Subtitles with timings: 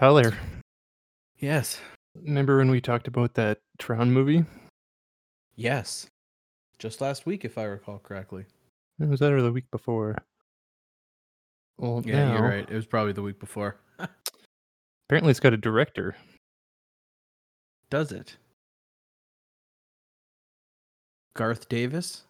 [0.00, 0.32] Tyler,
[1.36, 1.78] Yes.
[2.14, 4.46] remember when we talked about that Tron movie?
[5.56, 6.06] Yes.
[6.78, 8.46] Just last week, if I recall correctly.
[8.98, 10.16] It Was that or the week before?
[11.76, 12.66] Well, Yeah, now, you're right.
[12.66, 13.76] It was probably the week before.
[15.08, 16.16] Apparently, it's got a director.
[17.90, 18.38] Does it?
[21.36, 22.24] Garth Davis?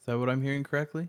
[0.00, 1.08] Is that what I'm hearing correctly?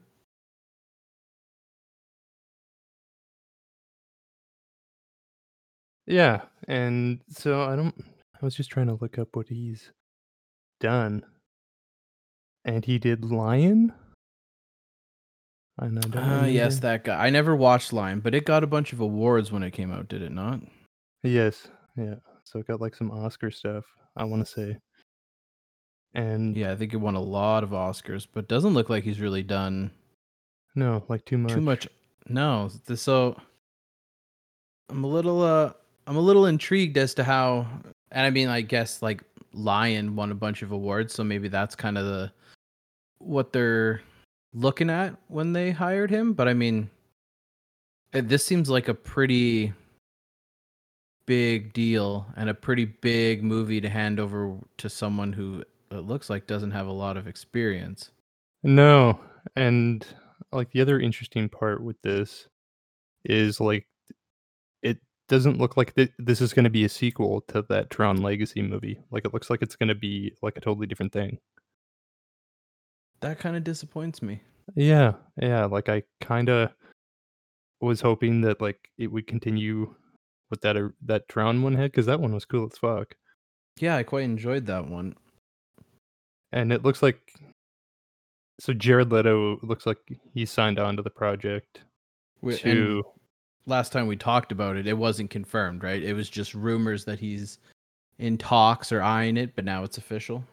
[6.05, 7.95] Yeah, and so I don't.
[8.41, 9.91] I was just trying to look up what he's
[10.79, 11.23] done,
[12.65, 13.93] and he did Lion.
[15.79, 17.25] And I don't Ah, yes, that guy.
[17.25, 20.07] I never watched Lion, but it got a bunch of awards when it came out,
[20.07, 20.59] did it not?
[21.23, 21.67] Yes,
[21.97, 22.15] yeah.
[22.43, 23.85] So it got like some Oscar stuff.
[24.15, 24.77] I want to say,
[26.13, 29.19] and Yeah, I think it won a lot of Oscars, but doesn't look like he's
[29.19, 29.91] really done
[30.75, 31.53] no, like too much.
[31.53, 31.87] too much.
[32.27, 33.35] No, so
[34.89, 35.73] I'm a little uh
[36.07, 37.67] I'm a little intrigued as to how
[38.11, 39.23] and I mean I guess like
[39.53, 42.31] Lion won a bunch of awards, so maybe that's kind of the
[43.19, 44.01] what they're
[44.53, 46.89] looking at when they hired him, but I mean
[48.13, 49.73] uh, this seems like a pretty
[51.25, 56.29] big deal and a pretty big movie to hand over to someone who it looks
[56.29, 58.11] like doesn't have a lot of experience.
[58.63, 59.19] No,
[59.55, 60.05] and
[60.51, 62.47] like the other interesting part with this
[63.25, 63.85] is like
[65.33, 68.61] doesn't look like th- this is going to be a sequel to that Tron Legacy
[68.61, 68.99] movie.
[69.11, 71.39] Like it looks like it's going to be like a totally different thing.
[73.21, 74.41] That kind of disappoints me.
[74.75, 75.65] Yeah, yeah.
[75.65, 76.71] Like I kind of
[77.81, 79.95] was hoping that like it would continue
[80.51, 83.15] with that uh, that Tron one had because that one was cool as fuck,
[83.79, 85.15] Yeah, I quite enjoyed that one.
[86.51, 87.19] and it looks like
[88.59, 89.97] so Jared Leto looks like
[90.33, 91.81] he signed on to the project
[92.41, 93.03] Wi- to.
[93.65, 96.01] Last time we talked about it, it wasn't confirmed, right?
[96.03, 97.59] It was just rumors that he's
[98.19, 100.43] in talks or eyeing it, but now it's official.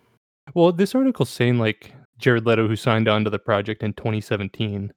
[0.55, 4.93] Well, this article's saying like Jared Leto, who signed on to the project in 2017.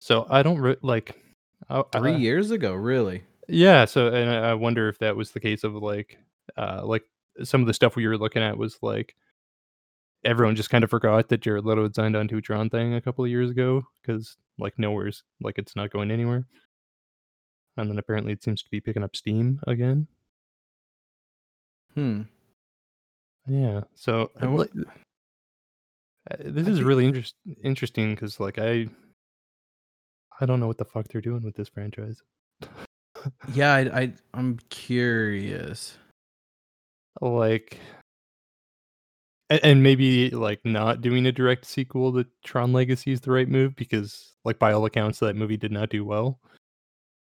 [0.00, 1.20] So I don't re- like
[1.68, 3.24] I- Three I- years ago, really?
[3.48, 3.84] Yeah.
[3.84, 6.18] So and I I wonder if that was the case of like,
[6.56, 7.04] uh, like
[7.42, 9.14] some of the stuff we were looking at was like
[10.26, 13.00] everyone just kind of forgot that Jared Leto had signed on to Tron thing a
[13.00, 16.46] couple of years ago because like nowhere's like it's not going anywhere.
[17.78, 20.06] And then apparently it seems to be picking up steam again.
[21.94, 22.22] Hmm.
[23.46, 23.82] Yeah.
[23.94, 24.70] So I wa- like,
[26.30, 28.88] uh, this I is think- really interest interesting because like I
[30.40, 32.20] I don't know what the fuck they're doing with this franchise.
[33.54, 35.96] Yeah, I, I I'm curious.
[37.20, 37.78] like
[39.50, 43.48] and, and maybe like not doing a direct sequel to Tron Legacy is the right
[43.48, 46.38] move because like by all accounts that movie did not do well.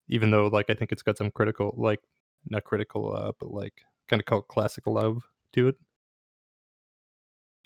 [0.10, 2.02] Even though like I think it's got some critical like
[2.50, 3.74] not critical uh but like
[4.10, 5.22] kind of called classic love
[5.54, 5.76] to it.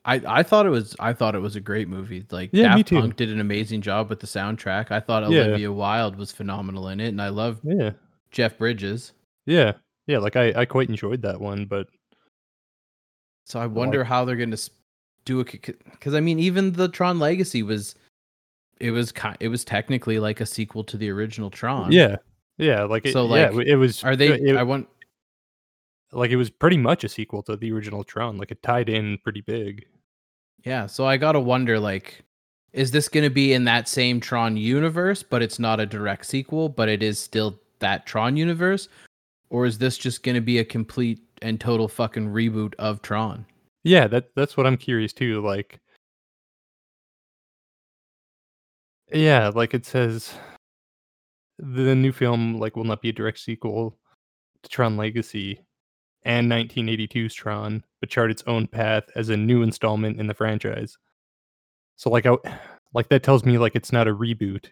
[0.06, 2.26] I, I thought it was I thought it was a great movie.
[2.32, 2.92] Like Yeah, Daft.
[2.92, 4.90] Punk did an amazing job with the soundtrack.
[4.92, 5.42] I thought Yeah.
[5.42, 7.92] Olivia Wilde was phenomenal in it, and I love Yeah.
[8.32, 9.14] Jeff Bridges.
[9.46, 9.74] Yeah.
[10.06, 11.88] Yeah, like I I quite enjoyed that one, but
[13.48, 14.70] So I wonder how they're going to
[15.24, 15.52] do it
[15.92, 17.96] because I mean, even the Tron Legacy was,
[18.82, 21.92] it was it was technically like a sequel to the original Tron.
[21.94, 22.18] yeah.
[22.58, 24.32] Yeah, like it, So, yeah, like, it was Are they?
[24.32, 24.90] Uh, it- I want.
[26.12, 28.38] like it was pretty much a sequel to the original Tron.
[28.38, 29.86] Like it tied in pretty big.
[30.66, 30.88] Yeah.
[30.88, 32.24] So I gotta wonder, like,
[32.74, 36.26] is this going to be in that same Tron universe, but it's not a direct
[36.26, 38.90] sequel, but it is still that Tron universe,
[39.50, 43.46] or is this just going to be a complete and total fucking reboot of Tron?
[43.84, 45.42] Yeah, that that's what I'm curious too.
[45.42, 45.80] Like,
[49.12, 50.34] yeah, like it says,
[51.60, 53.98] the new film like will not be a direct sequel
[54.64, 55.62] to Tron Legacy
[56.24, 60.98] and 1982's Tron, but chart its own path as a new installment in the franchise.
[61.96, 62.36] So like, I,
[62.94, 64.68] like that tells me like it's not a reboot,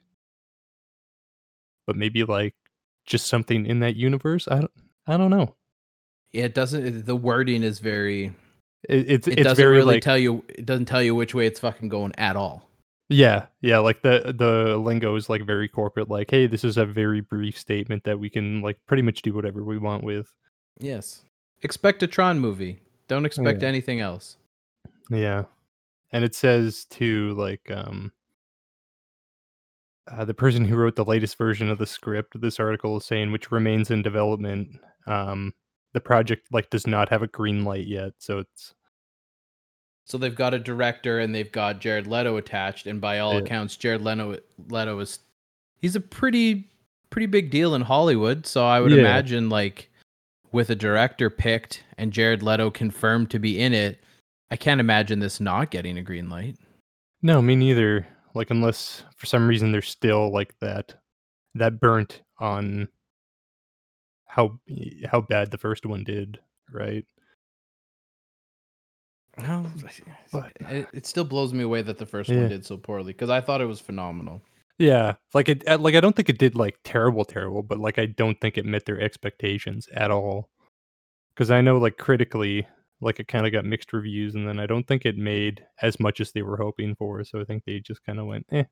[1.88, 2.56] but maybe like
[3.06, 4.48] just something in that universe.
[4.48, 4.72] I don't,
[5.08, 5.56] I don't know.
[6.36, 7.06] It doesn't.
[7.06, 8.34] The wording is very.
[8.90, 10.44] It, it's It it's doesn't very really like tell you.
[10.50, 12.70] It doesn't tell you which way it's fucking going at all.
[13.08, 16.10] Yeah, yeah, like the the lingo is like very corporate.
[16.10, 19.34] Like, hey, this is a very brief statement that we can like pretty much do
[19.34, 20.28] whatever we want with.
[20.80, 21.22] Yes.
[21.62, 22.80] Expect a Tron movie.
[23.08, 23.68] Don't expect Yeah.
[23.68, 24.38] anything else.
[25.10, 25.44] Yeah,
[26.12, 28.12] and it says to like um
[30.12, 32.40] uh, the person who wrote the latest version of the script.
[32.42, 34.80] This article is saying which remains in development.
[35.08, 35.54] Um,
[35.96, 38.76] the project like does not have a green light yet, so it's
[40.04, 43.40] So they've got a director and they've got Jared Leto attached, and by all Yeah.
[43.40, 44.38] accounts, Jared Leto
[44.68, 45.20] Leto is
[45.82, 46.70] he's a pretty
[47.10, 48.46] pretty big deal in Hollywood.
[48.46, 49.00] So I would Yeah.
[49.00, 49.90] imagine like
[50.52, 54.04] with a director picked and Jared Leto confirmed to be in it,
[54.52, 56.58] I can't imagine this not getting a green light.
[57.22, 58.06] No, me neither.
[58.34, 60.94] Like unless for some reason there's still like that
[61.56, 62.90] that burnt on
[64.36, 64.60] how
[65.10, 66.40] how bad the first one did,
[66.70, 67.06] right?
[69.38, 69.66] No,
[70.32, 72.42] But- it, it still blows me away that the first Yeah.
[72.42, 74.42] one did so poorly because I thought it was phenomenal.
[74.78, 78.08] Yeah, like it like I don't think it did like terrible terrible, but like I
[78.08, 80.50] don't think it met their expectations at all.
[81.38, 82.68] Cuz I know like critically
[83.02, 86.00] like it kind of got mixed reviews and then I don't think it made as
[86.00, 88.64] much as they were hoping for, so I think they just kind of went, "Eh."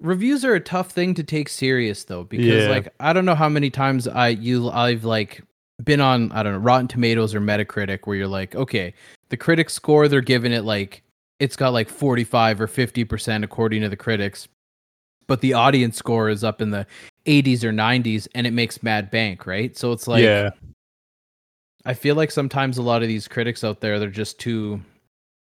[0.00, 2.70] Reviews are a tough thing to take serious though because Yeah.
[2.70, 5.42] like I don't know how many times I you I've like
[5.82, 8.94] been on I don't know Rotten Tomatoes or Metacritic where you're like, okay,
[9.28, 11.02] the critic score they're giving it like
[11.40, 14.48] it's got like 45 or 50% according to the critics.
[15.26, 16.86] But the audience score is up in the
[17.26, 19.76] 80s or 90s and it makes mad bank, right?
[19.76, 20.50] So it's like yeah.
[21.86, 24.80] I feel like sometimes a lot of these critics out there they're just too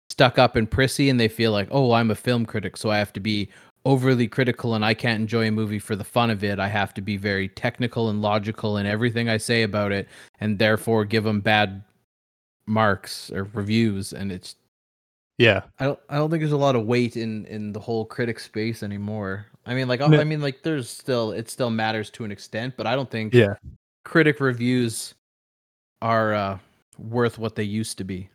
[0.09, 2.97] stuck up and prissy and they feel like, "Oh, I'm a film critic, so I
[2.97, 3.49] have to be
[3.85, 6.59] overly critical and I can't enjoy a movie for the fun of it.
[6.59, 10.07] I have to be very technical and logical in everything I say about it
[10.39, 11.83] and therefore give them bad
[12.67, 14.55] marks or reviews and it's
[15.37, 15.61] Yeah.
[15.79, 18.39] I don't I don't think there's a lot of weight in in the whole critic
[18.39, 19.47] space anymore.
[19.65, 20.19] I mean like No.
[20.19, 23.33] I mean like there's still it still matters to an extent, but I don't think
[23.33, 23.55] Yeah.
[24.05, 25.15] critic reviews
[26.03, 26.57] are uh,
[26.99, 28.29] worth what they used to be.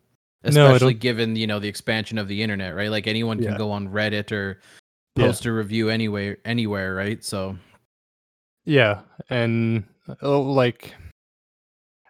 [0.44, 2.90] Especially don't- given, you know, the expansion of the internet, right?
[2.90, 3.58] Like anyone can Yeah.
[3.58, 4.60] go on Reddit or
[5.16, 5.26] Yeah.
[5.26, 7.24] post a review anywhere anywhere, right?
[7.24, 7.56] So
[8.64, 9.84] Yeah, and
[10.22, 10.94] uh, like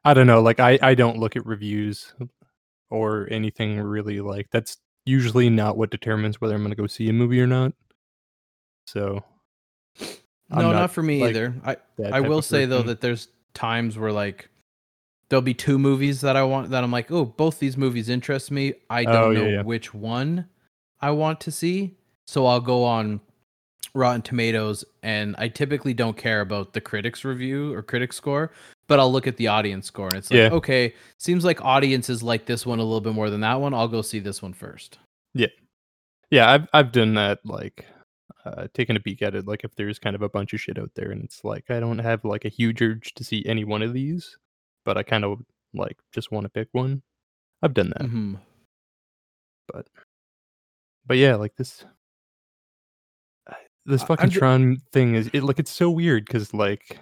[0.04, 2.12] I don't know, like I I don't look at reviews
[2.90, 7.08] or anything really like that's usually not what determines whether I'm going to go see
[7.08, 7.72] a movie or not.
[8.86, 9.22] So
[10.00, 11.54] I'm no, not, not, for me like, either.
[11.64, 11.76] I
[12.12, 14.48] I will say though that there's times where like
[15.28, 18.50] there'll be two movies that I want that I'm like, oh, both these movies interest
[18.50, 18.74] me.
[18.90, 19.62] I don't Oh, yeah, know yeah.
[19.62, 20.46] which one
[21.00, 21.95] I want to see,
[22.26, 23.20] so I'll go on
[23.94, 28.52] Rotten Tomatoes, and I typically don't care about the critics review or critic score,
[28.88, 30.48] but I'll look at the audience score, and it's like, Yeah.
[30.52, 33.72] okay, seems like audiences like this one a little bit more than that one.
[33.74, 34.98] I'll go see this one first.
[35.34, 35.46] yeah,
[36.30, 37.86] Yeah, I've I've done that like
[38.44, 40.78] uh taking a peek at it like if there's kind of a bunch of shit
[40.78, 43.64] out there and it's like I don't have like a huge urge to see any
[43.64, 44.36] one of these,
[44.84, 45.40] but I kind of
[45.74, 47.02] like just want to pick one.
[47.62, 48.06] I've done that.
[48.06, 48.34] hmm
[51.06, 51.84] but yeah, like this
[53.86, 56.98] this fucking I'm Tron thing is it like it's so weird because like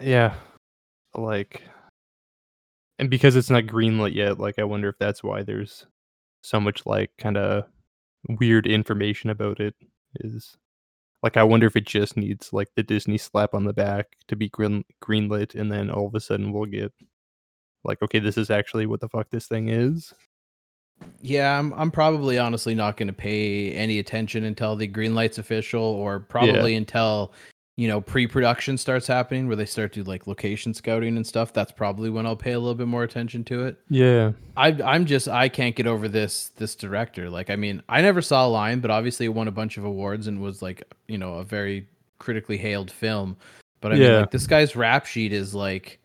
[0.00, 0.34] yeah,
[1.14, 1.62] like
[2.98, 5.86] and because it's not greenlit yet, like I wonder if that's why there's
[6.42, 7.64] so much like kind of
[8.28, 9.74] weird information about it
[10.20, 10.56] is
[11.22, 14.36] like I wonder if it just needs like the Disney slap on the back to
[14.36, 16.92] be green greenlit and then all of a sudden we'll get
[17.84, 20.12] like okay, this is actually what the fuck this thing is.
[21.20, 25.38] Yeah, I'm I'm probably honestly not going to pay any attention until the green light's
[25.38, 27.32] official or probably until
[27.76, 31.52] you know pre-production starts happening where they start to like location scouting and stuff.
[31.52, 33.78] That's probably when I'll pay a little bit more attention to it.
[33.88, 34.32] Yeah.
[34.56, 37.30] I I'm just I can't get over this this director.
[37.30, 40.26] Like I mean, I never saw Lion, but obviously it won a bunch of awards
[40.26, 41.86] and was like, you know, a very
[42.18, 43.36] critically hailed film.
[43.80, 44.18] But I mean, Yeah.
[44.20, 45.98] like this guy's rap sheet is like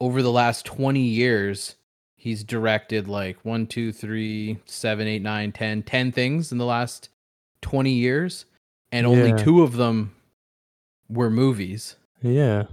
[0.00, 1.76] over the last 20 years,
[2.24, 7.10] he's directed like one, two, three, seven, eight, nine, ten, ten things in the last
[7.60, 8.46] 20 years,
[8.90, 9.36] and only Yeah.
[9.36, 10.14] two of them
[11.10, 11.96] were movies.
[12.22, 12.64] Yeah.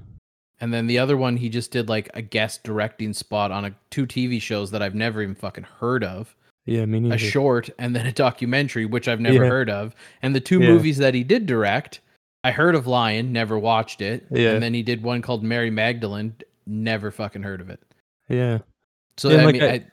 [0.62, 3.76] And then the other one, he just did like a guest directing spot on a
[3.90, 6.34] two TV shows that I've never even fucking heard of.
[6.66, 7.16] Yeah, me neither.
[7.16, 9.50] A short and then a documentary, which I've never Yeah.
[9.50, 9.94] heard of.
[10.22, 10.68] And the two Yeah.
[10.70, 12.00] movies that he did direct,
[12.46, 14.26] I heard of Lion, never watched it.
[14.32, 14.52] Yeah.
[14.52, 17.82] And then he did one called Mary Magdalene, never fucking heard of it.
[18.30, 18.60] Yeah.
[19.22, 19.86] So Yeah, I like mean, I-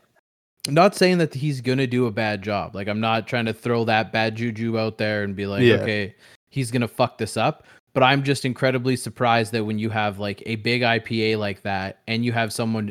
[0.69, 2.75] am not saying that he's gonna do a bad job.
[2.75, 5.75] Like I'm not trying to throw that bad juju out there and be like, Yeah.
[5.75, 6.15] okay,
[6.49, 7.67] he's gonna fuck this up.
[7.93, 11.99] But I'm just incredibly surprised that when you have like a big IPA like that,
[12.09, 12.91] and you have someone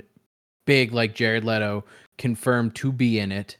[0.65, 1.83] big like Jared Leto
[2.19, 3.57] confirmed to be in it,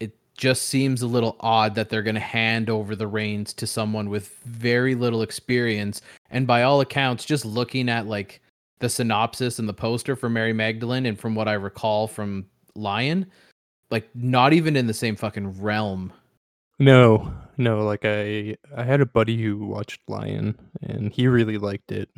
[0.00, 4.08] it just seems a little odd that they're gonna hand over the reins to someone
[4.08, 6.02] with very little experience.
[6.32, 8.40] And by all accounts, just looking at like
[8.82, 13.26] the synopsis and the poster for Mary Magdalene, and from what I recall from Lion,
[13.90, 16.12] like not even in the same fucking realm.
[16.78, 21.92] No, no, like I I had a buddy who watched Lion and he really liked
[21.92, 22.10] it.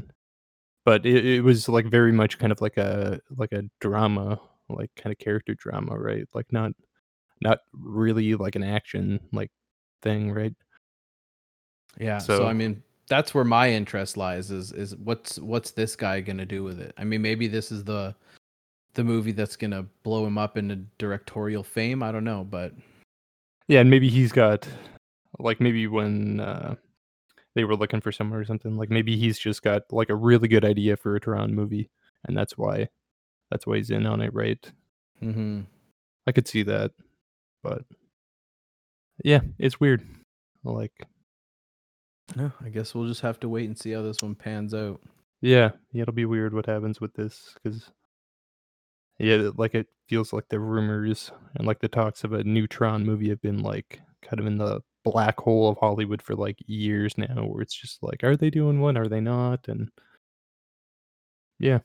[0.86, 4.90] But it, it was like very much kind of like a like a drama, like
[4.96, 6.26] kind of character drama, right?
[6.34, 6.72] Like not
[7.42, 9.50] not really like an action like
[10.02, 10.54] thing, right?
[11.98, 12.18] Yeah.
[12.18, 14.50] So, So- I mean, that's where my interest lies.
[14.50, 16.94] Is is what's what's this guy gonna do with it?
[16.98, 18.14] I mean, maybe this is the
[18.94, 22.02] the movie that's gonna blow him up into directorial fame.
[22.02, 22.72] I don't know, but
[23.68, 24.68] Yeah, and maybe he's got
[25.38, 26.76] like maybe when uh,
[27.54, 30.48] they were looking for someone or something, like maybe he's just got like a really
[30.48, 31.90] good idea for a Tron movie,
[32.24, 32.88] and that's why
[33.50, 34.70] that's why he's in on it, right?
[35.22, 35.60] mm-hmm.
[36.26, 36.92] I could see that,
[37.62, 37.84] but
[39.22, 40.06] yeah, it's weird.
[40.64, 41.06] Like,
[42.36, 45.00] no, I guess we'll just have to wait and see how this one pans out.
[45.40, 47.90] yeah, yeah, it'll be weird what happens with this because
[49.18, 53.04] yeah, like it feels like the rumors and like the talks of a new Tron
[53.06, 57.16] movie have been like kind of in the black hole of Hollywood for like years
[57.18, 58.96] now, where it's just like, are they doing one?
[58.96, 59.68] Are they not?
[59.68, 59.90] And
[61.58, 61.80] yeah,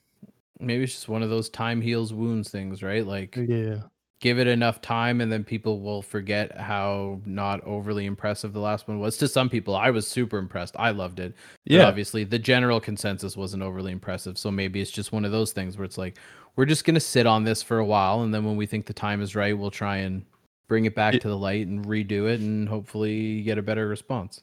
[0.59, 3.05] Maybe it's just one of those time heals wounds things, right?
[3.05, 3.83] Like yeah,
[4.19, 8.87] give it enough time and then people will forget how not overly impressive the last
[8.87, 9.15] one was.
[9.17, 10.75] To some people, I was super impressed.
[10.77, 11.33] I loved it.
[11.65, 14.37] But yeah, obviously the general consensus wasn't overly impressive.
[14.37, 16.17] So maybe it's just one of those things where it's like,
[16.55, 18.93] we're just gonna sit on this for a while and then when we think the
[18.93, 20.25] time is right, we'll try and
[20.67, 23.87] bring it back Ye- to the light and redo it and hopefully get a better
[23.87, 24.41] response.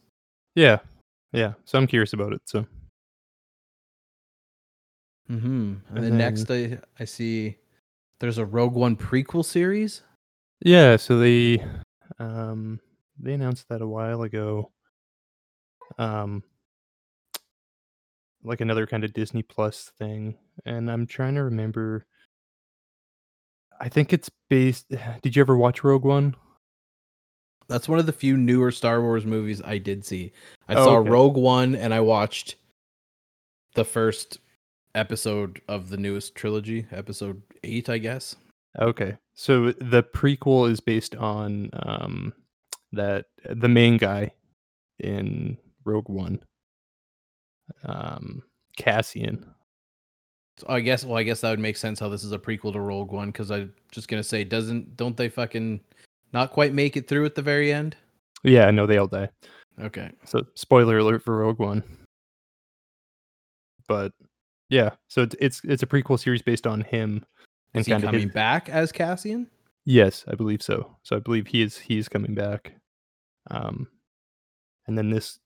[0.55, 0.79] yeah,
[1.33, 1.53] yeah.
[1.67, 2.41] So I'm curious about it.
[2.47, 2.67] So
[5.31, 5.47] Mm-hmm.
[5.49, 7.57] And, And then, next I I see
[8.21, 10.03] there's a Rogue One prequel series.
[10.61, 11.65] yeah, so they
[12.19, 12.81] um
[13.19, 14.71] they announced that a while ago.
[15.99, 16.43] Um,
[18.43, 22.07] like another kind of Disney Plus thing, and I'm trying to remember.
[23.81, 24.87] I think it's based.
[25.23, 26.35] Did you ever watch Rogue One?
[27.69, 30.31] That's one of the few newer Star Wars movies I did see.
[30.69, 31.11] I Oh, saw okay.
[31.11, 32.55] Rogue One and I watched
[33.75, 34.39] the first
[34.97, 38.35] episode of the newest trilogy, episode 8, I guess.
[38.81, 42.33] Okay, so the prequel is based on um
[42.93, 44.33] that the main guy
[44.99, 46.41] in Rogue One,
[47.85, 48.43] um
[48.77, 49.47] Cassian.
[50.59, 52.73] So I guess well I guess that would make sense how this is a prequel
[52.73, 55.81] to Rogue One cuz I'm just to say doesn't don't they fucking
[56.33, 57.97] not quite make it through at the very end?
[58.43, 59.31] Yeah, no, they all die.
[59.81, 60.11] Okay.
[60.25, 61.83] So spoiler alert for Rogue One.
[63.89, 64.13] But
[64.69, 67.25] yeah, so it's it's, it's a prequel series based on him
[67.75, 69.49] and Is he kind of coming back as Cassian?
[69.85, 70.97] Yes, I believe so.
[71.03, 72.75] So I believe he is he's coming back.
[73.51, 73.89] Um
[74.87, 75.39] and then this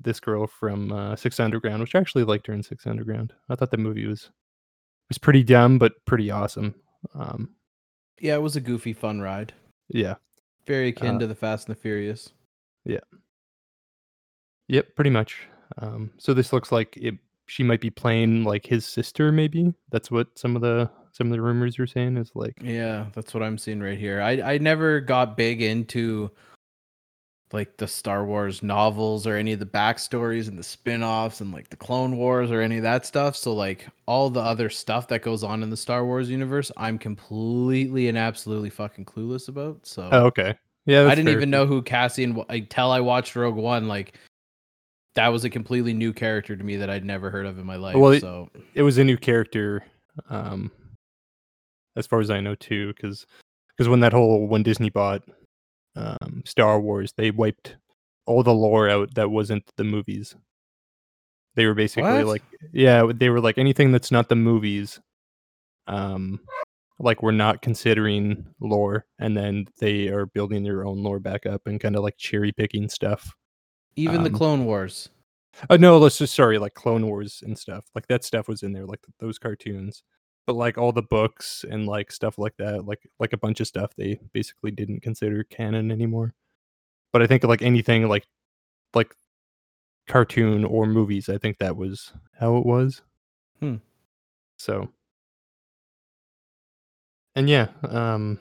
[0.00, 3.32] this girl from uh, Six Underground, which I actually liked her in Six Underground.
[3.48, 4.30] I thought the movie was
[5.08, 6.74] was pretty dumb but pretty awesome.
[7.14, 7.54] Um
[8.20, 9.52] Yeah, it was a goofy fun ride.
[9.88, 10.14] yeah.
[10.66, 12.32] Very akin Uh, to the Fast and the Furious.
[12.86, 13.00] Yeah.
[14.68, 15.46] Yep, pretty much.
[15.78, 17.14] Um so this looks like it
[17.46, 19.72] she might be playing like his sister maybe.
[19.90, 23.34] That's what some of the some of the rumors are saying is like Yeah, that's
[23.34, 24.20] what I'm seeing right here.
[24.20, 26.30] I I never got big into
[27.52, 31.68] like the Star Wars novels or any of the backstories and the spin-offs and like
[31.68, 33.36] the Clone Wars or any of that stuff.
[33.36, 36.98] So like all the other stuff that goes on in the Star Wars universe, I'm
[36.98, 39.86] completely and absolutely fucking clueless about.
[39.86, 40.56] So Oh, okay.
[40.86, 41.36] Yeah, I didn't fair.
[41.36, 43.86] even know who Cassian until I watched Rogue One.
[43.86, 44.18] Like
[45.14, 47.76] that was a completely new character to me that I'd never heard of in my
[47.76, 47.96] life.
[47.96, 48.20] Well, it-
[48.74, 49.84] it was a new character
[50.30, 50.70] um
[51.96, 53.26] as far as i know too because
[53.76, 55.22] because when that whole when disney bought
[55.96, 57.76] um star wars they wiped
[58.26, 60.36] all the lore out that wasn't the movies
[61.56, 62.26] they were basically What?
[62.26, 62.42] like
[62.72, 65.00] yeah they were like anything that's not the movies
[65.88, 66.38] um
[67.00, 71.62] like we're not considering lore and then they are building their own lore back up
[71.66, 73.32] and kind of like cherry picking stuff
[73.96, 75.08] even the Um, Clone Wars.
[75.70, 77.84] Oh no, let's just sorry, like Clone Wars and stuff.
[77.94, 80.02] Like that stuff was in there, like those cartoons.
[80.46, 83.66] But like all the books and like stuff like that, like like a bunch of
[83.66, 86.34] stuff they basically didn't consider canon anymore.
[87.12, 88.26] But I think like anything like
[88.94, 89.14] like
[90.08, 93.02] cartoon or movies, I think that was how it was.
[93.60, 93.76] Hmm.
[94.58, 94.90] So
[97.36, 98.38] and yeah, um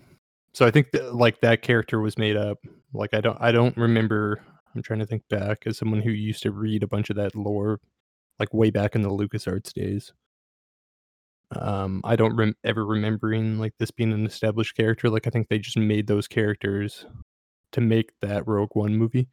[0.53, 2.60] so I think that, like that character was made up.
[2.93, 4.41] Like I don't I don't remember
[4.75, 7.36] I'm trying to think back as someone who used to read a bunch of that
[7.36, 7.80] lore
[8.39, 10.12] like way back in the LucasArts days.
[11.56, 15.10] Um, I don't rem- ever remembering like this being an established character.
[15.10, 17.06] Like I think they just made those characters
[17.74, 19.27] to make that Rogue One movie.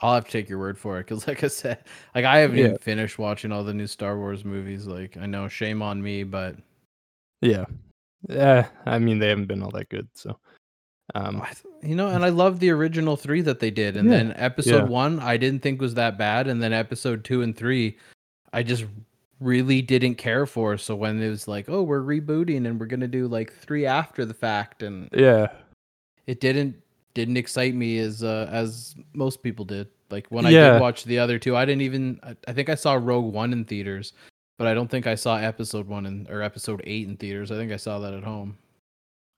[0.00, 1.82] I'll have to take your word for it because, like I said,
[2.14, 2.64] like I haven't Yeah.
[2.66, 4.86] even finished watching all the new Star Wars movies.
[4.86, 6.56] Like I know, shame on me, but
[7.40, 7.64] Yeah,
[8.28, 8.68] yeah.
[8.84, 10.08] I mean, they haven't been all that good.
[10.14, 10.38] So,
[11.14, 11.42] um,
[11.82, 14.84] you know, and I love the original three that they did, and Yeah, then episode
[14.84, 14.88] yeah.
[14.88, 17.96] one I didn't think was that bad, and then episode two and three,
[18.52, 18.84] I just
[19.40, 20.76] really didn't care for.
[20.78, 24.24] So when it was like, oh, we're rebooting and we're gonna do like three after
[24.24, 25.48] the fact, and yeah,
[26.26, 26.74] it didn't
[27.14, 29.88] didn't excite me as uh, as most people did.
[30.10, 30.72] Like when I Yeah.
[30.72, 32.20] did watch the other two, I didn't even.
[32.22, 34.12] I- I think I saw Rogue One in theaters,
[34.58, 37.50] but I don't think I saw Episode One in or Episode Eight in theaters.
[37.50, 38.56] I think I saw that at home.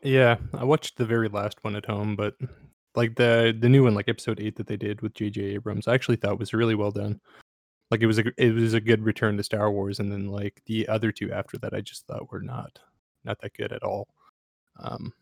[0.03, 2.35] Yeah, I watched the very last one at home, but
[2.95, 5.41] like the the new one, like episode eight that they did with J.J.
[5.43, 7.21] Abrams, I actually thought was really well done.
[7.91, 10.63] Like it was a it was a good return to Star Wars, and then like
[10.67, 12.79] the other two after that, I just thought were not
[13.25, 14.09] not that good at all.
[14.79, 15.13] Um,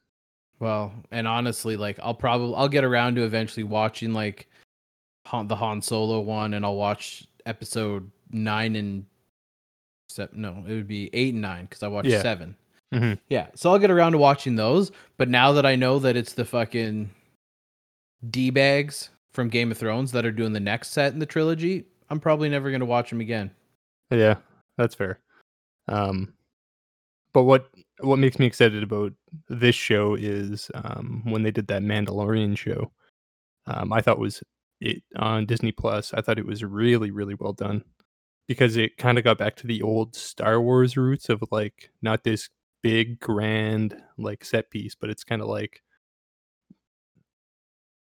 [0.59, 4.49] Well, and honestly, like I'll probably I'll get around to eventually watching like
[5.27, 9.07] Han, the Han Solo one, and I'll watch Episode Nine and
[10.11, 10.41] seven.
[10.43, 12.23] No, it would be eight and nine because I watched Yeah.
[12.23, 12.57] seven.
[12.95, 13.19] Mhm.
[13.29, 14.93] Yeah, so I'll get around to watching those.
[15.17, 17.11] But now that I know that it's the fucking
[18.31, 21.85] d bags from Game of Thrones that are doing the next set in the trilogy,
[22.11, 23.51] I'm probably never gonna watch them again.
[24.11, 24.37] Yeah,
[24.79, 25.21] that's fair.
[25.89, 26.35] Um,
[27.33, 27.69] but what
[28.01, 29.13] what makes me excited about
[29.49, 32.93] this show is um, when they did that Mandalorian show.
[33.67, 34.43] Um, I thought was
[34.81, 36.15] it on Disney Plus.
[36.15, 37.85] I thought it was really really well done
[38.49, 42.25] because it kind of got back to the old Star Wars roots of like not
[42.25, 42.49] this
[42.87, 45.83] big grand like set piece, but it's kind of like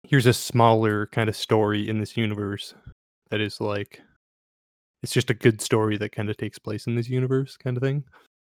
[0.04, 2.74] here's a smaller kind of story in this universe
[3.32, 4.02] that is like
[5.04, 7.84] it's just a good story that kind of takes place in this universe kind of
[7.84, 8.04] thing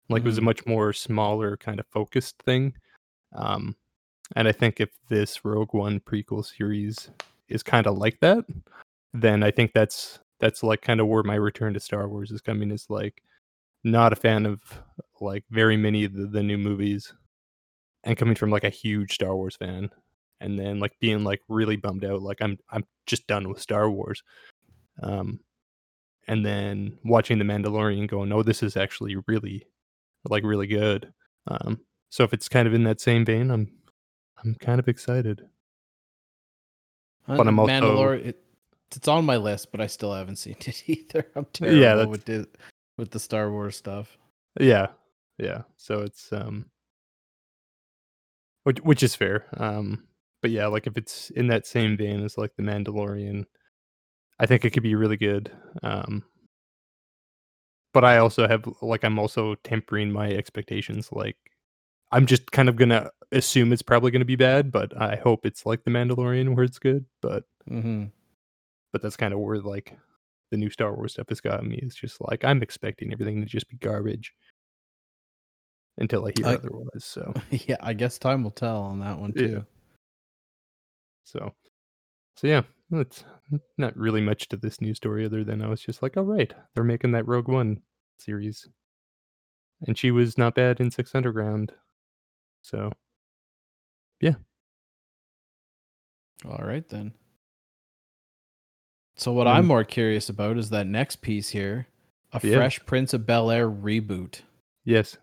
[0.09, 0.45] like it was a Mhm.
[0.45, 2.73] much more smaller kind of focused thing
[3.33, 3.75] um
[4.35, 7.09] and i think if this rogue one prequel series
[7.47, 8.45] is kind of like that
[9.13, 12.41] then i think that's that's like kind of where my return to star wars is
[12.41, 13.23] coming is like
[13.83, 14.61] not a fan of
[15.21, 17.13] like very many of the, the new movies
[18.03, 19.89] and coming from like a huge star wars fan
[20.41, 23.89] and then like being like really bummed out like i'm i'm just done with star
[23.89, 24.21] wars
[25.03, 25.39] um
[26.27, 29.65] and then watching the mandalorian going oh this is actually really
[30.29, 31.11] like really good
[31.47, 31.79] um
[32.09, 33.71] so if it's kind of in that same vein i'm
[34.43, 35.41] i'm kind of excited
[37.27, 38.25] But I'm also- Mandalorian.
[38.27, 38.43] It,
[38.95, 41.27] it's on my list, but I still haven't seen it either.
[41.35, 42.47] I'm Yeah, terrible that's- with
[42.97, 44.17] with the Star Wars stuff.
[44.59, 44.87] yeah
[45.37, 46.65] yeah so it's um
[48.63, 50.03] which, which is fair um
[50.41, 53.45] but yeah like if it's in that same vein as like the mandalorian
[54.39, 55.51] i think it could be really good
[55.83, 56.23] um
[57.93, 61.37] but i also have like i'm also tempering my expectations like
[62.11, 65.65] i'm just kind of gonna assume it's probably gonna be bad but i hope it's
[65.67, 68.05] like the mandalorian where it's good but hmm
[68.91, 69.97] but that's kind of where like
[70.51, 73.45] the new star wars stuff has gotten me it's just like i'm expecting everything to
[73.47, 74.33] just be garbage
[75.97, 79.33] until i hear I- otherwise so yeah, I guess time will tell on that one
[79.35, 79.47] Yeah.
[79.47, 79.65] too.
[81.25, 81.53] So,
[82.37, 83.25] so yeah, it's
[83.77, 86.53] not really much to this news story other than I was just like, oh right,
[86.73, 87.81] they're making that Rogue One
[88.17, 88.65] series,
[89.85, 91.73] and she was not bad in Six Underground.
[92.61, 92.93] So
[94.21, 94.35] yeah.
[96.45, 97.13] All right then.
[99.17, 101.87] So what I'm Um, more curious about is that next piece here,
[102.33, 102.55] a Yeah.
[102.57, 104.41] Fresh Prince of Bel Air reboot.
[104.85, 105.17] yes,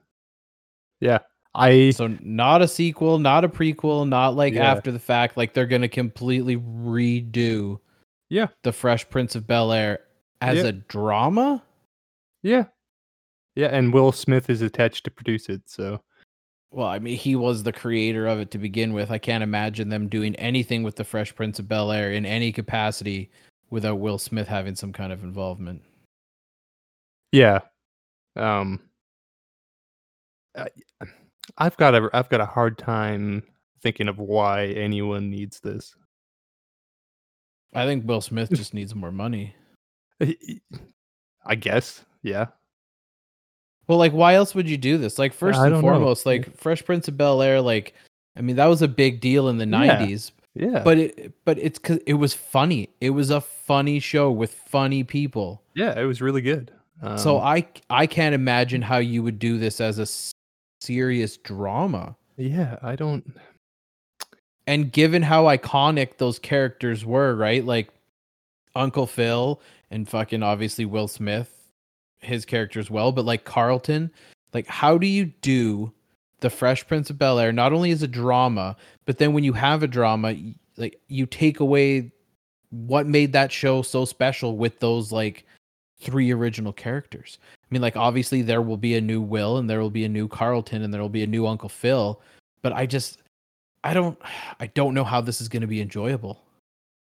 [1.01, 1.19] yeah,
[1.55, 4.71] I So not a sequel, not a prequel, not like Yeah.
[4.73, 5.37] after the fact.
[5.37, 7.79] Like they're gonna completely redo
[8.31, 10.01] yeah the Fresh Prince of Bel Air
[10.41, 10.65] as Yeah.
[10.67, 11.63] a drama.
[12.43, 12.65] yeah
[13.57, 15.63] yeah, and Will Smith is attached to produce it.
[15.71, 16.03] So
[16.73, 19.13] Well, I mean, he was the creator of it to begin with.
[19.13, 22.51] I can't imagine them doing anything with the Fresh Prince of Bel Air in any
[22.51, 23.31] capacity
[23.71, 25.83] without Will Smith having some kind of involvement.
[27.33, 27.61] yeah,
[28.37, 28.81] um,
[30.57, 30.69] I,
[31.59, 33.43] I've got a I've got a hard time
[33.83, 35.95] thinking of why anyone needs this.
[37.75, 39.55] I think Will Smith just needs more money.
[41.47, 42.47] I guess, yeah.
[43.87, 45.19] Well, like, why else would you do this?
[45.19, 45.91] Like, first and don't know.
[45.91, 47.95] foremost, like Fresh Prince of Bel Air, like,
[48.37, 50.31] I mean, that was a big deal in the '90s.
[50.31, 50.44] Yeah.
[50.83, 52.91] But it, but it's because it was funny.
[53.01, 55.63] It was a funny show with funny people.
[55.75, 56.71] yeah, it was really good.
[57.03, 60.07] Um, so I, I can't imagine how you would do this as a
[60.81, 62.17] serious drama.
[62.37, 63.37] yeah, I don't.
[64.67, 67.65] And given how iconic those characters were, right?
[67.65, 67.91] Like
[68.75, 71.51] Uncle Phil and fucking obviously Will Smith,
[72.21, 74.11] his character as well, but like Carlton,
[74.55, 75.93] like how do you do
[76.45, 78.77] the Fresh Prince of Bel Air not only is a drama,
[79.07, 80.37] but then when you have a drama,
[80.77, 82.13] like you take away
[82.69, 85.47] what made that show so special with those like
[85.99, 87.39] three original characters.
[87.55, 90.09] I mean, like obviously there will be a new Will and there will be a
[90.09, 92.21] new Carlton and there will be a new Uncle Phil,
[92.61, 93.23] but I just
[93.83, 94.19] I don't
[94.61, 96.43] I don't know how this is going to be enjoyable.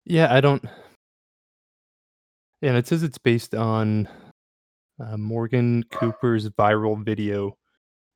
[0.06, 0.64] Yeah, I don't.
[2.62, 4.08] And it says it's based on
[4.98, 7.58] uh, Morgan Cooper's viral video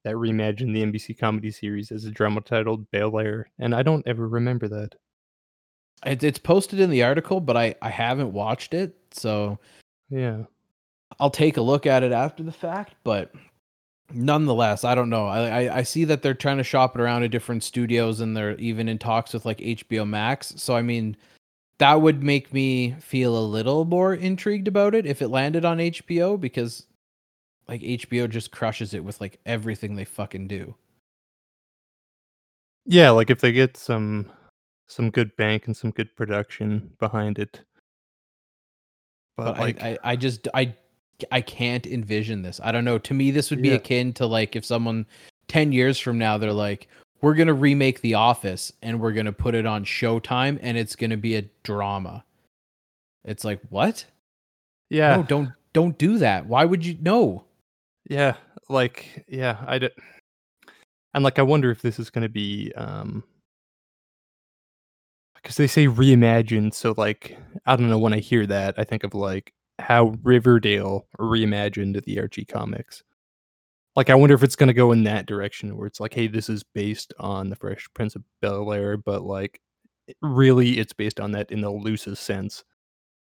[0.09, 4.07] that reimagined the NBC comedy series as a drama titled Bel Air, and I don't
[4.07, 4.95] ever remember that.
[6.07, 9.59] It, it's posted in the article, but I I haven't watched it, so
[10.11, 10.45] Yeah.
[11.21, 12.95] I'll take a look at it after the fact.
[13.05, 13.33] But
[14.13, 15.27] nonetheless, I don't know.
[15.27, 18.37] I, I I see that they're trying to shop it around to different studios, and
[18.37, 20.55] they're even in talks with like HBO Max.
[20.57, 21.17] So I mean,
[21.79, 25.79] that would make me feel a little more intrigued about it if it landed on
[25.79, 26.87] HBO because
[27.69, 30.75] like HBO just crushes it with like everything they fucking do.
[32.87, 34.31] Yeah, like if they get some
[34.87, 37.61] some good bank and some good production behind it.
[39.37, 40.75] But, But like I, I I just I
[41.31, 42.61] I can't envision this.
[42.63, 42.99] I don't know.
[42.99, 43.75] To me, this would be Yeah.
[43.75, 45.07] akin to like if someone
[45.49, 46.89] ten years from now they're like,
[47.21, 51.17] we're gonna remake The Office and we're gonna put it on Showtime and it's gonna
[51.19, 52.25] be a drama.
[53.25, 54.07] It's like what?
[54.89, 55.17] yeah.
[55.17, 56.47] No, don't don't do that.
[56.47, 56.97] Why would you?
[57.03, 57.45] No.
[58.09, 58.37] Yeah,
[58.69, 59.91] like yeah, I d-
[61.15, 63.25] and like I wonder if this is going to be um
[65.35, 69.05] because they say reimagined, so like I don't know when I hear that I think
[69.05, 73.03] of like how Riverdale reimagined the Archie comics.
[73.97, 76.29] Like I wonder if it's going to go in that direction where it's like, hey,
[76.29, 79.61] this is based on the Fresh Prince of Bel Air, but like
[80.23, 82.65] really, it's based on that in the loosest sense.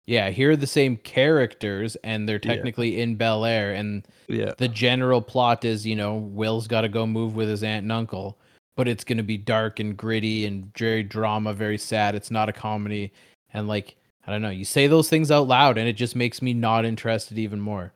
[0.07, 2.53] Yeah, here are the same characters and they're Yeah.
[2.55, 6.89] technically in Bel Air and Yeah, the general plot is, you know, Will's got to
[6.89, 8.37] go move with his aunt and uncle,
[8.75, 12.15] but it's going to be dark and gritty and very drama, very sad.
[12.15, 13.13] It's not a comedy.
[13.53, 16.41] And like, I don't know, you say those things out loud and it just makes
[16.41, 17.93] me not interested even more.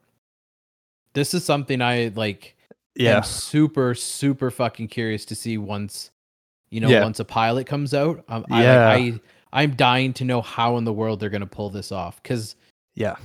[1.14, 2.56] This is something I like
[2.96, 6.12] yeah, am super super fucking curious to see once
[6.72, 7.04] you know, Yeah.
[7.04, 8.24] once a pilot comes out.
[8.28, 8.56] Um, Yeah.
[8.90, 9.20] I, like, I
[9.56, 12.56] I'm dying to know how in the world they're going to pull this off cuz
[12.94, 13.16] yeah,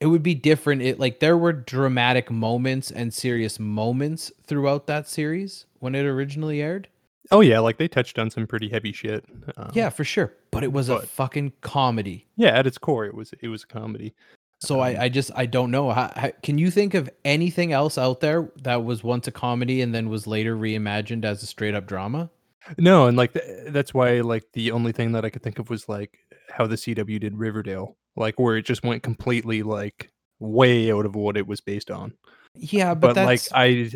[0.00, 5.08] it would be different it like there were dramatic moments and serious moments throughout that
[5.08, 6.88] series when it originally aired
[7.32, 9.24] oh yeah, like they touched on some pretty heavy shit.
[9.56, 13.14] Um, yeah for sure but it was a fucking comedy yeah, at its core, it
[13.14, 14.14] was it was a comedy.
[14.60, 17.72] so Um, I, I just i don't know how, how, can you think of anything
[17.72, 21.46] else out there that was once a comedy and then was later reimagined as a
[21.46, 22.30] straight up drama
[22.78, 25.70] No, and like th- that's why like the only thing that I could think of
[25.70, 26.18] was like
[26.50, 31.14] how the CW did Riverdale, like where it just went completely like way out of
[31.14, 32.12] what it was based on.
[32.54, 33.90] yeah but, But, like I,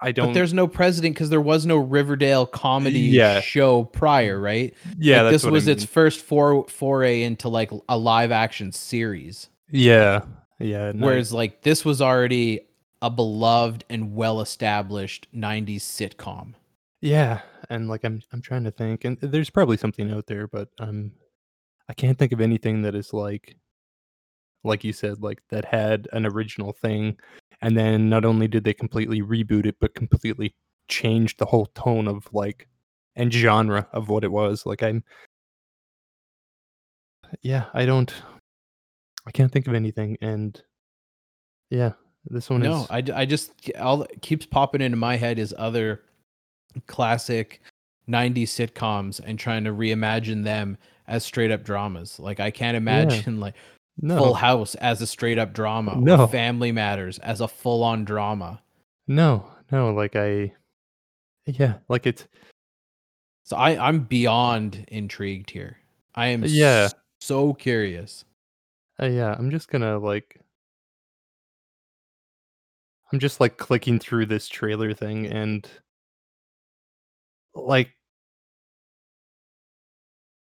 [0.00, 0.28] I don't.
[0.28, 3.40] but there's no precedent because there was no riverdale comedy Yeah.
[3.40, 7.70] show prior right yeah, Like, this what I was its first for, foray into like
[7.88, 10.22] a live action series yeah,
[10.58, 10.88] yeah.
[10.88, 12.60] I- Whereas like this was already
[13.02, 16.54] a beloved and well established 90s sitcom.
[17.00, 20.68] Yeah, and like I'm I'm trying to think, and there's probably something out there, but
[20.78, 21.12] um,
[21.88, 23.56] I can't think of anything that is like,
[24.64, 27.16] like you said, like that had an original thing,
[27.60, 30.54] and then not only did they completely reboot it, but completely
[30.88, 32.68] changed the whole tone of like
[33.14, 34.66] and genre of what it was.
[34.66, 35.04] Like I'm,
[37.42, 38.12] yeah, I don't,
[39.26, 40.60] I can't think of anything, and
[41.70, 41.92] yeah,
[42.26, 45.38] this one is No, is I, I just all that keeps popping into my head
[45.38, 46.02] is other
[46.86, 47.60] classic
[48.08, 50.76] 90s sitcoms and trying to reimagine them
[51.06, 52.18] as straight up dramas.
[52.18, 53.54] Like I can't imagine like
[54.00, 56.26] no, Full House as a straight up drama No.
[56.26, 58.62] Family Matters as a full on drama.
[59.06, 60.52] no, no, like I,
[61.46, 62.26] yeah, like it's
[63.44, 65.78] So I I'm beyond intrigued here.
[66.14, 66.88] I am Yeah.
[67.20, 68.24] so curious.
[69.00, 70.40] Uh, yeah, I'm just gonna like
[73.12, 75.66] I'm just like clicking through this trailer thing and
[77.66, 77.90] like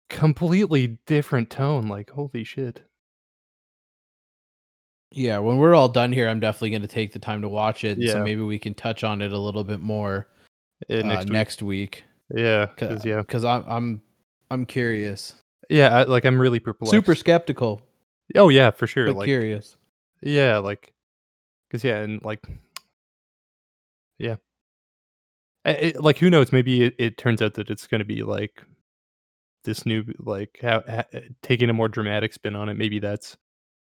[0.08, 2.82] completely different tone like holy shit.
[5.12, 7.82] Yeah, when we're all done here, I'm definitely going to take the time to watch
[7.82, 7.98] it.
[7.98, 8.12] Yeah.
[8.14, 10.28] So maybe we can touch on it a little bit more
[10.88, 12.04] Uh, uh, next, next, week.
[12.30, 12.40] week.
[12.40, 13.18] Yeah, 'cause, yeah.
[13.22, 14.02] because I'm I'm
[14.52, 15.34] I'm curious,
[15.68, 16.92] Yeah, I, like I'm really perplexed.
[16.92, 17.82] super skeptical,
[18.36, 19.06] Oh yeah, for sure.
[19.06, 19.76] but like curious.
[20.22, 20.92] yeah, like
[21.70, 22.44] cuz yeah, and like
[24.18, 24.36] yeah.
[25.64, 28.62] It- like who knows, maybe it, it turns out that it's going to be like
[29.64, 32.74] this new like ha- ha- eh, taking a more dramatic spin on it.
[32.74, 33.36] Maybe that's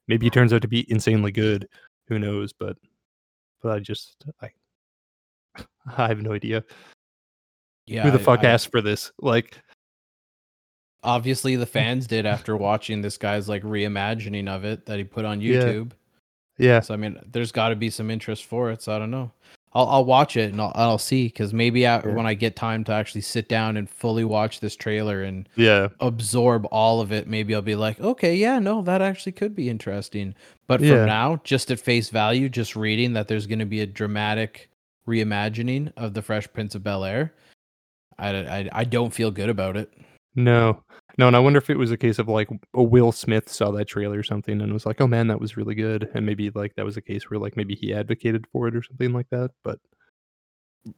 [0.09, 1.69] maybe it turns out to be insanely good.
[2.09, 2.77] Who knows, but
[3.63, 4.51] but I just I
[5.97, 6.65] I have no idea.
[7.87, 9.13] Yeah, who the I- fuck I- asked for this?
[9.21, 9.59] Like
[11.05, 15.25] Obviously, the fans did after watching this guy's like reimagining of it that he put
[15.25, 15.63] on Yeah.
[15.63, 15.93] YouTube.
[16.59, 16.81] yeah.
[16.81, 18.83] So I mean, there's got to be some interest for it.
[18.83, 19.31] So I don't know.
[19.75, 22.13] I'll I'll watch it and I'll I'll see because maybe I, Yeah.
[22.13, 25.89] when I get time to actually sit down and fully watch this trailer and Yeah.
[26.01, 29.71] absorb all of it, maybe I'll be like, okay, yeah, no, that actually could be
[29.71, 30.35] interesting.
[30.67, 31.05] But for Yeah.
[31.07, 34.69] now, just at face value, just reading that there's going to be a dramatic
[35.09, 37.33] reimagining of the Fresh Prince of Bel Air,
[38.19, 39.91] I, I, I don't feel good about it.
[40.35, 40.83] No.
[41.19, 43.71] No, and I wonder if it was a case of, like, a Will Smith saw
[43.73, 46.49] that trailer or something and was like, "Oh, man, that was really good," and maybe,
[46.51, 49.29] like, that was a case where, like, maybe he advocated for it or something like
[49.31, 49.79] that, but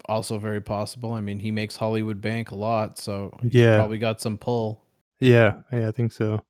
[0.06, 1.12] Also very possible.
[1.12, 3.76] I mean, he makes Hollywood bank a lot, so Yeah.
[3.76, 4.82] probably got some pull.
[5.20, 6.40] Yeah, yeah, I think so.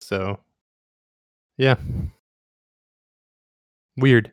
[0.00, 0.38] So
[1.58, 1.76] yeah.
[3.96, 4.32] Weird.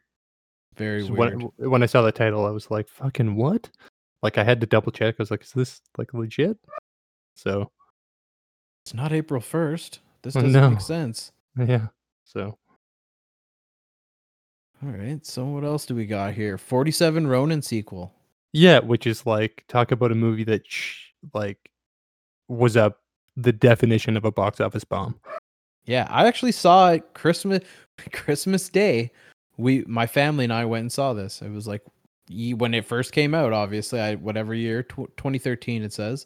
[0.77, 1.41] Very So weird.
[1.57, 3.69] when when I saw the title, I was like, "Fucking what?"
[4.23, 6.57] Like, I had to double check, I was like, "Is this, like, legit?"
[7.35, 7.71] So
[8.83, 9.99] It's not April 1st.
[10.21, 10.69] This Oh, doesn't no.
[10.71, 11.31] make sense.
[11.57, 11.87] Yeah.
[12.25, 12.57] So
[14.81, 16.57] Alright, so what else do we got here?
[16.57, 18.13] 47 Ronin sequel.
[18.53, 21.69] Yeah, which is, like, talk about a movie that sh like,
[22.47, 22.95] was a
[23.35, 25.19] the definition of a box office bomb.
[25.85, 27.61] Yeah, I actually saw it Christmas
[28.13, 29.11] Christmas Day.
[29.57, 31.41] We my family and I went and saw this.
[31.41, 31.83] It was like
[32.55, 36.25] when it first came out, obviously, I whatever year, tw 2013 it says.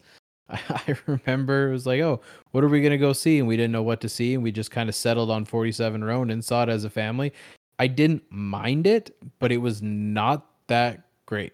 [0.69, 3.71] I, remember it was like, "Oh, what are we gonna go see?" And we didn't
[3.71, 6.69] know what to see, and we just kind of settled on 47 Ronin, saw it
[6.69, 7.33] as a family.
[7.79, 11.53] I didn't mind it, but it was not that great.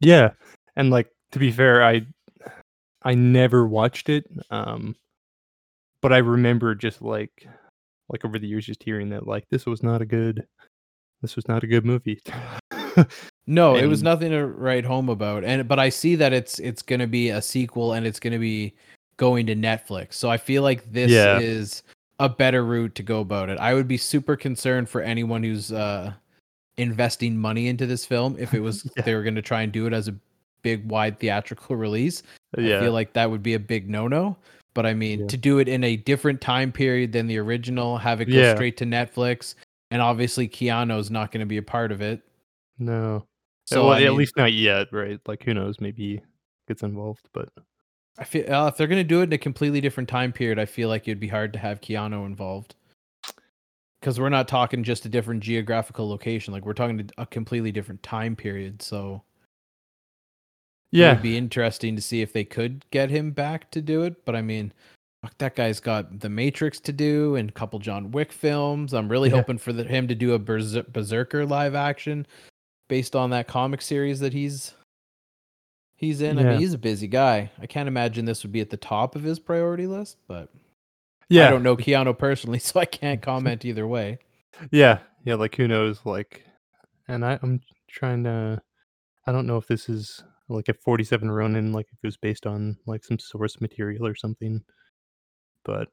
[0.00, 0.32] Yeah,
[0.76, 2.06] and, like, to be fair, I
[3.02, 4.96] I never watched it, um,
[6.00, 7.46] but I remember just, like
[8.10, 10.46] like, over the years just hearing that, like, this was not a good
[11.22, 12.20] this was not a good movie.
[13.46, 15.44] No, it was nothing to write home about.
[15.44, 18.32] And but I see that it's it's going to be a sequel and it's going
[18.32, 18.72] to be
[19.18, 20.14] going to Netflix.
[20.14, 21.38] So I feel like this Yeah.
[21.38, 21.82] is
[22.20, 23.58] a better route to go about it.
[23.58, 26.14] I would be super concerned for anyone who's uh
[26.78, 29.02] investing money into this film if it was Yeah.
[29.02, 30.14] they were going to try and do it as a
[30.62, 32.22] big wide theatrical release.
[32.56, 32.80] I yeah.
[32.80, 34.36] feel like that would be a big no-no.
[34.72, 35.26] But I mean, Yeah.
[35.26, 38.76] to do it in a different time period than the original, have it go straight
[38.78, 39.54] to Netflix,
[39.90, 42.22] and obviously Keanu's not going to be a part of it.
[42.78, 43.26] No.
[43.66, 45.20] So well, I at mean- least not yet, right?
[45.26, 45.80] Like, who knows?
[45.80, 46.20] Maybe
[46.68, 47.48] gets involved, but
[48.18, 50.66] I feel uh, if they're gonna do it in a completely different time period, I
[50.66, 52.74] feel like it'd be hard to have Keanu involved.
[54.00, 58.02] Because we're not talking just a different geographical location, like we're talking a completely different
[58.02, 58.82] time period.
[58.82, 59.22] So
[60.90, 64.24] yeah, it'd be interesting to see if they could get him back to do it.
[64.26, 64.72] But I mean,
[65.22, 68.92] fuck, that guy's got The Matrix to do and a couple John Wick films.
[68.92, 69.36] I'm really Yeah.
[69.36, 72.26] hoping for the, him to do a Berser- Berserker live action
[72.88, 74.74] based on that comic series that he's
[75.96, 76.38] he's in.
[76.38, 77.50] I mean, he's a busy guy.
[77.60, 80.50] I can't imagine this would be at the top of his priority list, but
[81.28, 84.18] yeah, I don't know Keanu personally, so I can't comment either way.
[84.70, 85.34] yeah, yeah.
[85.34, 86.00] Like, who knows?
[86.04, 86.44] Like,
[87.08, 88.60] and I, I'm trying to.
[89.26, 92.46] I don't know if this is like a 47 Ronin, like if it was based
[92.46, 94.62] on like some source material or something,
[95.64, 95.88] but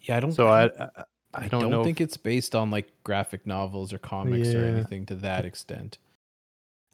[0.00, 0.32] Yeah, I don't.
[0.32, 3.98] so I, I, I I don't, don't think it's based on like graphic novels or
[3.98, 5.98] comics or anything to that extent.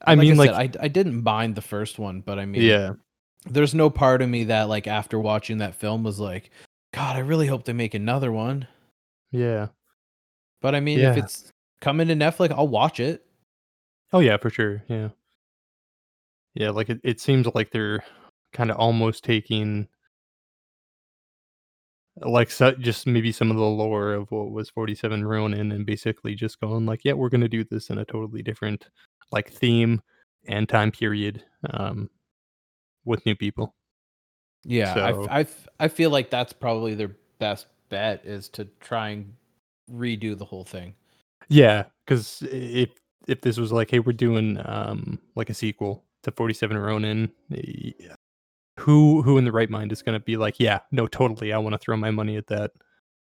[0.05, 2.63] I Like mean, like, said, I I didn't mind the first one, but I mean,
[2.63, 2.93] yeah,
[3.47, 6.51] there's no part of me that like after watching that film was like,
[6.93, 8.67] God, I really hope they make another one.
[9.31, 9.69] yeah.
[10.61, 13.27] But I mean, if it's coming to Netflix, I'll watch it.
[14.13, 14.83] Oh yeah, for sure.
[14.89, 15.11] Yeah.
[16.55, 18.03] Yeah, like it, it seems like they're
[18.53, 19.89] kind of almost taking
[22.21, 26.35] like so, just maybe some of the lore of what was 47 Ronin and basically
[26.35, 28.87] just going like, yeah, we're going to do this in a totally different
[29.33, 30.01] like theme
[30.47, 32.09] and time period um
[33.05, 33.75] with new people.
[34.65, 35.47] Yeah, So- I, I
[35.81, 39.35] I feel like that's probably their best bet is to try and
[39.91, 40.95] redo the whole thing.
[41.49, 42.91] Yeah, cuz if
[43.27, 47.31] if this was like, hey, we're doing um like a sequel to 47 Ronin,
[48.85, 51.59] who who in the right mind is going to be like, yeah, no, totally, I
[51.59, 52.73] want to throw my money at that.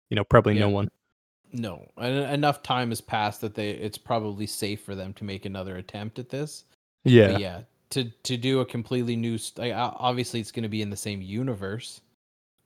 [0.09, 0.89] You know, probably no one.
[1.53, 5.45] No, en- enough time has passed that they it's probably safe for them to make
[5.45, 6.65] another attempt at this.
[7.05, 7.31] Yeah.
[7.31, 10.89] But yeah, to to do a completely new, like, obviously it's going to be in
[10.89, 12.01] the same universe,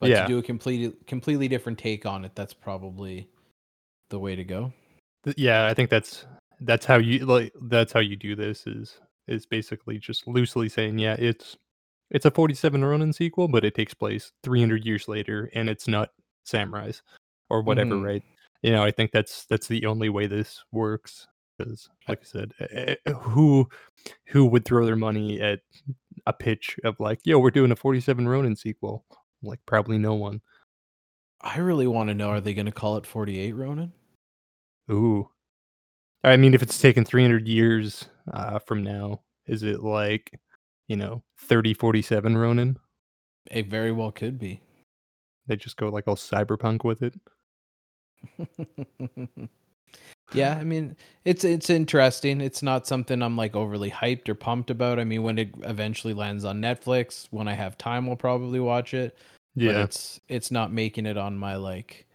[0.00, 0.22] but Yeah.
[0.22, 3.28] to do a completely completely different take on it, that's probably
[4.10, 4.72] the way to go.
[5.36, 6.24] Yeah, I think that's
[6.62, 10.98] that's how you like that's how you do this is is basically just loosely saying,
[10.98, 11.56] yeah, it's
[12.10, 16.10] it's a 47 Ronin sequel, but it takes place 300 years later and it's not
[16.46, 17.00] samurais
[17.50, 18.04] or whatever, Mhm.
[18.04, 18.22] right?
[18.62, 22.52] You know, I think that's that's the only way this works because like I said,
[22.60, 23.68] eh, eh, who
[24.26, 25.60] who would throw their money at
[26.26, 29.04] a pitch of like, "Yo, we're doing a 47 Ronin sequel?"
[29.42, 30.40] Like probably no one.
[31.40, 33.92] I really want to know: Are they going to call it Forty Eight Ronin?
[34.90, 35.30] Ooh.
[36.24, 40.32] I mean, if it's taken 300 years uh, from now, is it like,
[40.88, 42.78] you know, 30, 47 Ronin?
[43.50, 44.60] It very well could be.
[45.46, 47.14] They just go like all cyberpunk with it.
[50.34, 52.42] Yeah, I mean, it's it's interesting.
[52.42, 54.98] It's not something I'm like overly hyped or pumped about.
[54.98, 58.92] I mean, when it eventually lands on Netflix, when I have time, I'll probably watch
[58.92, 59.16] it.
[59.56, 59.84] But Yeah.
[59.84, 62.06] it's it's not making it on my like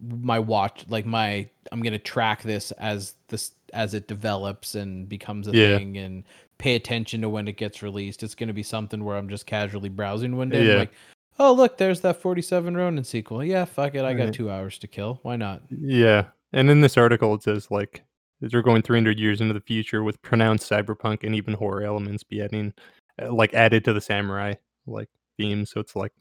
[0.00, 5.48] my watch like my I'm gonna track this as this as it develops and becomes
[5.48, 5.78] a Yeah.
[5.78, 6.22] thing and
[6.62, 8.22] pay attention to when it gets released.
[8.22, 10.64] It's gonna be something where I'm just casually browsing one day.
[10.64, 10.76] Yeah.
[10.76, 10.92] like,
[11.40, 13.42] oh look, there's that 47 Ronin sequel.
[13.42, 14.04] Yeah, fuck it.
[14.04, 15.18] I got two hours to kill.
[15.22, 15.62] Why not?
[15.70, 16.26] Yeah.
[16.52, 18.04] And in this article, it says like
[18.40, 22.40] they're going 300 years into the future with pronounced cyberpunk and even horror elements be
[22.40, 22.72] adding,
[23.20, 24.54] uh, like added to the samurai
[24.86, 25.66] like theme.
[25.66, 26.12] So it's like,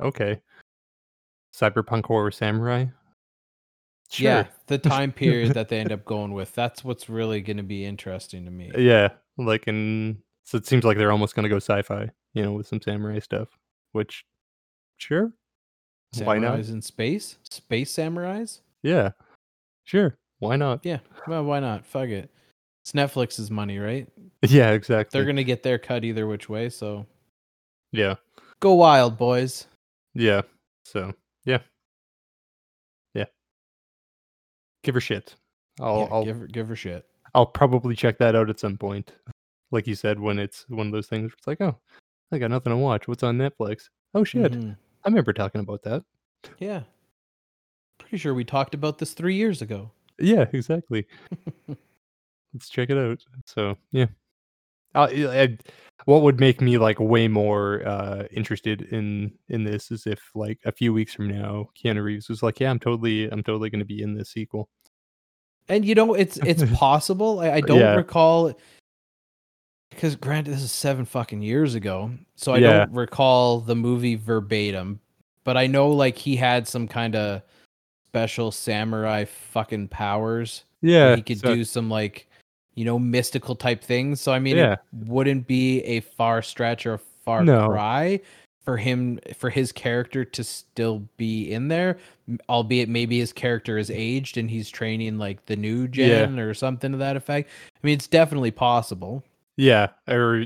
[0.00, 0.40] okay,
[1.52, 2.86] cyberpunk horror samurai.
[4.10, 4.24] Sure.
[4.30, 6.54] Yeah, the time period that they end up going with.
[6.54, 8.70] That's what's really going to be interesting to me.
[8.76, 9.08] Yeah.
[9.36, 12.66] Like, and so it seems like they're almost going to go sci-fi, you know, with
[12.66, 13.48] some samurai stuff.
[13.92, 14.24] Which,
[14.96, 15.32] sure,
[16.22, 16.58] why not?
[16.58, 17.36] Samurais in space?
[17.50, 18.60] Space samurais?
[18.82, 19.10] Yeah,
[19.84, 20.84] sure, why not?
[20.84, 20.98] Yeah.
[21.26, 21.84] Well, why not?
[21.86, 22.30] Fuck it.
[22.82, 24.08] It's Netflix's money, right?
[24.42, 25.16] Yeah, exactly.
[25.18, 27.06] They're going to get their cut either which way, so
[27.92, 28.14] Yeah,
[28.60, 29.66] go wild, boys.
[30.14, 30.42] yeah.
[30.84, 31.12] So
[31.44, 31.58] yeah.
[34.82, 35.34] Give her shit.
[35.80, 37.04] I'll Yeah, I'll give her give her shit.
[37.34, 39.12] I'll probably check that out at some point.
[39.70, 41.78] Like you said, when it's one of those things, where it's like, oh,
[42.32, 43.06] I got nothing to watch.
[43.06, 43.90] What's on Netflix?
[44.14, 44.76] Oh shit, Mhm.
[45.04, 46.02] I remember talking about that.
[46.58, 46.82] Yeah.
[47.98, 49.90] Pretty sure we talked about this 3 years ago.
[50.18, 51.06] Yeah, exactly.
[52.54, 53.22] Let's check it out.
[53.44, 54.06] So yeah,
[54.94, 55.04] I,
[55.42, 55.58] I,
[56.06, 60.58] what would make me like way more uh, interested in in this is if like
[60.64, 63.80] a few weeks from now, Keanu Reeves was like, yeah, I'm totally, I'm totally going
[63.80, 64.68] to be in this sequel.
[65.68, 67.40] And you know, it's it's possible.
[67.40, 67.94] I, I don't Yeah.
[67.94, 68.58] recall
[69.90, 72.78] because granted, this is seven fucking years ago, so I Yeah.
[72.78, 75.00] don't recall the movie verbatim.
[75.44, 77.42] But I know like he had some kind of
[78.08, 80.64] special samurai fucking powers.
[80.80, 82.27] Yeah, he could so- do some like
[82.78, 84.20] you know mystical type things.
[84.20, 84.74] So I mean, Yeah.
[84.74, 87.66] it wouldn't be a far stretch or a far No.
[87.66, 88.20] cry
[88.64, 91.98] for him for his character to still be in there,
[92.48, 96.06] albeit maybe his character is aged and he's training like the new Yeah.
[96.26, 97.50] gen or something to that effect.
[97.74, 99.24] I mean, it's definitely possible.
[99.56, 100.44] Yeah, or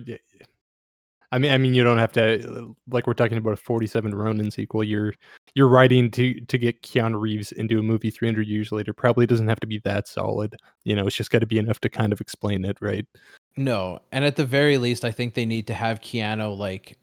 [1.32, 4.50] I mean, I mean, you don't have to like we're talking about a 47 Ronin
[4.50, 4.84] sequel.
[4.84, 5.14] You're
[5.54, 8.92] you're writing to to get Keanu Reeves into a movie 300 years later.
[8.92, 10.54] Probably doesn't have to be that solid.
[10.84, 13.06] You know, it's just got to be enough to kind of explain it, right?
[13.56, 16.98] No, and at the very least, I think they need to have Keanu like,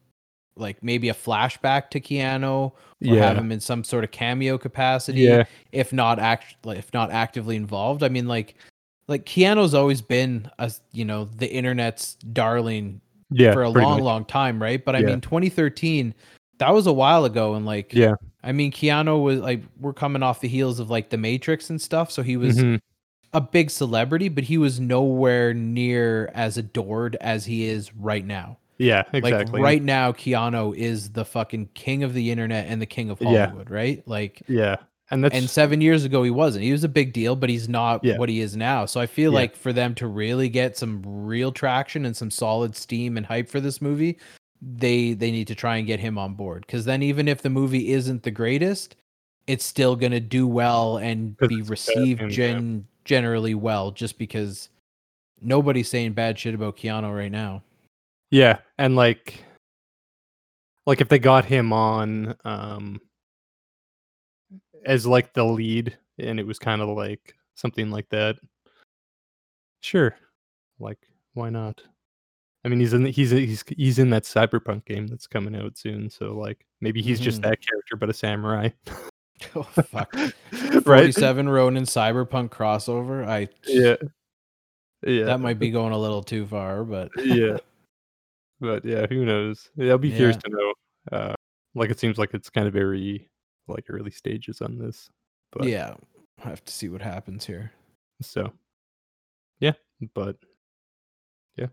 [0.56, 2.72] like maybe a flashback to Keanu,
[3.04, 5.22] or have him in some sort of cameo capacity.
[5.22, 8.04] yeah, if not act if not actively involved.
[8.04, 8.54] I mean, like
[9.08, 14.00] like Keanu's always been a you know the internet's darling yeah, for a long, much.
[14.02, 14.84] long time, right?
[14.84, 15.06] But I Yeah.
[15.06, 16.14] mean, 2013,
[16.58, 18.14] that was a while ago, and like Yeah.
[18.42, 21.80] I mean, Keanu was like we're coming off the heels of like The Matrix and
[21.80, 22.80] stuff, so he was Mhm.
[23.32, 28.56] a big celebrity, but he was nowhere near as adored as he is right now.
[28.78, 29.60] Yeah, exactly.
[29.60, 33.20] Like right now, Keanu is the fucking king of the internet and the king of
[33.20, 33.46] Yeah.
[33.46, 34.02] Hollywood, right?
[34.06, 34.76] Like Yeah,
[35.10, 36.64] and that's and seven years ago he wasn't.
[36.64, 38.16] He was a big deal, but he's not Yeah.
[38.18, 38.86] what he is now.
[38.86, 39.38] So I feel Yeah.
[39.40, 43.48] like for them to really get some real traction and some solid steam and hype
[43.48, 44.18] for this movie,
[44.62, 46.64] they they need to try and get him on board.
[46.66, 48.96] Because then even if the movie isn't the greatest,
[49.46, 52.28] it's still gonna do well and be received yeah.
[52.28, 54.68] gen- generally well, just because
[55.40, 57.62] nobody's saying bad shit about Keanu right now.
[58.30, 59.42] yeah, and like
[60.86, 63.00] like if they got him on um
[64.84, 68.36] as like the lead and it was kind of like something like that.
[69.80, 70.14] Sure.
[70.78, 70.98] Like
[71.34, 71.82] why not?
[72.64, 76.10] I mean, he's in he's he's he's in that cyberpunk game that's coming out soon,
[76.10, 77.44] so like maybe he's just Mhm.
[77.44, 78.70] that character but a samurai.
[79.56, 80.12] Oh fuck.
[80.52, 80.84] right?
[80.84, 83.26] 47 Ronin Cyberpunk crossover.
[83.26, 83.96] I Yeah.
[85.02, 85.24] Yeah.
[85.24, 87.56] that might be going a little too far, but yeah.
[88.60, 89.70] But yeah, who knows?
[89.76, 90.74] Yeah, I'll be curious to know.
[91.10, 91.34] Uh
[91.74, 93.29] like it seems like it's kind of very
[93.70, 95.10] like early stages on this.
[95.52, 95.94] But yeah,
[96.44, 97.72] I have to see what happens here.
[98.22, 98.52] so
[99.60, 99.72] yeah,
[100.14, 100.36] but
[101.56, 101.66] yeah.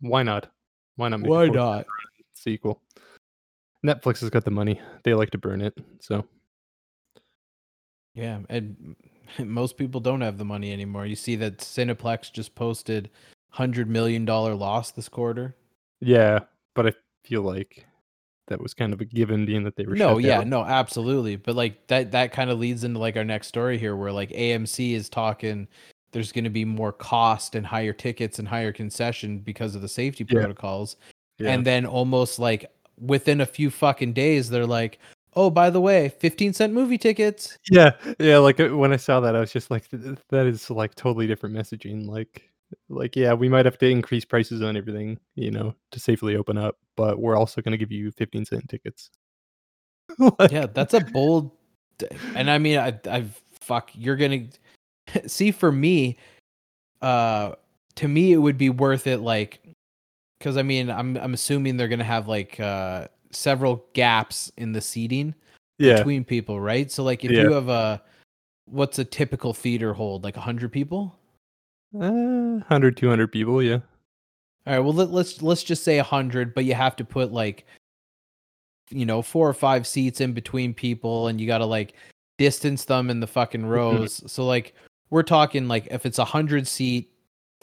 [0.00, 0.48] Why not?
[0.96, 1.86] Why not make Why not?
[2.34, 2.82] sequel?
[3.84, 4.80] Netflix has got the money.
[5.04, 5.76] They like to burn it.
[6.00, 6.24] So
[8.14, 8.96] Yeah, and
[9.38, 11.06] most people don't have the money anymore.
[11.06, 13.10] You see that Cineplex just posted
[13.50, 15.56] hundred million dollar loss this quarter.
[16.00, 16.40] yeah,
[16.74, 16.92] but I
[17.24, 17.86] feel like
[18.48, 21.36] that was kind of a given being that they were No, yeah, no, absolutely.
[21.36, 24.30] But like that that kind of leads into like our next story here where like
[24.30, 25.68] AMC is talking
[26.12, 29.88] there's going to be more cost and higher tickets and higher concession because of the
[29.88, 30.40] safety Yeah.
[30.40, 30.96] protocols.
[31.38, 31.52] Yeah.
[31.52, 32.70] And then almost like
[33.00, 34.98] within a few fucking days they're like,
[35.34, 37.56] Oh, by the way, 15 cent movie tickets.
[37.70, 40.44] Yeah, yeah, like, uh, when I saw that, I was just like, "Th th that
[40.46, 42.51] is, like, totally different messaging." Like
[42.88, 46.56] like, yeah, we might have to increase prices on everything, you know, to safely open
[46.58, 49.10] up, but we're also gonna give you 15 cent tickets.
[50.50, 51.50] Yeah, that's a bold
[52.34, 54.46] and I mean, I I've fuck, you're gonna
[55.26, 56.18] see, for me,
[57.02, 57.52] uh,
[57.96, 59.60] to me, it would be worth it, like
[60.40, 64.80] cuz I mean, I'm I'm assuming they're gonna have, like, uh, several gaps in the
[64.80, 65.34] seating
[65.78, 65.96] Yeah.
[65.96, 66.90] between people, right?
[66.90, 67.42] So, like, if Yeah.
[67.42, 68.02] you have a
[68.66, 71.18] what's a typical theater hold, like, 100 people?
[71.94, 73.78] Uh, 100, 200 people, yeah.
[74.66, 77.66] Alright, well, let let's let's just say 100, but you have to put, like
[78.90, 81.94] you know, 4 or 5 seats in between people, and you gotta, like,
[82.36, 83.68] distance them in the fucking Mhm.
[83.70, 84.30] rows.
[84.30, 84.74] So, like,
[85.08, 87.10] we're talking, like, if it's a hundred-seat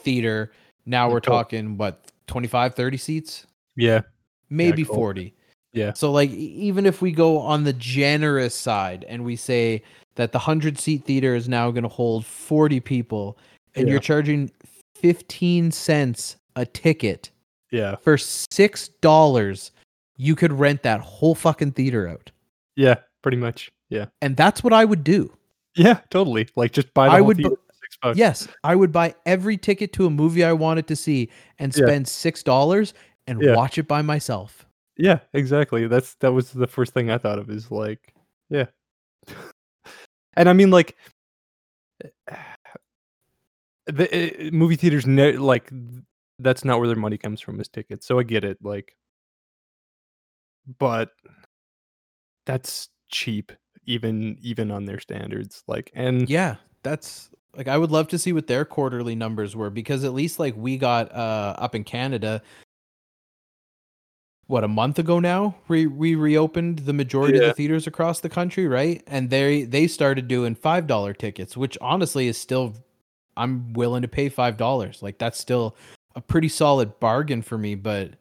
[0.00, 0.50] theater,
[0.86, 1.34] now we're cool.
[1.36, 3.46] talking, what, 25, 30 seats?
[3.76, 3.94] Yeah.
[3.94, 4.00] Yeah,
[4.48, 4.96] Maybe cool.
[4.96, 5.34] 40.
[5.72, 5.92] Yeah.
[5.92, 9.84] So, like, even if we go on the generous side, and we say
[10.16, 13.38] that the hundred-seat theater is now gonna hold 40 people,
[13.74, 13.92] and Yeah.
[13.92, 14.50] you're charging
[14.96, 17.30] 15 cents a ticket
[17.70, 17.96] Yeah.
[17.96, 19.70] for $6,
[20.16, 22.30] you could rent that whole fucking theater out.
[22.76, 24.06] Yeah, pretty much, yeah.
[24.20, 25.32] And that's what I would do.
[25.76, 28.18] Yeah, totally, like, just buy the I whole would bu theater for 6 bucks.
[28.18, 31.86] Yes, I would buy every ticket to a movie I wanted to see, and Yeah.
[31.86, 32.92] spend $6
[33.26, 33.54] and Yeah.
[33.54, 34.66] watch it by myself.
[34.96, 38.12] Yeah, exactly, that's that was the first thing I thought of is, like
[38.50, 38.66] yeah.
[40.34, 40.96] And I mean, like
[43.90, 45.70] the eh, movie theaters ne like,
[46.38, 48.96] that's not where their money comes from is tickets, so I get it, like
[50.78, 51.10] but
[52.46, 53.52] that's cheap,
[53.86, 58.32] even even on their standards, like, and Yeah, that's like, I would love to see
[58.32, 62.42] what their quarterly numbers were, because at least, like, we got, uh, up in Canada
[64.46, 65.54] what, a month ago now?
[65.68, 69.00] We we reopened the majority of the theaters across the country, right?
[69.06, 72.74] And they they started doing $5 tickets, which honestly is still
[73.36, 75.76] I'm willing to pay $5, like, that's still
[76.16, 78.12] a pretty solid bargain for me, but,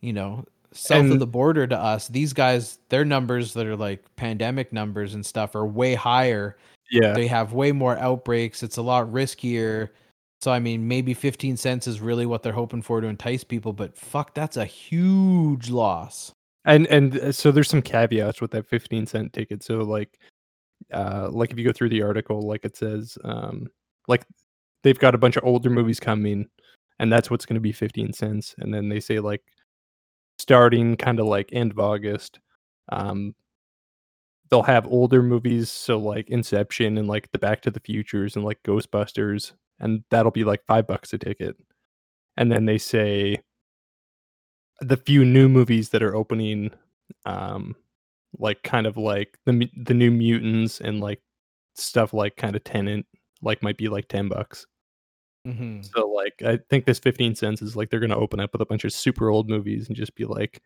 [0.00, 4.04] you know, south of the border to us, these guys, their numbers that are, like,
[4.16, 6.56] pandemic numbers and stuff are way higher.
[6.90, 7.12] Yeah.
[7.12, 9.90] They have way more outbreaks, it's a lot riskier.
[10.40, 13.72] So, I mean, maybe 15 cents is really what they're hoping for to entice people,
[13.72, 16.30] but fuck, that's a huge loss.
[16.64, 20.18] And and, uh, so there's some caveats with that 15 cent ticket, so, like,
[20.92, 23.66] uh, like, if you go through the article, like, it says, um,
[24.08, 24.26] like,
[24.84, 26.48] they've got a bunch of older movies coming,
[27.00, 29.42] and that's what's gonna be 15 cents, and then they say, like,
[30.38, 32.40] starting kinda, like, end of August,
[32.90, 33.34] um
[34.50, 38.44] they'll have older movies, so, like, Inception and, like, the Back to the Futures and,
[38.44, 41.56] like, Ghostbusters, and that'll be, like, 5 bucks a ticket.
[42.36, 43.42] And then they say
[44.80, 46.70] the few new movies that are opening,
[47.26, 47.74] um,
[48.38, 51.20] like, kind of like the the New Mutants and, like,
[51.74, 53.06] stuff like kinda Tenet,
[53.42, 54.66] like, might be, like, 10 bucks.
[55.46, 55.84] Mhm.
[55.94, 58.66] So, like, I think this 15 cents is, like, they're gonna open up with a
[58.66, 60.62] bunch of super old movies and just be like,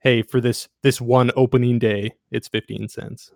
[0.00, 3.32] "Hey, for this this one opening day, it's 15 cents."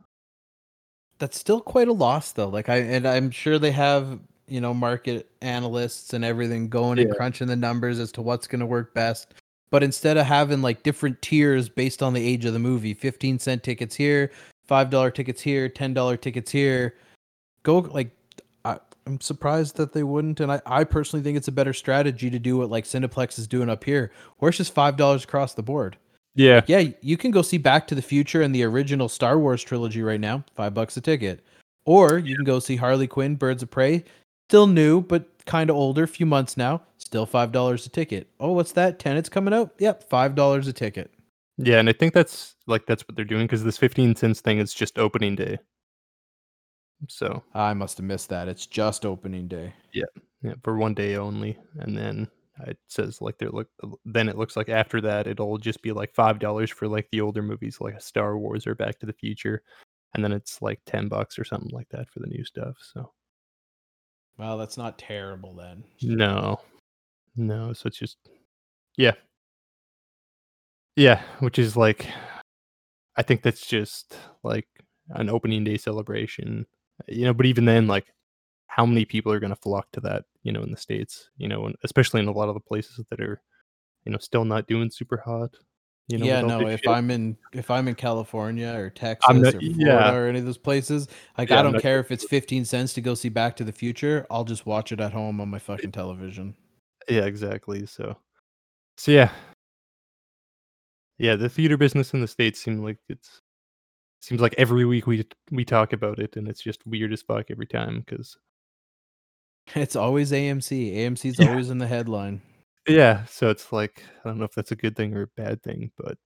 [1.19, 4.19] That's still quite a loss, though, like, I and I'm sure they have,
[4.49, 8.67] you know, market analysts and everything going and crunching the numbers as to what's gonna
[8.67, 9.35] work best.
[9.71, 13.39] But instead of having, like, different tiers based on the age of the movie, 15
[13.39, 14.31] cent tickets here,
[14.67, 16.97] $5 tickets here, $10 tickets here,
[17.63, 18.11] go like,
[19.07, 22.39] I'm surprised that they wouldn't, and I I personally think it's a better strategy to
[22.39, 25.97] do what, like, Cineplex is doing up here, where it's just $5 across the board.
[26.35, 26.57] Yeah.
[26.57, 29.63] Like, yeah, you can go see Back to the Future and the original Star Wars
[29.63, 31.45] trilogy right now, 5 bucks a ticket.
[31.87, 34.05] Or you can go see Harley Quinn, Birds of Prey,
[34.49, 38.29] still new, but kinda older, few months now, still $5 a ticket.
[38.41, 38.99] Oh, what's that?
[38.99, 39.75] Tenet's coming out?
[39.79, 41.11] Yep, $5 a ticket.
[41.59, 44.59] Yeah, and I think that's like, that's what they're doing because this 15 cents thing
[44.59, 45.59] is just opening day.
[47.09, 49.73] So I must have missed that, it's just opening day.
[49.93, 50.05] Yeah,
[50.43, 52.29] yeah, for 1 day only, and then
[52.67, 53.69] it says, like, they're look
[54.05, 57.43] then it looks like after that, it'll just be, like, $5 for, like, the older
[57.43, 59.63] movies, like Star Wars or Back to the Future,
[60.15, 63.13] and then it's, like, 10 bucks or something like that for the new stuff, so
[64.39, 65.85] Well, that's not terrible then.
[66.03, 66.61] No.
[67.37, 68.19] No, so it's just
[68.97, 69.15] yeah.
[70.97, 72.07] Yeah, which is, like
[73.17, 74.67] I think that's just, like,
[75.11, 76.67] an opening day celebration,
[77.09, 78.07] you know, but even then, like,
[78.67, 81.67] how many people are gonna flock to that, you know, in the States, you know,
[81.67, 83.41] and especially in a lot of the places that are,
[84.05, 85.51] you know, still not doing super hot,
[86.09, 86.91] you know, Yeah, no, if shit.
[86.91, 90.13] I'm in if I'm in California or Texas not or Florida yeah.
[90.15, 93.01] or any of those places, like, Yeah, I don't care if it's 15 cents to
[93.01, 95.93] go see Back to the Future, I'll just watch it at home on my fucking
[95.93, 96.55] television.
[97.09, 98.17] Yeah, exactly, so
[98.97, 99.31] so, yeah.
[101.19, 103.41] Yeah, the theater business in the States seem like it's
[104.25, 107.51] seems like every week we we talk about it, and it's just weird as fuck
[107.51, 108.37] every time because
[109.75, 110.95] It's always AMC.
[110.97, 111.51] AMC's Yeah.
[111.51, 112.43] always in the headline.
[112.89, 113.25] yeah.
[113.27, 115.91] So it's like I don't know if that's a good thing or a bad thing,
[115.97, 116.19] but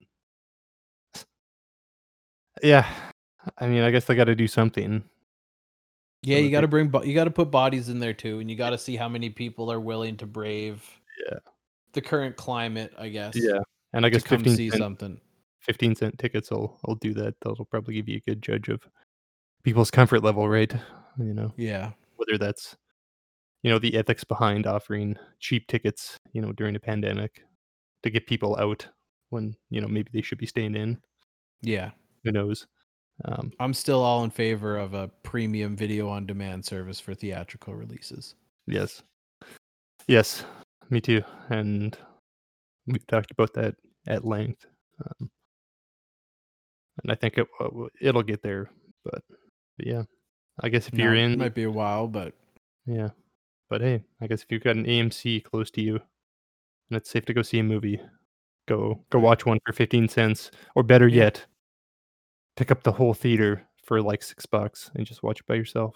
[2.63, 2.87] yeah.
[3.59, 5.05] I mean, I guess they got to do something.
[6.23, 8.51] Yeah, you got to bring bo- you got to put bodies in there too, and
[8.51, 10.83] you got to see how many people are willing to brave.
[11.31, 11.39] Yeah.
[11.93, 13.35] The current climate, I guess.
[13.37, 13.61] Yeah,
[13.93, 15.21] and I To guess come fifteen see cent, something.
[15.61, 17.35] 15 cent tickets will will do that.
[17.43, 18.83] That'll probably give you a good judge of
[19.65, 20.73] people's comfort level, right?
[21.19, 21.93] You know, Yeah.
[22.17, 22.77] whether that's
[23.63, 27.43] you know the ethics behind offering cheap tickets, you know, during a pandemic
[28.05, 28.87] to get people out
[29.31, 30.99] when you know maybe they should be staying in.
[31.61, 31.91] Yeah.
[32.25, 32.67] Who knows?
[33.25, 37.75] Um, I'm still all in favor of a premium video on demand service for theatrical
[37.75, 38.37] releases.
[38.69, 39.03] yes,
[40.07, 40.45] yes,
[40.89, 41.23] me too.
[41.51, 41.99] And
[42.87, 43.75] we've talked about that
[44.07, 44.65] at length.
[45.05, 45.31] Um,
[47.03, 47.69] and I think it uh,
[48.01, 48.71] it'll get there,
[49.05, 49.23] but,
[49.77, 50.03] but yeah,
[50.61, 52.35] I guess if you're Now, it in, might be a while, but
[52.87, 53.11] Yeah.
[53.71, 57.27] But hey, I guess if you've got an AMC close to you and it's safe
[57.27, 58.01] to go see a movie,
[58.67, 61.45] go go watch one for 15 cents or better yet,
[62.57, 65.95] pick up the whole theater for like 6 bucks and just watch it by yourself.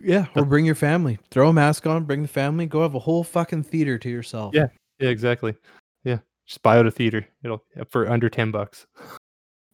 [0.00, 1.18] yeah, or bring your family.
[1.30, 4.54] Throw a mask on, bring the family, go have a whole fucking theater to yourself.
[4.54, 4.66] Yeah.
[4.98, 5.56] Yeah, exactly.
[6.04, 6.18] Yeah.
[6.46, 7.26] Just buy out a theater.
[7.42, 8.86] It'll for under 10 bucks.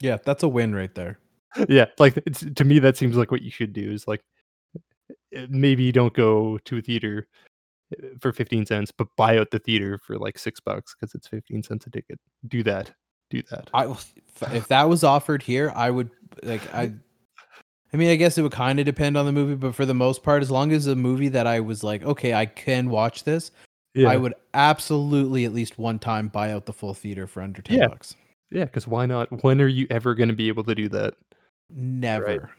[0.01, 1.19] Yeah, that's a win right there.
[1.69, 4.23] yeah, like it's, to me that seems like what you should do is like
[5.37, 7.27] uh, maybe you don't go to a theater
[7.93, 11.27] uh, for 15 cents but buy out the theater for like 6 bucks cuz it's
[11.27, 12.21] 15 cents a ticket.
[12.47, 12.93] Do that.
[13.31, 13.69] Do that.
[13.75, 14.15] I if-
[14.55, 16.11] if that was offered here, I would
[16.43, 16.93] like I
[17.93, 19.95] I mean, I guess it would kind of depend on the movie, but for the
[19.95, 23.25] most part, as long as a movie that I was like, okay, I can watch
[23.25, 23.51] this,
[23.95, 24.09] Yeah.
[24.09, 27.79] I would absolutely at least one time buy out the full theater for under 10
[27.79, 27.89] Yeah.
[27.89, 28.15] bucks.
[28.51, 29.43] Yeah, because why not?
[29.45, 31.15] When are you ever going to be able to do that?
[31.71, 32.51] Never.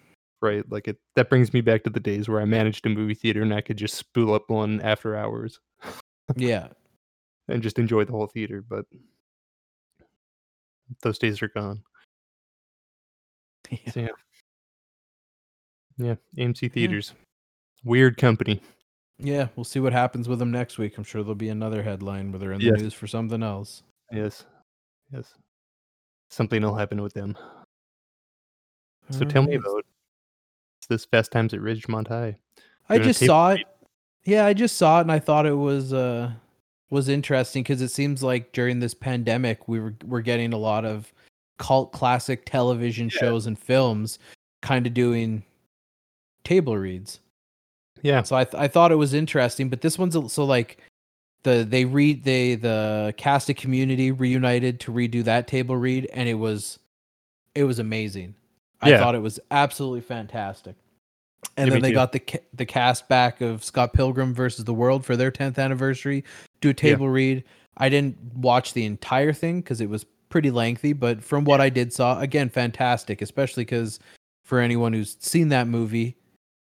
[0.42, 0.70] Right?
[0.72, 0.98] Like it.
[1.16, 3.62] That brings me back to the days where I managed a movie theater and I
[3.62, 5.60] could just spool up one after hours
[6.36, 6.70] Yeah.
[7.48, 8.62] and just enjoy the whole theater.
[8.68, 8.86] But
[11.02, 11.84] those days are gone.
[13.70, 13.92] Yeah.
[13.92, 14.08] So, yeah.
[15.98, 16.16] Yeah.
[16.38, 17.14] AMC theaters.
[17.86, 18.62] Weird company.
[19.24, 20.98] Yeah, we'll see what happens with them next week.
[20.98, 22.78] I'm sure there'll be another headline where they're in Yes.
[22.78, 23.84] the news for something else.
[24.12, 24.46] Yes.
[25.14, 25.36] Yes.
[26.30, 27.38] Something will happen with them.
[29.10, 29.86] So tell me about
[30.90, 32.38] this Fast Times at Ridgemont High.
[32.90, 33.62] I just saw it.
[34.24, 36.32] Yeah, I just saw it and I thought it was uh
[36.90, 40.86] was interesting because it seems like during this pandemic we were we're getting a lot
[40.86, 41.12] of
[41.58, 43.20] cult classic television Yeah.
[43.20, 44.20] shows and films
[44.62, 45.44] kind of doing
[46.44, 47.20] table reads.
[48.02, 48.24] Yeah.
[48.24, 50.78] So I th- I thought it was interesting, but this one's a- so like
[51.44, 56.30] the they read they the cast of community reunited to redo that table read and
[56.30, 56.80] it was
[57.56, 58.36] it was amazing.
[58.82, 59.00] I Yeah.
[59.00, 60.76] thought it was absolutely fantastic.
[61.58, 61.96] And Yeah, then they too.
[61.96, 65.58] got the ca- the cast back of Scott Pilgrim versus the World for their 10th
[65.60, 66.24] anniversary.
[66.62, 67.44] Do a table read.
[67.78, 71.70] I didn't watch the entire thing because it was pretty lengthy, but from what I
[71.70, 73.22] did saw, again, fantastic.
[73.22, 74.00] Especially because
[74.46, 76.16] for anyone who's seen that movie,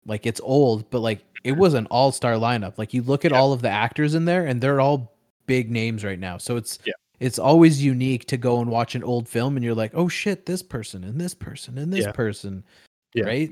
[0.06, 2.78] like it's old, but like it was an all star lineup.
[2.78, 3.40] Like you look at Yeah.
[3.40, 5.14] all of the actors in there, and they're all
[5.46, 6.38] big names right now.
[6.38, 6.94] So it's Yeah.
[7.20, 10.46] it's always unique to go and watch an old film, and you're like, oh shit,
[10.46, 12.12] this person and this person and this Yeah.
[12.12, 12.64] person,
[13.24, 13.52] right?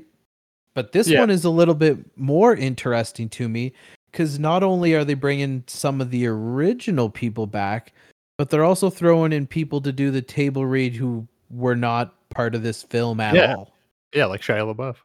[0.74, 3.72] But this one is a little bit more interesting to me
[4.12, 7.92] because not only are they bringing some of the original people back,
[8.36, 12.54] but they're also throwing in people to do the table read who were not part
[12.54, 13.72] of this film at all.
[14.14, 14.96] Yeah, like Shia LaBeouf.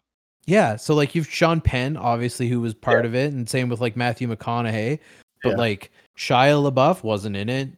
[0.45, 3.79] Yeah, so like you've Sean Penn, obviously, who was part of it, and same with
[3.81, 4.99] like Matthew McConaughey,
[5.41, 5.55] but Yeah.
[5.55, 7.69] like Shia LaBeouf wasn't in it,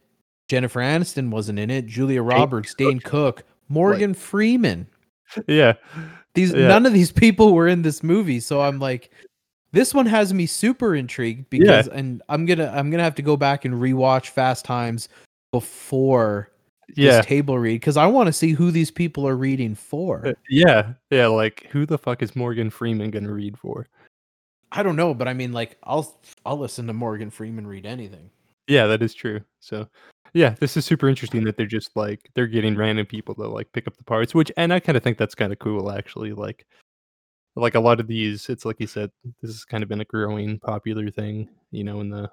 [0.48, 4.86] Jennifer Aniston wasn't in it, Julia Roberts, Dane Cook, Morgan Freeman.
[5.48, 5.74] Yeah.
[6.34, 6.68] These Yeah.
[6.68, 9.10] none of these people were in this movie, so I'm like,
[9.72, 13.36] this one has me super intrigued because, and I'm gonna I'm gonna have to go
[13.36, 15.08] back and rewatch Fast Times
[15.52, 16.50] before
[16.94, 17.20] Yeah.
[17.20, 20.26] table read because I want to see who these people are reading for.
[20.26, 20.92] Uh, Yeah.
[21.10, 21.26] Yeah.
[21.26, 23.86] Like, who the fuck is Morgan Freeman going to read for?
[24.72, 28.30] I don't know, but I mean, like, I'll I'll listen to Morgan Freeman read anything.
[28.68, 29.40] Yeah, that is true.
[29.60, 29.88] So,
[30.34, 33.70] yeah, this is super interesting that they're just like, they're getting random people to like
[33.72, 36.32] pick up the parts, which, and I kind of think that's kind of cool, actually.
[36.32, 36.66] Like,
[37.54, 39.10] like a lot of these, it's like you said,
[39.40, 42.28] this has kind of been a growing popular thing, you know, in the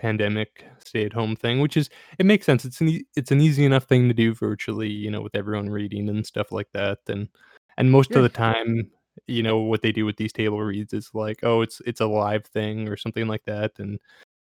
[0.00, 2.64] pandemic stay at home thing, which is, it makes sense.
[2.64, 5.70] It's an, e- it's an easy enough thing to do virtually, you know, with everyone
[5.70, 6.98] reading and stuff like that.
[7.08, 7.28] And,
[7.76, 8.18] and most Yeah.
[8.18, 8.90] of the time,
[9.26, 12.06] you know, what they do with these table reads is like, oh, it's, it's a
[12.06, 13.72] live thing or something like that.
[13.78, 13.98] And,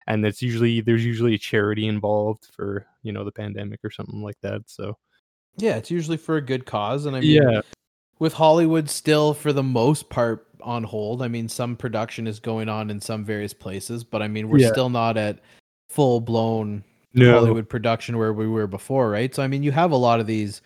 [0.07, 4.23] and it's usually there's usually a charity involved for you know the pandemic or something
[4.23, 4.97] like that so
[5.57, 7.61] Yeah, it's usually for a good cause, and I mean, Yeah,
[8.19, 11.23] with Hollywood still for the most part on hold.
[11.23, 14.59] I mean, some production is going on in some various places, but I mean, we're
[14.59, 14.73] Yeah.
[14.73, 15.39] still not at
[15.89, 16.85] full blown
[17.15, 19.35] no, Hollywood production where we were before, right?
[19.35, 20.63] So I mean, you have a lot of these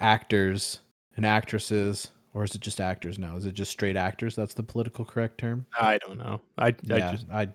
[0.00, 0.80] actors
[1.16, 3.36] and actresses, or is it just actors now?
[3.36, 4.36] Is it just straight actors?
[4.36, 5.66] That's the political correct term.
[5.78, 6.40] I don't know.
[6.56, 7.48] I, I yeah, just I,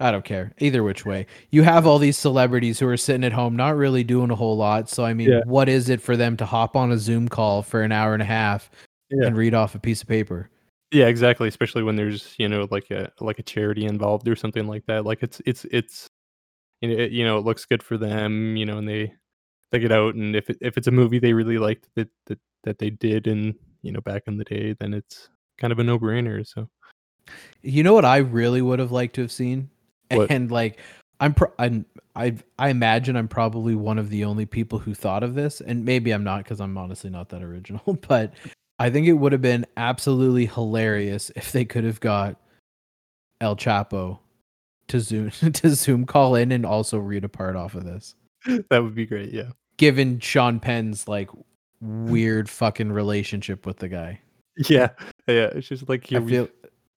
[0.00, 1.26] I don't care either which way.
[1.50, 4.56] You have all these celebrities who are sitting at home, not really doing a whole
[4.56, 4.88] lot.
[4.88, 5.40] So I mean, Yeah.
[5.44, 8.22] what is it for them to hop on a Zoom call for an hour and
[8.22, 8.70] a half
[9.10, 9.26] Yeah.
[9.26, 10.48] and read off a piece of paper?
[10.92, 11.48] Yeah, exactly.
[11.48, 15.04] Especially when there's you know like a like a charity involved or something like that.
[15.04, 16.06] Like it's it's it's
[16.80, 18.56] you know it, you know it looks good for them.
[18.56, 19.12] You know, and they
[19.72, 22.38] they get out and if it, if it's a movie they really liked that that
[22.64, 25.28] that they did and you know back in the day, then it's
[25.58, 26.46] kind of a no brainer.
[26.46, 26.68] So
[27.62, 29.70] You know what I really would have liked to have seen,
[30.10, 30.30] What?
[30.30, 30.78] and like
[31.20, 31.86] I'm, pro- I'm,
[32.16, 35.84] I, I imagine I'm probably one of the only people who thought of this, and
[35.84, 38.34] maybe I'm not because I'm honestly not that original, but
[38.82, 42.36] I think it would have been absolutely hilarious if they could have got
[43.40, 44.18] El Chapo
[44.88, 48.16] to zoom to zoom call in and also read a part off of this,
[48.70, 49.32] that would be great.
[49.32, 49.50] Yeah.
[49.76, 51.30] given Sean Penn's like
[51.80, 54.20] weird fucking relationship with the guy.
[54.68, 54.88] Yeah.
[55.28, 55.50] Yeah.
[55.54, 56.48] It's just like here I we feel.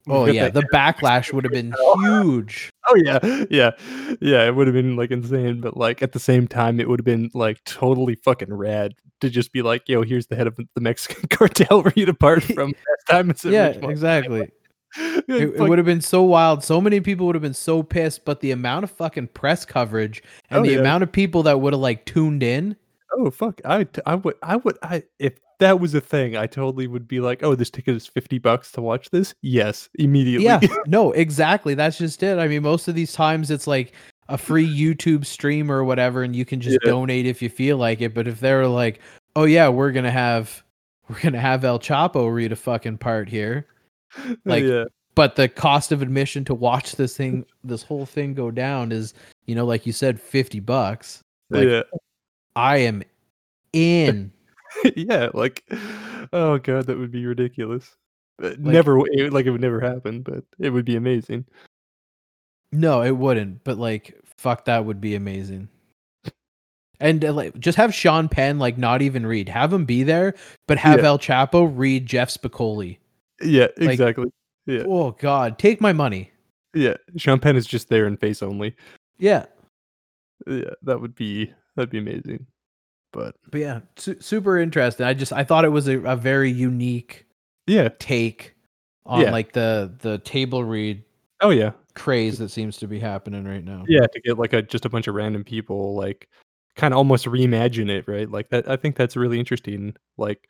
[0.08, 2.70] Oh yeah, the backlash would have been oh, huge.
[2.88, 3.72] Oh yeah, yeah,
[4.22, 4.46] yeah.
[4.46, 7.06] It would have been like insane, but like at the same time, it would have
[7.06, 10.82] been like totally fucking rad to just be like, "Yo, here's the head of the
[10.82, 14.52] Mexican cartel read apart from last time." It's Yeah, original." exactly.
[14.98, 16.64] It, it would have been so wild.
[16.64, 20.24] So many people would have been so pissed, but the amount of fucking press coverage
[20.50, 20.80] and Oh, the yeah.
[20.80, 22.78] amount of people that would have like tuned in.
[23.18, 26.88] Oh fuck, I, I would, I would, I if that was a thing, I totally
[26.88, 30.46] would be like, "Oh, this ticket is fifty bucks to watch this." Yes, immediately.
[30.46, 31.74] Yeah, no, exactly.
[31.76, 32.38] That's just it.
[32.40, 33.94] I mean, most of these times it's like
[34.28, 36.92] a free YouTube stream or whatever, and you can just Yeah.
[36.92, 38.14] donate if you feel like it.
[38.14, 39.00] But if they're like,
[39.36, 40.64] oh yeah, we're gonna have
[41.10, 43.68] we're gonna have El Chapo read a fucking part here,
[44.46, 48.52] like, yeah, but the cost of admission to watch this thing, this whole thing go
[48.52, 49.14] down is,
[49.46, 51.22] you know, like you said, fifty bucks.
[51.50, 51.84] like, yeah,
[52.56, 53.04] I am
[53.74, 54.32] in.
[54.96, 55.30] yeah.
[55.34, 55.64] Like,
[56.34, 57.96] oh god, that would be ridiculous.
[58.38, 61.46] But never, it, like it would never happen, but it would be amazing.
[62.74, 63.64] No, it wouldn't.
[63.64, 65.70] But like, fuck, that would be amazing.
[67.00, 69.50] And uh, like, just have Sean Penn like not even read.
[69.50, 70.34] Have him be there,
[70.68, 71.06] but have Yeah.
[71.08, 72.98] El Chapo read Jeff Spicoli.
[73.42, 74.32] Yeah, Like- exactly.
[74.66, 74.84] Yeah.
[74.88, 76.32] Oh God, take my money.
[76.74, 78.76] Yeah, Sean Penn is just there in face only.
[79.18, 79.46] Yeah,
[80.48, 82.46] Yeah, that would be that'd be amazing.
[83.14, 85.06] But but yeah, su- super interesting.
[85.06, 87.26] I just I thought it was a, a very unique
[87.68, 88.56] yeah, take
[89.06, 89.32] on Yeah.
[89.32, 91.04] like the the table read
[91.42, 93.84] oh yeah, craze that seems to be happening right now.
[93.88, 94.06] yeah.
[94.08, 96.28] To get like a just a bunch of random people like
[96.76, 98.30] kind of almost reimagine it, right?
[98.30, 98.70] Like that.
[98.70, 99.96] I think that's really interesting.
[100.18, 100.46] Like,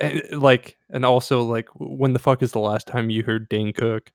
[0.00, 3.72] and, like, and also like, when the fuck is the last time you heard Dane
[3.72, 4.10] Cook?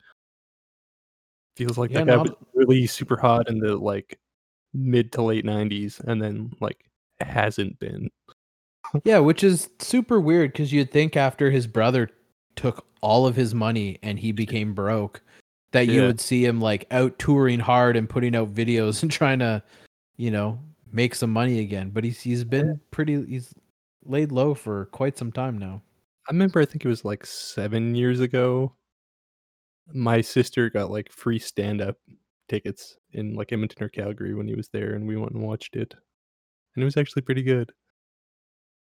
[1.57, 4.19] Feels like Yeah, that guy not- was really super hot in the like
[4.75, 6.85] mid to late '90s, and then like
[7.19, 8.09] hasn't been.
[9.03, 12.07] Yeah, which is super weird because you'd think after his brother
[12.55, 15.21] took all of his money and he became broke,
[15.71, 16.07] that you Yeah.
[16.07, 19.63] would see him like out touring hard and putting out videos and trying to,
[20.17, 20.59] you know,
[20.91, 21.89] make some money again.
[21.89, 23.53] But he's he's been pretty he's
[24.05, 25.81] laid low for quite some time now.
[26.29, 28.75] I remember I think it was like seven years ago.
[29.93, 31.97] My sister got like free stand up
[32.47, 35.75] tickets in like Edmonton or Calgary when he was there, and we went and watched
[35.75, 35.93] it.
[36.75, 37.71] And it was actually pretty good.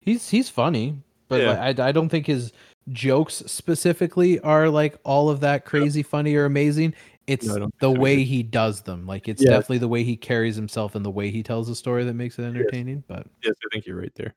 [0.01, 0.97] He's he's funny,
[1.29, 1.53] but Yeah.
[1.53, 2.53] like, I I don't think his
[2.91, 6.95] jokes specifically are like all of that crazy funny or amazing.
[7.27, 9.07] It's No, I don't think the way he does them.
[9.07, 9.51] Like it's Yeah.
[9.51, 12.39] definitely the way he carries himself and the way he tells a story that makes
[12.39, 13.03] it entertaining.
[13.07, 14.35] But Yes, I think you're right there.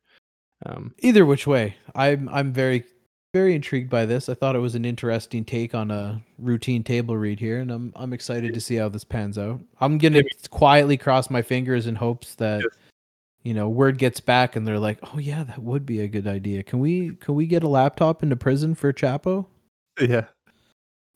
[0.65, 2.83] Um, either which way, I'm I'm very
[3.37, 4.29] very intrigued by this.
[4.29, 7.93] I thought it was an interesting take on a routine table read here, and I'm
[7.95, 9.59] I'm excited to see how this pans out.
[9.79, 12.63] I'm gonna quietly cross my fingers in hopes that
[13.43, 16.25] you know word gets back and they're like, oh yeah, that would be a good
[16.25, 16.63] idea.
[16.63, 19.45] Can we can we get a laptop into prison for Chapo?
[20.01, 20.25] yeah,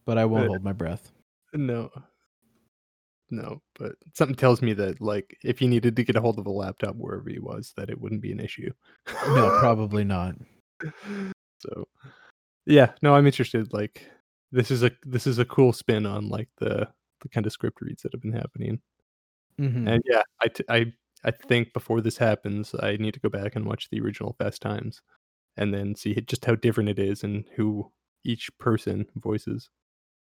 [0.05, 1.11] But I won't Uh, hold my breath.
[1.53, 1.89] no,
[3.31, 6.45] no, but something tells me that like if he needed to get a hold of
[6.45, 8.71] a laptop wherever he was, that it wouldn't be an issue.
[9.25, 10.35] No, probably not.
[11.61, 11.87] so
[12.65, 14.09] yeah no i'm interested like
[14.51, 16.87] this is a this is a cool spin on like the
[17.21, 18.79] the kind of script reads that have been happening
[19.59, 19.87] Mhm.
[19.87, 20.93] and yeah I, t- I
[21.25, 24.61] i think before this happens i need to go back and watch the original fast
[24.61, 25.01] times
[25.57, 27.91] and then see just how different it is and who
[28.23, 29.69] each person voices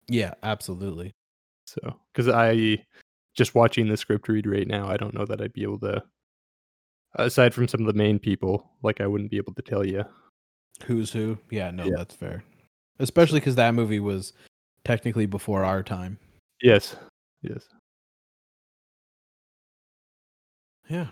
[0.08, 1.14] Yeah, absolutely.
[1.66, 1.80] so
[2.12, 2.78] because i
[3.34, 6.02] just watching the script read right now i don't know that i'd be able to
[7.16, 10.04] aside from some of the main people, like I wouldn't be able to tell you.
[10.84, 11.38] Who's who?
[11.50, 11.96] Yeah, no, Yeah.
[11.96, 12.44] that's fair.
[12.98, 14.32] Especially because that movie was
[14.84, 16.18] technically before our time.
[16.62, 16.96] Yes,
[17.42, 17.66] yes.
[20.88, 21.08] Yeah.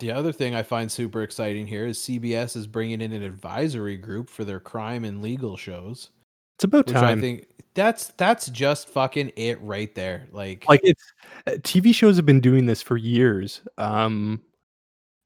[0.00, 3.96] The other thing I find super exciting here is CBS is bringing in an advisory
[3.96, 6.10] group for their crime and legal shows,
[6.56, 7.18] It's about time.
[7.18, 10.26] I think that's that's just fucking it right there.
[10.32, 11.02] Like, like it's
[11.46, 13.62] uh, TV shows have been doing this for years.
[13.78, 14.42] Um,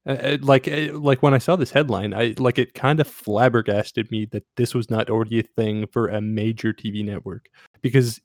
[0.09, 3.07] uh, uh, like uh, like when I saw this headline, I like it kind of
[3.07, 7.45] flabbergasted me that this was not already a thing for a major TV network
[7.83, 8.19] because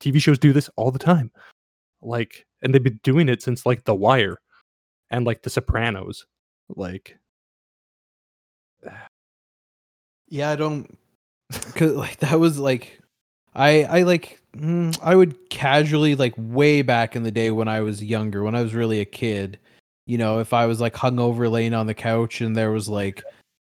[0.00, 1.30] TV shows do this all the time.
[2.00, 4.38] Like, and they've been doing it since like The Wire
[5.10, 6.24] and like The Sopranos.
[6.70, 7.18] Like,
[10.28, 10.98] yeah, I don't
[11.74, 12.98] cuz like that was like
[13.54, 17.80] I I like mm, I would casually like way back in the day when I
[17.82, 19.58] was younger, when I was really a kid,
[20.06, 23.22] you know, if I was like hungover laying on the couch and there was like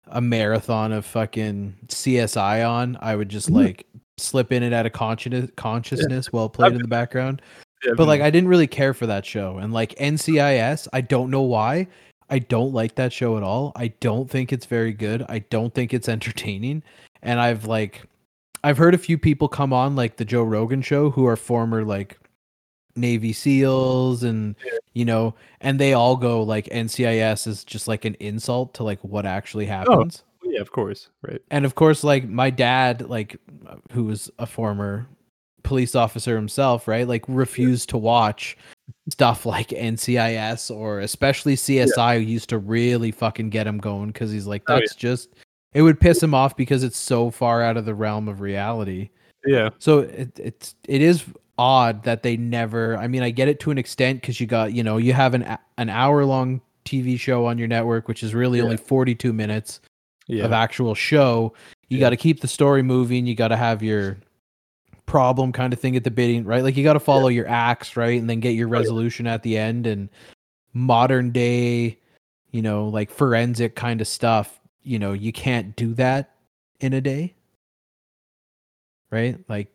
[0.08, 3.64] a marathon of fucking CSI on, I would just Mhm.
[3.64, 3.86] like
[4.18, 7.40] slip in and out of consciousness consciousness while playing in the background.
[7.84, 7.96] Mm-hmm.
[7.96, 9.58] But like I didn't really care for that show.
[9.58, 11.86] And like NCIS, I don't know why.
[12.30, 13.72] I don't like that show at all.
[13.76, 15.24] I don't think it's very good.
[15.28, 16.82] I don't think it's entertaining.
[17.22, 18.02] And I've like
[18.62, 21.84] I've heard a few people come on like the Joe Rogan show who are former
[21.84, 22.18] like
[22.96, 24.54] Navy SEALs and
[24.92, 29.00] you know, and they all go like NCIS is just like an insult to like
[29.02, 30.22] what actually oh, happens.
[30.44, 31.40] Oh, yeah, of course, right?
[31.50, 33.36] and of course like my dad like
[33.92, 35.06] who was a former
[35.62, 38.54] police officer himself right like refused to watch
[39.08, 44.46] stuff like ncis or especially csi used to really fucking get him going because he's
[44.46, 44.80] like Oh, yeah.
[44.80, 45.30] that's just
[45.74, 49.10] it would piss him off because it's so far out of the realm of reality.
[49.44, 51.24] Yeah, so it, it's it is
[51.58, 52.96] odd that they never.
[52.96, 55.34] I mean, I get it to an extent because you got you know you have
[55.34, 58.64] an an hour long TV show on your network, which is really Yeah.
[58.64, 59.80] only forty two minutes
[60.26, 61.52] yeah, of actual show.
[61.88, 62.06] You Yeah.
[62.06, 63.26] got to keep the story moving.
[63.26, 64.18] You got to have your
[65.06, 66.62] problem kind of thing at the beginning, right?
[66.62, 69.42] Like you got to follow your acts, right, and then get your Oh, resolution at
[69.42, 69.86] the end.
[69.86, 70.08] And
[70.72, 71.98] modern day,
[72.52, 74.60] you know, like forensic kind of stuff.
[74.82, 76.34] You know, you can't do that
[76.80, 77.34] in a day,
[79.10, 79.38] right?
[79.48, 79.68] Like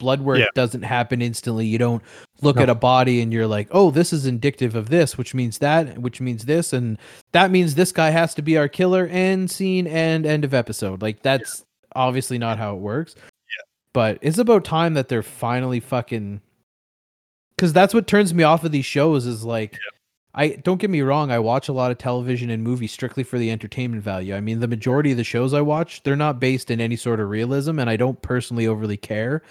[0.00, 0.46] blood work Yeah.
[0.56, 1.64] doesn't happen instantly.
[1.66, 2.02] You don't
[2.42, 2.62] look No.
[2.62, 5.98] at a body and you're like, oh, this is indicative of this, which means that,
[5.98, 6.98] which means this, and
[7.30, 9.06] that means this guy has to be our killer.
[9.06, 11.00] End scene and end of episode.
[11.02, 13.14] Like that's obviously not how it works.
[13.16, 13.64] Yeah.
[13.92, 16.40] But it's about time that they're finally fucking.
[17.54, 19.78] Because that's what turns me off of these shows is like.
[20.32, 23.36] I don't get me wrong, I watch a lot of television and movies strictly for
[23.36, 24.32] the entertainment value.
[24.32, 27.18] I mean, the majority of the shows I watch, they're not based in any sort
[27.18, 29.42] of realism, and I don't personally overly care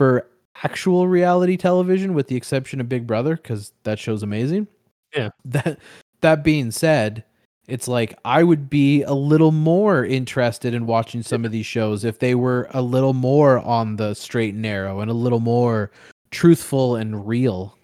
[0.00, 0.26] for
[0.64, 4.66] actual reality television, with the exception of Big Brother, because that show's amazing.
[5.14, 5.28] Yeah.
[5.44, 5.78] That
[6.22, 7.22] that being said,
[7.68, 12.02] it's like I would be a little more interested in watching some of these shows
[12.06, 15.90] if they were a little more on the straight and narrow and a little more
[16.30, 17.76] truthful and real.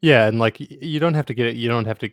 [0.00, 1.56] yeah, and like you don't have to get it.
[1.56, 2.10] You don't have to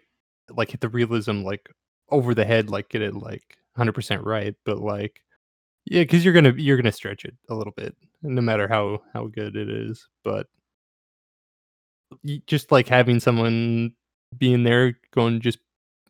[0.50, 1.70] like hit the realism like
[2.10, 4.54] over the head, like get it like hundred percent right.
[4.66, 5.22] But like,
[5.86, 9.28] yeah, because you're gonna you're gonna stretch it a little bit, no matter how how
[9.28, 10.08] good it is.
[10.24, 10.48] But
[12.48, 13.94] just like having someone
[14.38, 15.60] being there, going just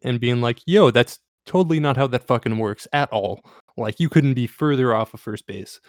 [0.03, 3.41] and being like, "Yo, that's totally not how that fucking works at all."
[3.77, 5.79] Like you couldn't be further off of first base,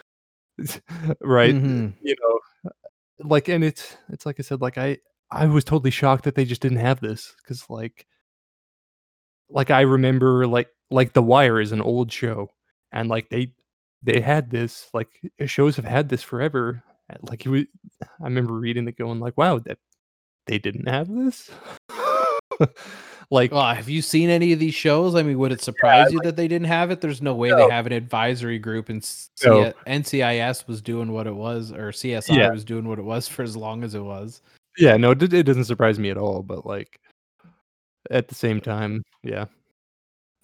[1.21, 1.55] right?
[1.55, 1.95] Mhm.
[2.01, 2.71] you know
[3.21, 4.99] like and it's it's like i said like i
[5.31, 8.07] i was totally shocked that they just didn't have this because like
[9.49, 12.51] like i remember like like the wire is an old show
[12.93, 13.53] and like they
[14.05, 15.09] they had this like
[15.41, 16.83] uh, shows have had this forever
[17.23, 17.65] like it was,
[18.03, 19.79] i remember reading it going like wow that
[20.47, 21.51] they didn't have this
[23.31, 25.15] like Well, have you seen any of these shows?
[25.17, 27.01] I mean, would it surprise you that they didn't have it?
[27.01, 27.57] There's no way No.
[27.57, 29.73] they have an advisory group and C- No.
[29.87, 32.51] NCIS was doing what it was, or CSI Yeah.
[32.51, 34.41] was doing what it was for as long as it was.
[34.79, 37.01] yeah no it, it doesn't surprise me at all but like
[38.11, 39.47] at the same time yeah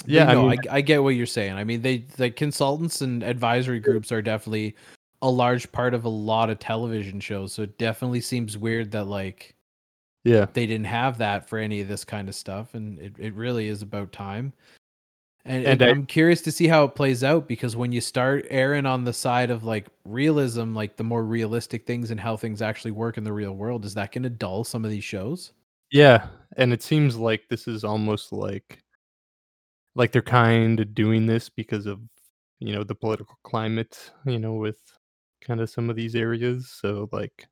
[0.07, 1.55] Yeah I no, mean- I, I get what you're saying.
[1.55, 4.75] I mean, they the consultants and advisory groups are definitely
[5.23, 7.53] a large part of a lot of television shows.
[7.53, 9.55] So it definitely seems weird that like
[10.25, 13.35] yeah they didn't have that for any of this kind of stuff, and it, it
[13.35, 14.53] really is about time.
[15.47, 18.01] And, And it- I- I'm curious to see how it plays out because when you
[18.03, 22.37] start erring on the side of like realism, like the more realistic things and how
[22.37, 25.05] things actually work in the real world, is that going to dull some of these
[25.05, 25.53] shows?
[25.91, 26.27] Yeah,
[26.59, 28.80] and it seems like this is almost like
[29.95, 32.01] like they're kind of doing this because of
[32.59, 34.79] you know the political climate, you know, with
[35.41, 36.71] kind of some of these areas.
[36.71, 37.49] So like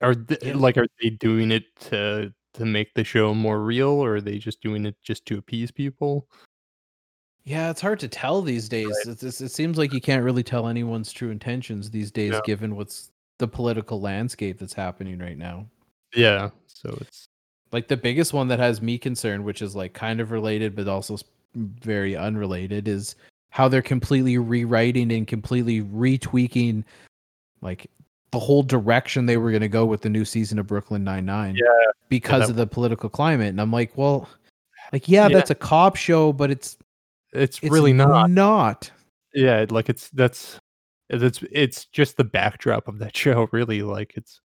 [0.00, 0.56] are th- eh, Yeah.
[0.56, 4.38] like are they doing it to to make the show more real, or are they
[4.38, 6.28] just doing it just to appease people?
[7.44, 8.94] Yeah, it's hard to tell these days.
[9.06, 12.76] It, it, it seems like you can't really tell anyone's true intentions these days, given
[12.76, 15.66] what's the political landscape that's happening right now.
[16.14, 17.28] Yeah, so it's
[17.72, 20.88] Like the biggest one that has me concerned, which is like kind of related but
[20.88, 21.16] also
[21.54, 23.14] very unrelated, is
[23.50, 26.84] how they're completely rewriting and completely retweaking
[27.60, 27.90] like
[28.30, 31.24] the whole direction they were going to go with the new season of Brooklyn Nine
[31.24, 31.56] Nine.
[31.56, 31.64] Yeah,
[32.08, 34.28] because that- of the political climate, and I'm like, well,
[34.92, 35.36] like yeah, Yeah.
[35.36, 36.76] that's a cop show, but it's
[37.32, 38.30] it's, it's really not.
[38.30, 38.90] Not.
[39.34, 40.58] Yeah, like it's that's
[41.10, 43.48] it's it's just the backdrop of that show.
[43.52, 44.40] Really, like it's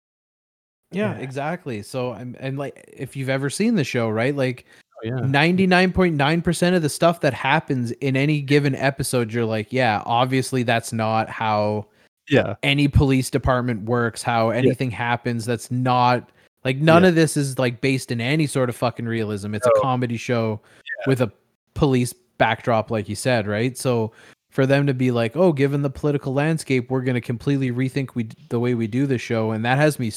[0.93, 1.19] Yeah, Yeah.
[1.23, 1.83] exactly.
[1.83, 4.35] So I'm and like if you've ever seen the show, right?
[4.35, 4.65] Like
[5.05, 10.03] oh, yeah, 99.9% of the stuff that happens in any given episode, you're like, yeah,
[10.07, 11.87] obviously that's not how
[12.29, 15.45] yeah, any police department works, how anything happens.
[15.45, 16.31] That's not
[16.65, 17.09] like none Yeah.
[17.11, 19.55] of this is like based in any sort of fucking realism.
[19.55, 20.61] It's a comedy show
[21.07, 21.33] with a
[21.75, 23.77] police backdrop, like you said, right?
[23.77, 24.13] So
[24.51, 28.15] for them to be like, oh, given the political landscape, we're going to completely rethink
[28.15, 30.13] we the way we do the show, and that has me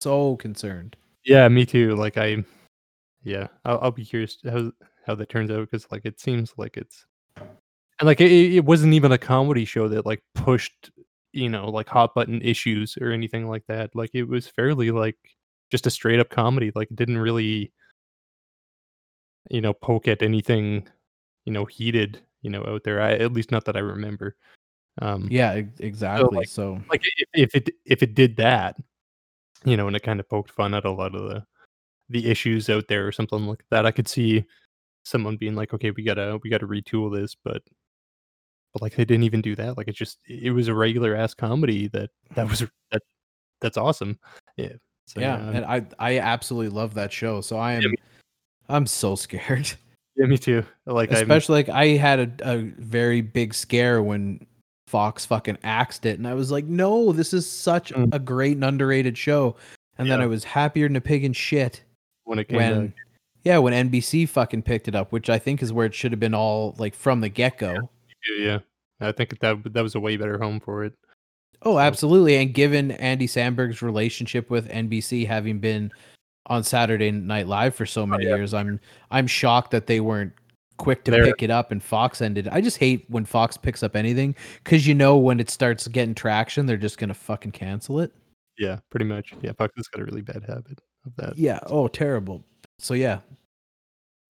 [0.00, 0.96] so concerned.
[1.24, 1.48] yeah.
[1.48, 1.94] Me too.
[1.96, 2.44] Like I,
[3.22, 4.72] yeah, I'll, I'll be curious how
[5.06, 8.94] how that turns out because like it seems like it's and like it, it wasn't
[8.94, 10.90] even a comedy show that like pushed
[11.32, 13.94] you know like hot button issues or anything like that.
[13.94, 15.18] Like it was fairly like
[15.70, 16.72] just a straight up comedy.
[16.74, 17.72] Like it didn't really
[19.50, 20.86] you know poke at anything
[21.44, 23.00] you know heated you know out there.
[23.00, 24.36] I, at least not that I remember.
[25.00, 26.44] Um, Yeah, exactly.
[26.46, 28.76] So, like, like if, if it if it did that,
[29.64, 31.44] you know, and it kind of poked fun at a lot of the
[32.08, 34.44] the issues out there or something like that, I could see
[35.04, 37.62] someone being like, okay, we gotta we gotta retool this, but
[38.72, 39.76] but like they didn't even do that.
[39.76, 43.02] Like it just it was a regular ass comedy that that was that
[43.60, 44.18] that's awesome.
[44.56, 44.72] Yeah.
[45.06, 47.40] So, yeah, I'm- and I I absolutely love that show.
[47.40, 47.96] So I am me-
[48.68, 49.70] I'm so scared.
[50.16, 50.64] yeah, me too.
[50.86, 54.46] Like I'm, Especially like I had a, a very big scare when
[54.90, 58.12] Fox fucking axed it, and I was like, no, this is such Mm.
[58.12, 59.54] a great and underrated show.
[59.98, 61.82] And then I was happier than a pig in shit
[62.24, 62.96] when it came when back.
[63.44, 66.18] yeah when NBC fucking picked it up, which I think is where it should have
[66.20, 67.74] been all like from the get go.
[68.38, 68.58] Yeah, yeah.
[69.00, 70.92] I think that that was a way better home for it.
[71.62, 72.36] Oh, absolutely.
[72.36, 75.90] And given Andy Samberg's relationship with NBC having been
[76.46, 78.36] on Saturday Night Live for so many Oh, yeah.
[78.36, 78.80] years, I'm
[79.10, 80.32] I'm shocked that they weren't
[80.80, 82.48] quick to They're- pick it up and Fox ended.
[82.48, 86.14] I just hate when Fox picks up anything because you know when it starts getting
[86.14, 88.12] traction, they're just gonna fucking cancel it.
[88.58, 89.32] Yeah, pretty much.
[89.42, 91.38] Yeah, Fox has got a really bad habit of that.
[91.38, 91.60] Yeah.
[91.66, 92.44] Oh, terrible.
[92.78, 93.20] So yeah.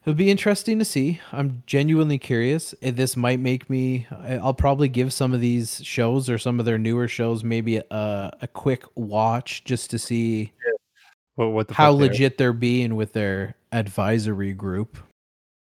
[0.02, 1.20] It'll be interesting to see.
[1.30, 2.74] I'm genuinely curious.
[2.80, 4.06] This might make me.
[4.10, 8.30] I'll probably give some of these shows or some of their newer shows maybe a
[8.40, 10.52] a quick watch just to see
[11.34, 12.08] What what the how fuck they are.
[12.08, 14.96] legit they're being with their advisory group.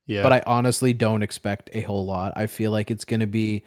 [0.07, 0.23] Yeah.
[0.23, 2.33] But I honestly don't expect a whole lot.
[2.37, 3.65] I feel like it's going to be,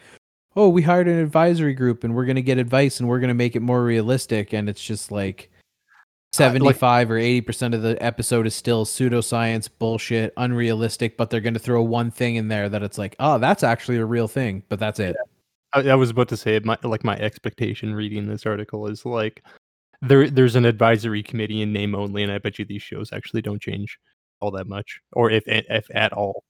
[0.56, 3.28] oh, we hired an advisory group and we're going to get advice and we're going
[3.28, 4.52] to make it more realistic.
[4.54, 5.50] And it's just like
[6.38, 11.40] Uh, like- 75 or 80% of the episode is still pseudoscience bullshit, unrealistic, but they're
[11.40, 14.28] going to throw one thing in there that it's like, oh, that's actually a real
[14.28, 15.16] thing, but that's it.
[15.72, 19.44] I, I was about to say my like my expectation reading this article is like
[20.02, 23.42] there there's an advisory committee in name only, and I bet you these shows actually
[23.42, 23.98] don't change
[24.40, 26.44] all that much, or if if at all.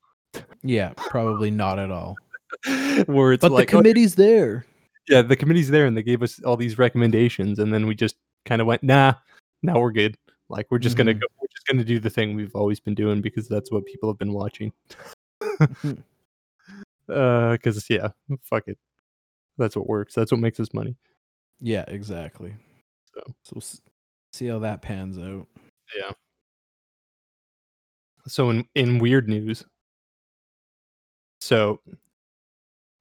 [0.63, 2.17] Yeah, probably not at all.
[3.07, 4.65] Where it's But like the "Oh, committee's there.
[5.09, 8.17] yeah, the committee's there, and they gave us all these recommendations, and then we just
[8.45, 9.15] kind of went, nah,
[9.63, 10.17] now we're good.
[10.49, 11.21] Like we're just gonna Mhm.
[11.21, 14.09] go, we're just gonna do the thing we've always been doing because that's what people
[14.11, 14.73] have been watching.
[17.09, 18.09] uh, because yeah,
[18.43, 18.79] fuck it,
[19.59, 20.15] that's what works.
[20.15, 20.97] That's what makes us money.
[21.61, 22.55] Yeah, exactly.
[23.15, 23.23] So.
[23.61, 23.79] so
[24.33, 25.47] see how that pans out.
[25.97, 26.13] Yeah.
[28.27, 29.65] So in in weird news,
[31.41, 31.81] so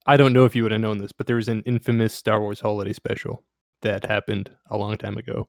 [0.06, 2.40] I don't know if you would have known this, but there was an infamous Star
[2.40, 3.44] Wars holiday special
[3.82, 5.48] that happened a long time ago.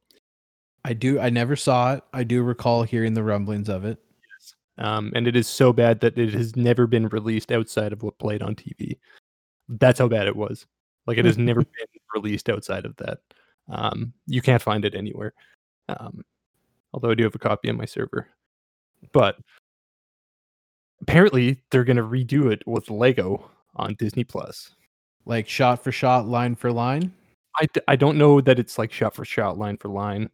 [0.83, 1.19] I do.
[1.19, 2.03] I never saw it.
[2.13, 3.99] I do recall hearing the rumblings of it.
[4.77, 8.17] Um, and it is so bad that it has never been released outside of what
[8.17, 8.97] played on TV.
[9.69, 10.65] That's how bad it was.
[11.05, 13.19] Like it has never been released outside of that.
[13.69, 15.33] Um, you can't find it anywhere.
[15.87, 16.23] Um,
[16.93, 18.27] although I do have a copy on my server.
[19.13, 19.37] But
[21.01, 24.71] apparently they're gonna redo it with Lego on Disney Plus.
[25.25, 27.13] Like shot for shot, line for line.
[27.57, 30.29] I, I don't know that it's like shot for shot, line for line.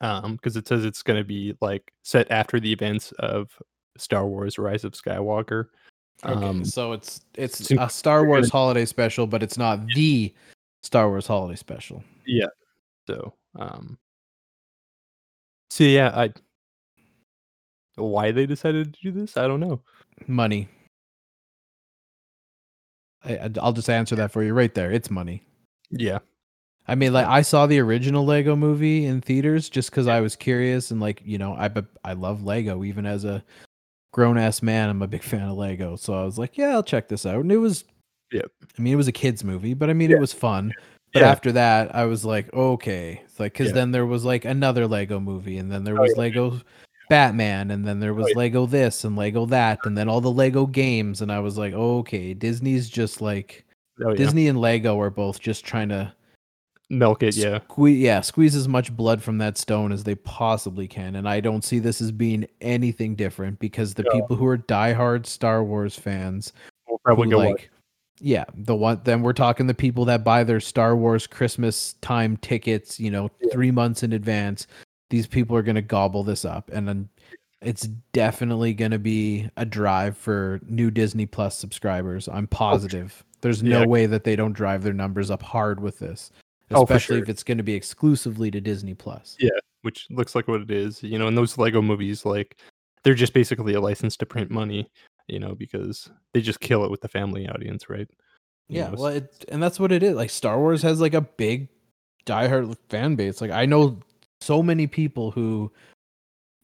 [0.00, 3.50] Um, because it says it's gonna be like set after the events of
[3.96, 5.66] Star Wars Rise of Skywalker.
[6.24, 10.32] Okay, Um, so it's it's a Star Wars holiday special, but it's not the
[10.82, 12.02] Star Wars holiday special.
[12.26, 12.46] Yeah.
[13.06, 13.98] So, um,
[15.70, 16.32] so yeah, I,
[17.96, 19.80] why they decided to do this, I don't know.
[20.26, 20.68] Money.
[23.24, 24.90] I, I'll just answer that for you right there.
[24.92, 25.42] It's money.
[25.90, 26.18] Yeah.
[26.86, 30.36] I mean, like I saw the original Lego movie in theaters just because I was
[30.36, 33.42] curious and like you know I but I love Lego even as a
[34.12, 34.90] grown ass man.
[34.90, 37.40] I'm a big fan of Lego, so I was like, yeah, I'll check this out.
[37.40, 37.84] And it was,
[38.30, 38.42] yeah.
[38.78, 40.16] I mean, it was a kids movie, but I mean, Yeah.
[40.16, 40.74] it was fun.
[41.14, 41.30] But Yeah.
[41.30, 43.74] after that, I was like, okay, it's like because Yeah.
[43.74, 46.16] then there was like another Lego movie, and then there Oh, was.
[46.18, 46.60] Lego
[47.08, 48.38] Batman, and then there was yeah.
[48.38, 51.74] Lego this and Lego that, and then all the Lego games, and I was like,
[51.74, 53.64] okay, Disney's just like
[54.04, 54.16] Oh, yeah.
[54.16, 56.12] Disney and Lego are both just trying to
[56.90, 57.60] Milk it, yeah.
[57.68, 61.40] squeeze yeah squeeze as much blood from that stone as they possibly can and i
[61.40, 64.10] don't see this as being anything different because the No.
[64.12, 66.52] people who are diehard star wars fans
[66.86, 67.70] We'll probably go like
[68.20, 72.36] yeah the one then we're talking the people that buy their star wars christmas time
[72.36, 73.48] tickets you know Yeah.
[73.52, 74.66] three months in advance
[75.10, 77.08] these people are going to gobble this up and then
[77.60, 83.24] it's definitely going to be a drive for new disney plus subscribers i'm oh, positive
[83.40, 83.86] there's no Oh, Yeah.
[83.86, 86.30] way that they don't drive their numbers up hard with this
[86.70, 87.22] Oh, especially sure.
[87.22, 89.50] if it's going to be exclusively to disney plus Yeah.
[89.82, 91.02] Which looks like what it is.
[91.02, 92.56] You know, and those Lego movies, like
[93.02, 94.90] they're just basically a license to print money,
[95.28, 98.08] you know, because they just kill it with the family audience, right?
[98.68, 100.14] You Yeah, know, well, it, and that's what it is.
[100.16, 101.68] Like Star Wars has like a big
[102.24, 103.42] diehard fan base.
[103.42, 104.00] Like I know
[104.44, 105.70] so many people who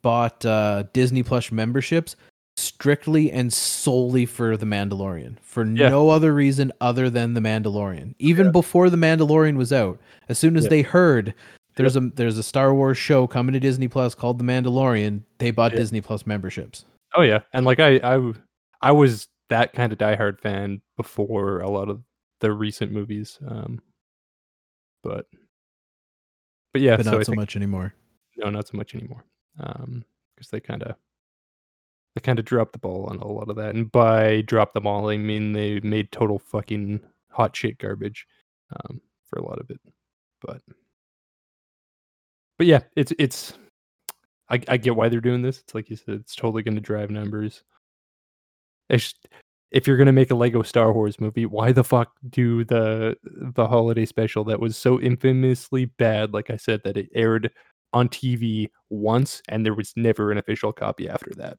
[0.02, 2.16] bought uh Disney Plus memberships
[2.56, 5.88] strictly and solely for the Mandalorian, for Yeah.
[5.88, 8.14] no other reason other than the Mandalorian.
[8.18, 8.52] Even Yeah.
[8.52, 10.70] before the Mandalorian was out, as soon as Yeah.
[10.70, 11.34] they heard
[11.76, 15.50] there's a there's a Star Wars show coming to Disney Plus called The Mandalorian, they
[15.50, 15.72] bought.
[15.72, 16.84] Disney Plus memberships.
[17.14, 18.32] Oh yeah, and like I I
[18.82, 22.02] I was that kind of diehard fan before a lot of
[22.40, 23.38] the recent movies.
[23.46, 23.80] Um,
[25.02, 25.26] but,
[26.72, 27.94] but yeah, but so not I so think, much anymore.
[28.36, 29.24] no, not so much anymore.
[29.58, 30.04] Um,
[30.34, 30.96] because they kind of,
[32.14, 34.80] they kind of dropped the ball on a lot of that, and by drop the
[34.80, 37.00] ball, I mean they made total fucking
[37.30, 38.26] hot shit garbage,
[38.74, 39.80] um, for a lot of it.
[40.40, 40.62] But,
[42.56, 43.54] but yeah, it's it's.
[44.48, 45.60] I, I get why they're doing this.
[45.60, 47.62] It's like you said, it's totally going to drive numbers.
[48.88, 49.14] It's,
[49.70, 53.16] if you're going to make a Lego Star Wars movie, why the fuck do the
[53.24, 56.32] the holiday special that was so infamously bad?
[56.32, 57.50] Like I said, that it aired
[57.92, 61.58] on TV once and there was never an official copy after that.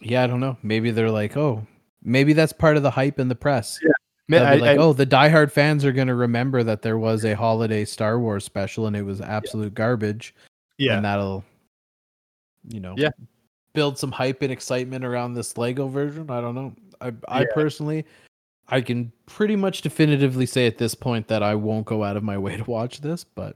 [0.00, 0.56] Yeah, I don't know.
[0.62, 1.66] Maybe they're like, oh,
[2.02, 3.78] maybe that's part of the hype in the press.
[3.82, 3.90] Yeah,
[4.28, 7.24] Man, I- like, I- oh, the diehard fans are going to remember that there was
[7.24, 10.34] a holiday Star Wars special and it was absolute garbage.
[10.76, 11.44] yeah, And that'll,
[12.68, 13.10] you know, Yeah.
[13.78, 16.28] Build some hype and excitement around this Lego version.
[16.32, 16.74] I don't know.
[17.00, 17.46] I, I Yeah.
[17.54, 18.04] personally,
[18.66, 22.24] I can pretty much definitively say at this point that I won't go out of
[22.24, 23.54] my way to watch this, but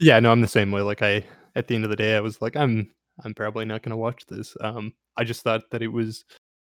[0.00, 0.18] yeah.
[0.18, 0.80] No, I'm the same way.
[0.82, 2.90] Like I, at the end of the day, I was like, I'm,
[3.24, 4.56] I'm probably not going to watch this.
[4.60, 6.24] Um, I just thought that it was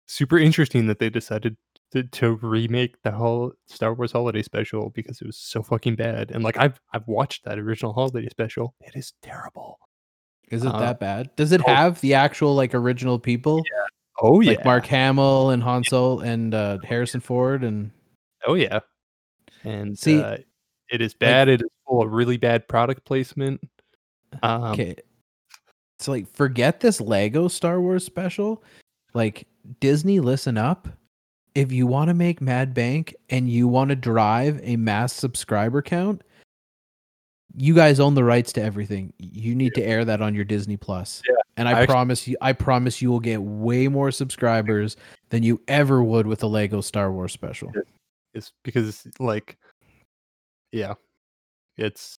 [0.09, 1.57] super interesting that they decided
[1.93, 6.33] to, to remake the whole Star Wars holiday special because it was so fucking bad.
[6.33, 8.75] And like I've, I've watched that original holiday special.
[8.81, 9.79] It is terrible.
[10.51, 11.31] Is it Uh, that bad?
[11.37, 11.73] Does it oh.
[11.73, 13.63] have the actual like original people?
[14.21, 14.53] Oh yeah.
[14.53, 17.91] Like Mark Hamill and Han Solo and uh, Harrison Ford and
[18.47, 18.81] Oh yeah.
[19.65, 20.39] And See, uh,
[20.91, 21.49] it is bad.
[21.49, 23.61] it is full of really bad product placement.
[24.43, 24.97] Um, okay
[26.01, 28.63] so like forget this lego star wars special
[29.15, 29.47] like
[29.81, 30.89] disney listen up
[31.55, 35.83] if you want to make mad bank and you want to drive a mass subscriber
[35.83, 36.23] count
[37.57, 39.13] you guys own the rights to everything.
[39.19, 41.23] You need to air that on your disney plus.
[41.29, 44.97] Yeah, and i, I promise you i promise you will get way more subscribers
[45.31, 47.73] than you ever would with a lego star wars special.
[48.35, 49.59] It's because like,
[50.73, 50.95] yeah,
[51.77, 52.19] it's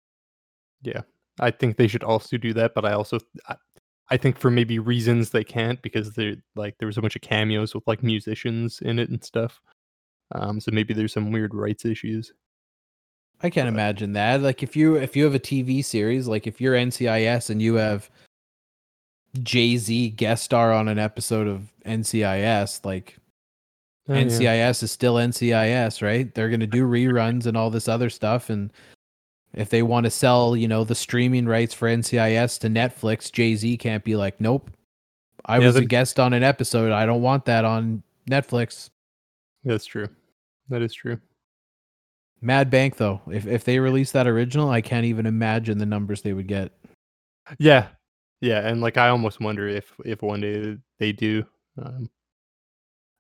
[0.82, 1.02] yeah.
[1.40, 3.56] I think they should also do that, but I also I,
[4.10, 7.22] I think for maybe reasons they can't because they like there was a bunch of
[7.22, 9.62] cameos with like musicians in it and stuff.
[10.34, 12.34] Um, so maybe there's some weird rights issues.
[13.44, 14.42] I can't But- imagine that.
[14.42, 17.76] Like if you if you have a TV series, like if you're NCIS and you
[17.76, 18.10] have
[19.44, 23.18] Jay Z guest star on an episode of NCIS, like
[24.10, 24.24] Oh, yeah.
[24.24, 26.34] NCIS is still NCIS, right?
[26.34, 28.72] They're gonna do reruns and all this other stuff, and
[29.54, 33.56] if they want to sell, you know, the streaming rights for NCIS to Netflix, Jay
[33.56, 34.72] Z can't be like, nope,
[35.46, 36.92] I Yeah, was a guest on an episode.
[36.92, 38.90] I don't want that on Netflix.
[39.64, 40.08] That's true.
[40.70, 41.20] That is true.
[42.42, 46.22] Mad Bank though, if if they release that original, I can't even imagine the numbers
[46.22, 46.72] they would get.
[47.60, 47.88] Yeah,
[48.42, 51.46] yeah, and like I almost wonder if if one day they do.
[51.82, 52.10] Um,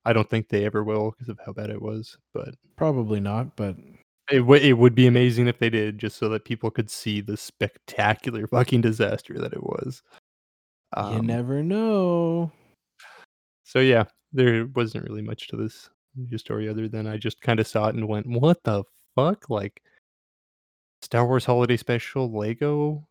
[0.06, 3.56] I don't think they ever will because of how bad it was, but Probably not,
[3.56, 3.76] but
[4.32, 7.22] it w- it would be amazing if they did, just so that people could see
[7.22, 10.02] the spectacular fucking disaster that it was.
[10.98, 12.52] you Um, never know.
[13.64, 15.90] So yeah, there wasn't really much to this
[16.38, 18.84] story other than I just kind of saw it and went, "What the
[19.16, 19.82] fuck?" Like
[21.02, 23.08] Star Wars Holiday Special Lego,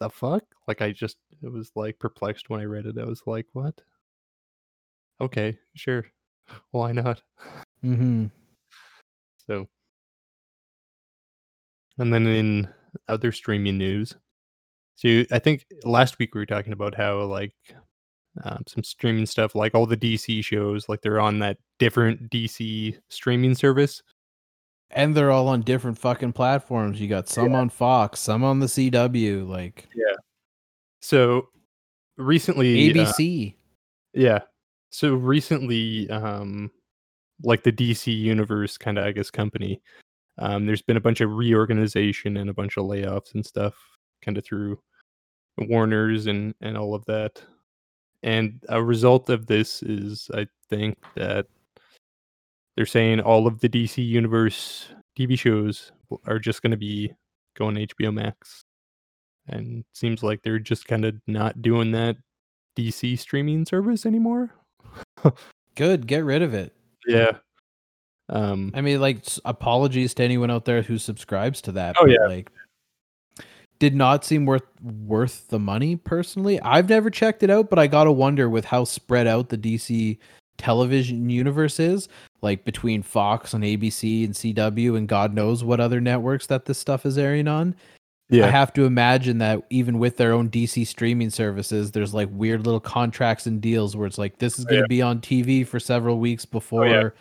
[0.00, 0.44] the fuck?
[0.68, 2.98] Like I just it was like perplexed when I read it.
[2.98, 3.80] I was like, "What?"
[5.20, 6.06] Okay, sure.
[6.70, 7.22] Why not?
[7.84, 8.26] Mm-hmm.
[9.46, 9.68] So
[11.98, 12.68] and then in
[13.08, 14.14] other streaming news,
[14.96, 17.54] so I think last week we were talking about how like
[18.44, 22.98] um, some streaming stuff, like all the DC shows, like they're on that different DC
[23.08, 24.02] streaming service.
[24.92, 27.00] And they're all on different fucking platforms.
[27.00, 30.16] You got some on Fox, some on the CW, like yeah.
[31.00, 31.48] So
[32.16, 33.54] recently, uh, ABC.
[34.14, 34.40] yeah.
[34.90, 36.70] So recently, um,
[37.42, 39.80] like the DC Universe kind of, I guess, company,
[40.38, 43.74] um, there's been a bunch of reorganization and a bunch of layoffs and stuff,
[44.22, 44.80] kind of through
[45.58, 47.42] Warner's and and all of that.
[48.22, 51.46] And a result of this is, I think that
[52.76, 55.92] they're saying all of the DC Universe TV shows
[56.26, 57.12] are just going to be
[57.56, 58.62] going to HBO Max,
[59.48, 62.16] and seems like they're just kind of not doing that
[62.76, 64.50] DC streaming service anymore.
[65.76, 66.74] Good, get rid of it.
[67.06, 67.32] Yeah.
[68.28, 68.72] Um.
[68.74, 71.96] I mean, like, apologies to anyone out there who subscribes to that.
[71.98, 72.26] Oh, yeah.
[72.26, 72.50] like,
[73.80, 76.60] did not seem worth worth the money personally.
[76.60, 80.18] I've never checked it out, but I gotta wonder with how spread out the DC
[80.58, 82.08] television universe is,
[82.42, 86.78] like between Fox and ABC and CW and God knows what other networks that this
[86.78, 87.74] stuff is airing on.
[88.30, 88.46] Yeah.
[88.46, 92.64] I have to imagine that even with their own DC streaming services, there's like weird
[92.64, 94.88] little contracts and deals where it's like this is Oh, going to yeah.
[94.88, 97.14] be on TV for several weeks oh, before,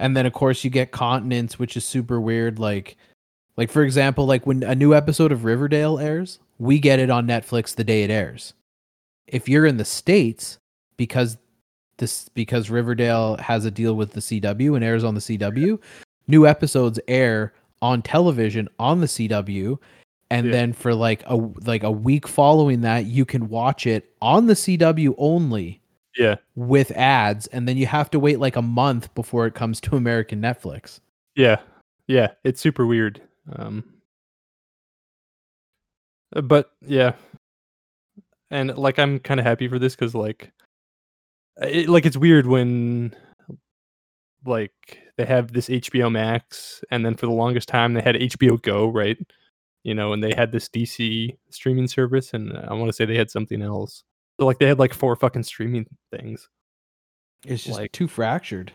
[0.00, 2.58] and then of course you get continents, which is super weird.
[2.58, 2.96] Like,
[3.56, 7.28] like for example, like when a new episode of Riverdale airs, we get it on
[7.28, 8.52] Netflix the day it airs.
[9.28, 10.58] If you're in the states,
[10.96, 11.38] because
[12.00, 15.78] this because Riverdale has a deal with the CW and airs on the CW,
[16.26, 19.78] new episodes air on television on the CW
[20.30, 20.52] and Yeah.
[20.52, 24.54] then for like a like a week following that you can watch it on the
[24.54, 25.80] CW only
[26.16, 26.36] yeah.
[26.56, 29.96] with ads and then you have to wait like a month before it comes to
[29.96, 31.00] American Netflix.
[31.36, 31.60] Yeah.
[32.08, 32.32] Yeah.
[32.44, 33.22] It's super weird.
[33.56, 33.84] Um.
[36.32, 37.14] But yeah,
[38.50, 40.52] and like I'm kind of happy for this because like,
[41.60, 43.14] it, like it's weird when
[44.44, 44.72] like
[45.16, 48.88] they have this HBO Max, and then for the longest time they had HBO Go,
[48.88, 49.18] right?
[49.82, 53.16] You know, and they had this DC streaming service, and I want to say they
[53.16, 54.02] had something else.
[54.38, 56.48] So like they had like four fucking streaming things.
[57.46, 58.72] It's just Like- too fractured.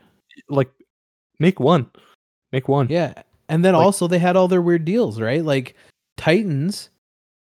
[0.50, 0.70] Like,
[1.40, 1.90] make one,
[2.52, 2.88] make one.
[2.90, 3.14] Yeah.
[3.50, 5.44] And then Like- also they had all their weird deals, right?
[5.44, 5.76] Like
[6.18, 6.90] Titans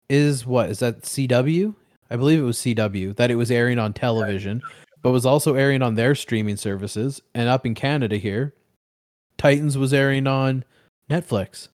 [0.09, 0.69] is what?
[0.69, 1.73] Is that CW?
[2.09, 4.61] I believe it was CW that it was airing on television,
[5.07, 7.21] but was also airing on their streaming services.
[7.33, 8.53] And up in Canada here,
[9.37, 10.65] Titans was airing on
[11.09, 11.69] Netflix.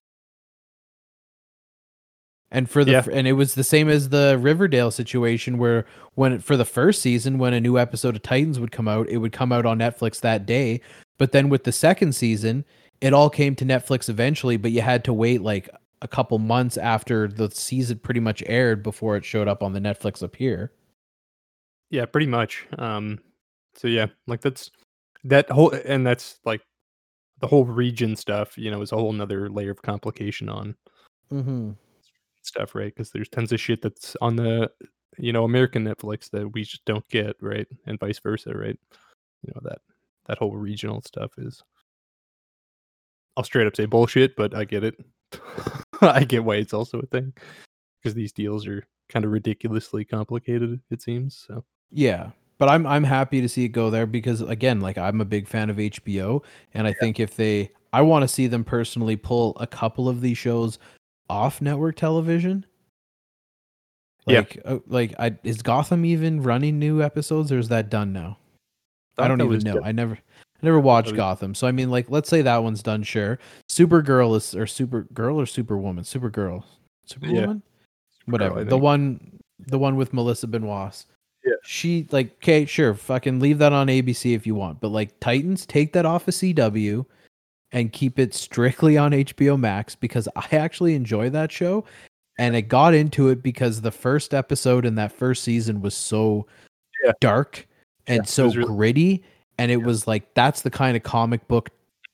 [2.52, 3.04] And for the Yeah.
[3.12, 7.38] and it was the same as the Riverdale situation where when for the first season
[7.38, 10.20] when a new episode of Titans would come out, it would come out on Netflix
[10.20, 10.80] that day.
[11.18, 12.64] But then with the second season,
[13.00, 15.68] it all came to Netflix eventually, but you had to wait like
[16.02, 19.80] a couple months after the season pretty much aired before it showed up on the
[19.80, 20.70] Netflix up here.
[21.94, 22.66] Yeah, pretty much.
[22.76, 23.20] Um,
[23.76, 24.68] so yeah, like that's
[25.22, 26.60] that whole, and that's like
[27.38, 28.58] the whole region stuff.
[28.58, 30.74] You know, is a whole nother layer of complication on
[31.32, 31.70] Mm-hmm.
[32.42, 32.92] stuff, right?
[32.92, 34.68] Because there's tons of shit that's on the
[35.18, 38.76] you know American Netflix that we just don't get, right, and vice versa, right?
[39.42, 39.78] You know that
[40.26, 41.62] that whole regional stuff is.
[43.36, 44.96] I'll straight up say bullshit, but I get it.
[46.00, 47.32] I get why it's also a thing
[48.02, 50.80] because these deals are kind of ridiculously complicated.
[50.90, 51.64] It seems so.
[51.94, 55.24] Yeah, but I'm I'm happy to see it go there because again, like I'm a
[55.24, 56.42] big fan of HBO,
[56.74, 60.20] and I think if they, I want to see them personally pull a couple of
[60.20, 60.78] these shows
[61.30, 62.66] off network television.
[64.26, 64.38] Yeah.
[64.38, 68.38] Like, uh, like, I, is Gotham even running new episodes, or is that done now?
[69.18, 69.80] I don't even know.
[69.84, 72.82] I never, I never watched was- Gotham, so I mean, like, let's say that one's
[72.82, 73.04] done.
[73.04, 73.38] Sure,
[73.70, 76.64] Supergirl is or Supergirl or Superwoman, Supergirl,
[77.04, 77.62] Superwoman,
[78.26, 78.64] whatever.
[78.64, 81.06] The one, the one with Melissa Benoist.
[81.44, 81.54] Yeah.
[81.64, 85.66] She like okay, sure, fucking leave that on ABC if you want, but like Titans,
[85.66, 87.04] take that off of CW
[87.72, 91.84] and keep it strictly on HBO Max because I actually enjoy that show.
[92.38, 96.46] And I got into it because the first episode in that first season was so
[97.04, 97.12] Yeah.
[97.20, 97.66] dark
[98.06, 99.22] and Yeah, so really- gritty.
[99.58, 101.70] And it was like that's the kind of comic book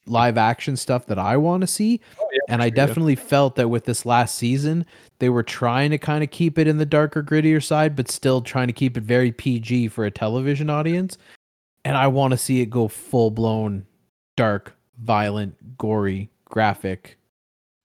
[0.06, 2.00] live action stuff that I want to see.
[2.20, 2.29] Oh, yeah.
[2.50, 4.84] And I definitely felt that with this last season,
[5.18, 8.40] they were trying to kind of keep it in the darker, grittier side, but still
[8.42, 11.16] trying to keep it very PG for a television audience.
[11.84, 13.86] And I want to see it go full blown
[14.36, 17.16] dark, violent, gory, graphic.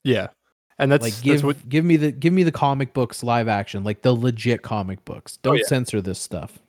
[0.04, 0.28] Yeah,
[0.80, 3.48] and that's like give that's what give me the give me the comic books live
[3.48, 5.38] action, like the legit comic books.
[5.38, 5.64] Oh, Don't Oh, yeah.
[5.68, 6.60] censor this stuff.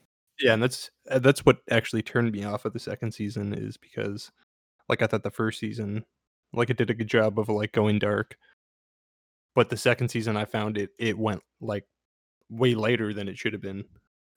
[0.40, 4.31] yeah, and that's that's what actually turned me off of the second season is because
[4.89, 6.05] like I thought the first season
[6.52, 8.36] like it did a good job of like going dark,
[9.55, 11.85] but the second season I found it it went like
[12.51, 13.85] way later than it should have been,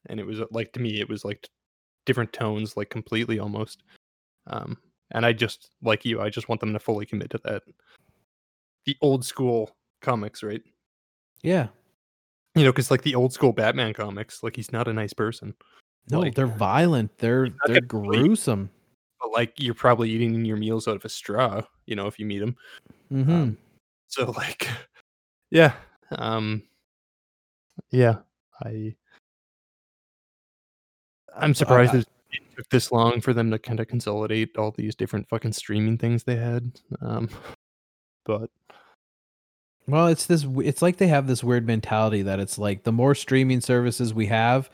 [0.08, 1.48] and it was uh, like to me it was like
[2.06, 3.84] different tones like completely almost,
[4.48, 4.78] um,
[5.12, 7.64] and I just like you I just want them to fully commit to that.
[8.86, 10.62] The old school comics right?
[11.44, 11.68] Yeah.
[12.56, 15.54] you know because like the old school Batman comics like he's not a nice person.
[16.10, 17.16] No, Like- they're violent.
[17.20, 18.72] They're they're gruesome.
[19.20, 22.26] But like you're probably eating your meals out of a straw you know if you
[22.26, 22.56] meet him
[23.10, 23.58] hmm Um,
[24.08, 24.68] so like
[25.52, 25.74] yeah
[26.12, 26.62] um
[27.92, 28.18] yeah
[28.64, 28.96] i
[31.36, 32.06] i'm surprised I- it
[32.56, 36.24] took this long for them to kind of consolidate all these different fucking streaming things
[36.24, 36.72] they had
[37.02, 37.28] um
[38.26, 38.50] but
[39.88, 40.46] Well, it's this.
[40.64, 44.28] It's like they have this weird mentality that it's like the more streaming services we
[44.28, 44.70] have,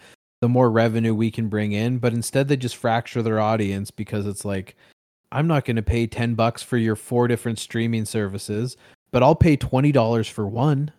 [0.45, 1.97] the more revenue we can bring in.
[1.97, 4.75] But instead, they just fracture their audience because it's like,
[5.31, 8.77] I'm not going to pay ten bucks for your four different streaming services,
[9.11, 10.91] but I'll pay twenty dollars for one.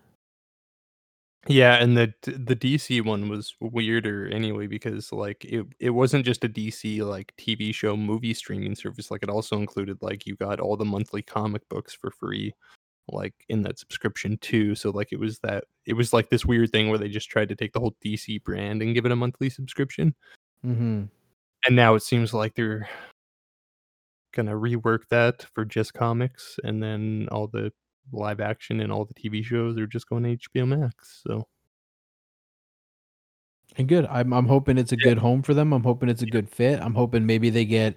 [1.48, 6.43] yeah and the the dc one was weirder anyway because like it, it wasn't just
[6.44, 10.59] a dc like tv show movie streaming service like it also included like you got
[10.60, 12.52] all the monthly comic books for free
[13.09, 16.70] like in that subscription too so like it was that it was like this weird
[16.73, 19.16] thing where they just tried to take the whole dc brand and give it a
[19.16, 20.15] monthly subscription
[20.65, 21.05] Mm-hmm.
[21.66, 22.89] and now it seems like they're
[24.35, 27.73] gonna rework that for just comics and then all the
[28.12, 31.47] live action and all the tv shows are just going to hbo max so
[33.78, 34.07] And good.
[34.07, 35.73] I'm I'm hoping it's a good home for them.
[35.74, 36.81] I'm hoping it's a good fit.
[36.81, 37.95] I'm hoping maybe they get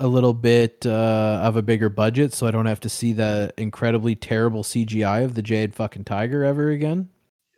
[0.00, 3.52] a little bit uh, of a bigger budget, so I don't have to see the
[3.58, 7.08] incredibly terrible CGI of the Jade fucking Tiger ever again.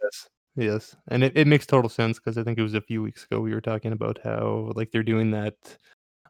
[0.03, 0.29] Yes.
[0.57, 0.97] Yes.
[1.09, 3.41] And it, it makes total sense because I think it was a few weeks ago
[3.41, 5.55] we were talking about how like they're doing that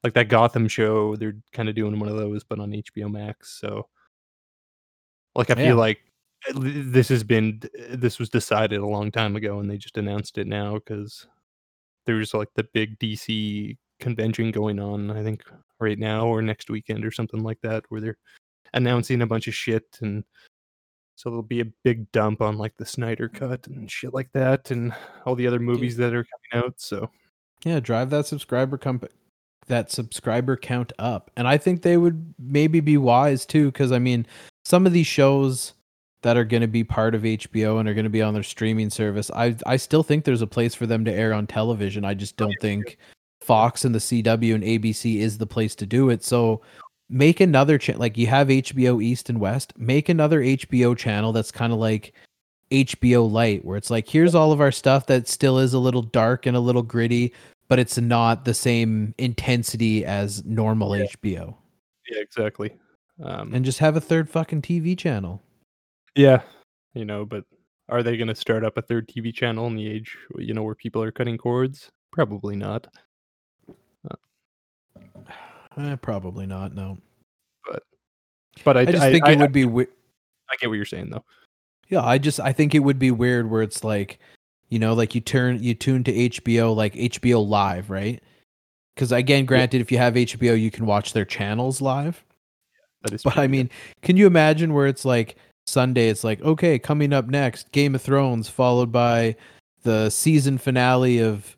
[0.04, 3.58] like that Gotham show, they're kind of doing one of those but on HBO Max.
[3.60, 3.88] So
[5.34, 5.68] like I Yeah.
[5.68, 6.00] feel like
[6.54, 10.46] this has been this was decided a long time ago and they just announced it
[10.46, 11.26] now because
[12.06, 15.42] there's like the big DC convention going on, I think
[15.82, 18.18] right now or next weekend or something like that, where they're
[18.74, 20.24] announcing a bunch of shit and
[21.16, 24.70] so there'll be a big dump on like the Snyder cut and shit like that
[24.70, 24.94] and
[25.26, 26.74] all the other movies that are coming out.
[26.78, 27.10] So
[27.64, 29.12] Yeah, drive that subscriber comp-
[29.68, 31.30] that subscriber count up.
[31.36, 34.26] And I think they would maybe be wise too cuz I mean,
[34.64, 35.74] some of these shows
[36.22, 38.42] that are going to be part of HBO and are going to be on their
[38.42, 42.04] streaming service, I I still think there's a place for them to air on television.
[42.04, 42.96] I just oh, don't think
[43.42, 46.22] Fox and the CW and ABC is the place to do it.
[46.24, 46.60] So
[47.10, 51.50] make another channel like you have HBO East and West, make another HBO channel that's
[51.50, 52.14] kind of like
[52.70, 56.02] HBO Light where it's like here's all of our stuff that still is a little
[56.02, 57.32] dark and a little gritty,
[57.68, 61.04] but it's not the same intensity as normal Yeah.
[61.04, 61.54] HBO.
[62.10, 62.72] yeah, exactly.
[63.22, 65.42] Um, And just have a third fucking TV channel.
[66.14, 66.42] yeah,
[66.94, 67.44] you know, but
[67.88, 70.62] are they going to start up a third TV channel in the age, you know,
[70.62, 71.90] where people are cutting cords?
[72.10, 72.86] Probably not.
[75.78, 76.74] Eh, probably not.
[76.74, 76.98] No,
[78.64, 79.64] But I, I just I- think I- it would be.
[79.64, 79.86] We-
[80.50, 81.24] I get what you're saying though.
[81.88, 84.18] yeah, I just I think it would be weird where it's like,
[84.68, 88.22] you know, like you turn you tune to HBO like HBO Live, right?
[88.94, 92.22] Because again, granted, if you have HBO, you can watch their channels live.
[93.10, 93.70] Is But I mean,
[94.02, 95.36] can you imagine where it's like
[95.66, 96.08] Sunday?
[96.08, 99.34] It's like okay, coming up next, Game of Thrones, followed by
[99.82, 101.56] the season finale of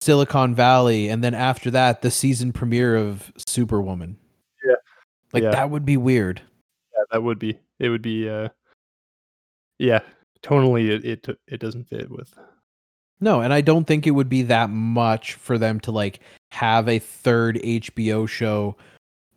[0.00, 4.16] Silicon Valley, and then after that, the season premiere of Superwoman.
[4.64, 4.74] Yeah.
[5.32, 5.50] like Yeah.
[5.50, 6.40] that would be weird.
[6.96, 7.88] yeah, that would be it.
[7.88, 8.48] Would be uh,
[9.78, 10.00] yeah,
[10.42, 12.32] tonally it it it doesn't fit with.
[13.20, 16.20] No, and I don't think it would be that much for them to like
[16.52, 18.76] have a third HBO show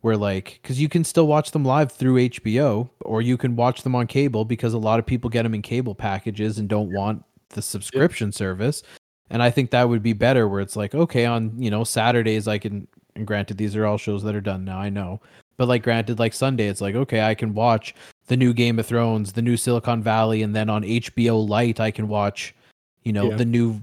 [0.02, 3.82] where like cuz you can still watch them live through HBO or you can watch
[3.82, 6.92] them on cable because a lot of people get them in cable packages and don't
[6.92, 8.82] want the subscription service.
[9.32, 12.46] And I think that would be better where it's like okay on, you know, Saturdays
[12.46, 12.86] I can
[13.16, 15.20] and granted these are all shows that are done now, I know.
[15.56, 17.94] But like granted like Sunday it's like okay, I can watch
[18.28, 21.90] the new Game of Thrones, the new Silicon Valley and then on HBO Light I
[21.90, 22.54] can watch
[23.02, 23.36] you know, Yeah.
[23.36, 23.80] the new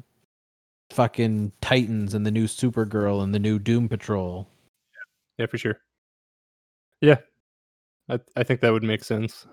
[0.92, 4.48] fucking Titans and the new Supergirl and the new Doom Patrol.
[5.38, 5.80] Yeah, for sure.
[7.02, 7.18] Yeah,
[8.10, 9.46] I I think that would make sense.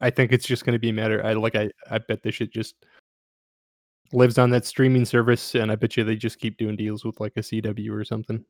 [0.00, 1.24] I think it's just going to be a matter.
[1.24, 1.54] I like.
[1.56, 2.74] I I bet this should just
[4.12, 7.20] lives on that streaming service, and I bet you they just keep doing deals with
[7.20, 8.44] like a CW or something.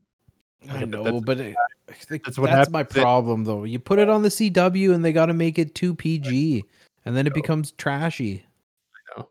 [0.71, 1.57] I know, but it,
[1.87, 3.65] that's, that's what that's my problem though.
[3.65, 6.65] You put it on the CW and they got to make it too PG,
[7.05, 8.47] and then it becomes trashy.
[8.95, 9.29] I know.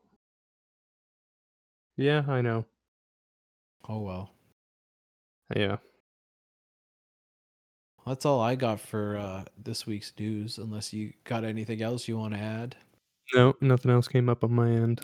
[1.98, 2.66] Yeah, I know.
[3.88, 4.32] Oh well.
[5.56, 5.78] Yeah.
[8.06, 10.58] That's all I got for uh, this week's news.
[10.58, 12.76] Unless you got anything else you want to add.
[13.34, 15.02] No, nothing else came up on my end.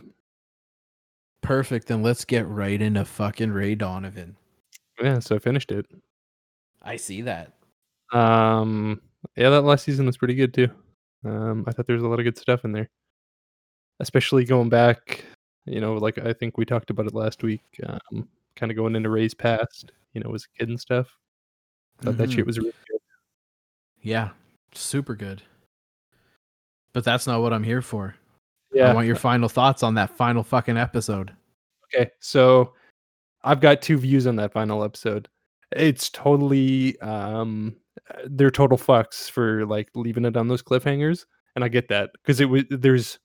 [1.47, 1.87] Perfect.
[1.87, 4.35] Then let's get right into fucking Ray Donovan.
[5.01, 5.85] Yeah, so I finished it.
[6.81, 7.53] I see that.
[8.11, 9.01] Um,
[9.35, 10.69] yeah, that last season was pretty good too.
[11.25, 12.89] Um, I thought there was a lot of good stuff in there,
[13.99, 15.23] especially going back.
[15.65, 17.63] You know, like I think we talked about it last week.
[17.85, 19.91] Um, kind of going into Ray's past.
[20.13, 21.07] You know, as a kid and stuff.
[22.01, 22.35] Thought that Mhm.
[22.35, 22.99] shit was really good.
[24.01, 24.31] Yeah,
[24.73, 25.43] super good.
[26.93, 28.15] But that's not what I'm here for.
[28.77, 28.91] Yeah.
[28.91, 31.33] I want your final thoughts on that final fucking episode.
[31.85, 32.73] Okay, so
[33.43, 35.27] I've got two views on that final episode.
[35.71, 37.75] It's totally um
[38.25, 41.25] they're total fucks for like leaving it on those cliffhangers,
[41.55, 43.19] and I get that because it was there's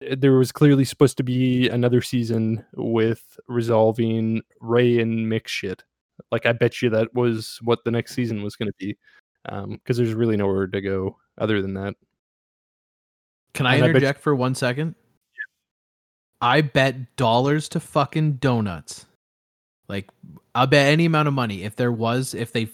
[0.00, 5.84] there was clearly supposed to be another season with resolving Ray and Mick shit.
[6.32, 8.96] Like I bet you that was what the next season was going to be,
[9.44, 11.94] because there's really nowhere to go other than that.
[13.54, 14.94] Can I And I bet- interject for one second?
[16.40, 19.06] I bet dollars to fucking donuts.
[19.88, 20.08] Like,
[20.54, 22.70] I'll bet any amount of money if there was, if they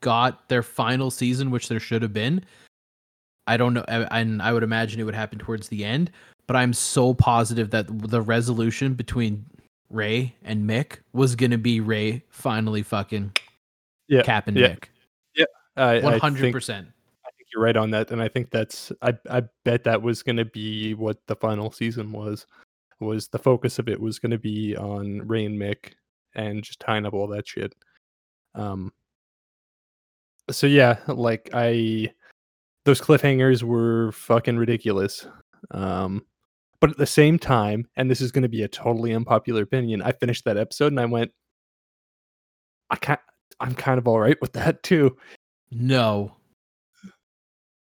[0.00, 2.44] got their final season, which there should have been.
[3.46, 6.10] I don't know, and I would imagine it would happen towards the end.
[6.46, 9.44] But I'm so positive that the resolution between
[9.88, 13.32] Ray and Mick was gonna be Ray finally fucking
[14.08, 14.74] Yeah, capping yeah.
[14.74, 14.84] Mick.
[15.76, 16.88] I, I One hundred percent.
[17.52, 20.44] You're right on that, and I think that's I I bet that was going to
[20.44, 22.46] be what the final season was.
[23.00, 25.94] Was the focus of it was going to be on Ray and Mick
[26.34, 27.74] and just tying up all that shit.
[28.54, 28.92] Um.
[30.50, 32.12] So yeah, like I,
[32.84, 35.26] those cliffhangers were fucking ridiculous.
[35.70, 36.24] Um,
[36.80, 40.02] but at the same time, and this is going to be a totally unpopular opinion,
[40.02, 41.30] I finished that episode and I went,
[42.90, 43.20] I can't.
[43.60, 45.16] I'm kind of all right with that too.
[45.70, 46.36] No.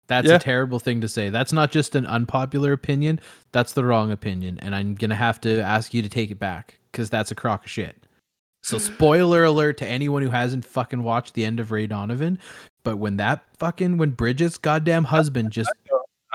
[0.06, 0.36] That's Yeah.
[0.36, 1.30] a terrible thing to say.
[1.30, 3.20] That's not just an unpopular opinion.
[3.52, 4.58] That's the wrong opinion.
[4.60, 7.34] And I'm going to have to ask you to take it back because that's a
[7.34, 7.96] crock of shit.
[8.62, 12.38] So, spoiler alert to anyone who hasn't fucking watched the end of Ray Donovan.
[12.82, 15.70] But when that fucking, when Bridget's goddamn husband just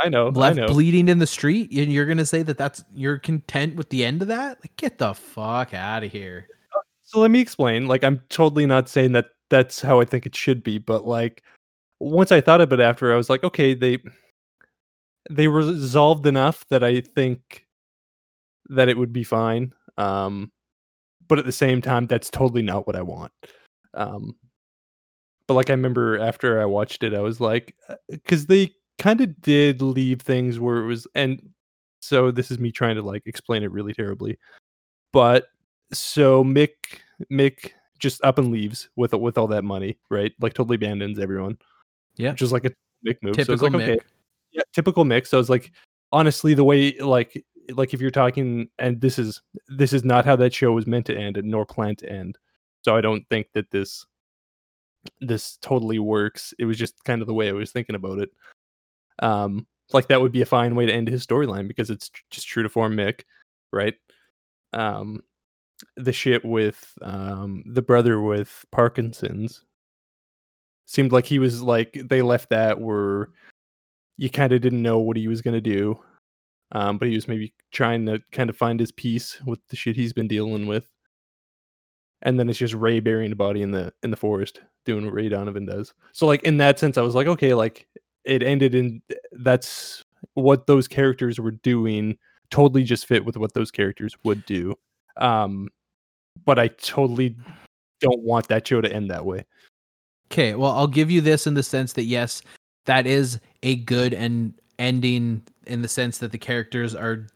[0.01, 0.27] I know.
[0.27, 0.67] I left know.
[0.67, 4.05] bleeding in the street, and you're going to say that that's, you're content with the
[4.05, 4.59] end of that?
[4.61, 6.47] Like, get the fuck out of here.
[7.03, 7.87] So let me explain.
[7.87, 11.43] Like, I'm totally not saying that that's how I think it should be, but like,
[11.99, 13.99] once I thought of it after, I was like, okay, they
[15.29, 17.67] they resolved enough that I think
[18.69, 19.73] that it would be fine.
[19.97, 20.51] Um,
[21.27, 23.31] but at the same time, that's totally not what I want.
[23.93, 24.35] Um,
[25.47, 27.75] but like, I remember after I watched it, I was like,
[28.09, 31.41] because they kind of did leave things where it was, and
[32.01, 34.37] so this is me trying to like explain it really terribly,
[35.11, 35.47] but
[35.91, 36.69] so Mick
[37.31, 40.31] Mick just up and leaves with with all that money, right?
[40.39, 41.57] Like totally abandons everyone.
[42.15, 42.31] Yeah.
[42.31, 42.71] Which is like a
[43.05, 43.35] Mick move.
[43.35, 43.89] so Typical it's like, Mick.
[43.95, 43.99] okay,
[44.51, 45.27] yeah, typical Mick.
[45.27, 45.71] So it's like
[46.11, 50.35] honestly the way like like if you're talking and this is this is not how
[50.35, 52.37] that show was meant to end and nor planned to end.
[52.83, 54.05] So I don't think that this
[55.21, 56.53] this totally works.
[56.59, 58.29] It was just kind of the way I was thinking about it.
[59.19, 62.47] Um like that would be a fine way to end his storyline because it's just
[62.47, 63.21] true to form Mick,
[63.71, 63.95] right?
[64.73, 65.21] Um
[65.95, 69.63] the shit with um the brother with Parkinson's
[70.89, 73.29] seemed like he was like they left that where
[74.17, 75.99] you kind of didn't know what he was going to do.
[76.71, 79.95] Um but he was maybe trying to kind of find his peace with the shit
[79.95, 80.89] he's been dealing with.
[82.23, 85.13] And then it's just ray burying a body in the in the forest doing what
[85.13, 85.93] ray donovan does.
[86.11, 87.87] So like in that sense i was like okay like
[88.25, 89.01] it ended in
[89.33, 90.03] that's
[90.33, 92.17] what those characters were doing
[92.49, 94.73] totally just fit with what those characters would do.
[95.17, 95.69] Um
[96.45, 97.37] but i totally
[98.01, 99.45] don't want that show to end that way
[100.31, 102.41] Okay, well, I'll give you this in the sense that yes,
[102.85, 107.27] that is a good and ending in the sense that the characters are,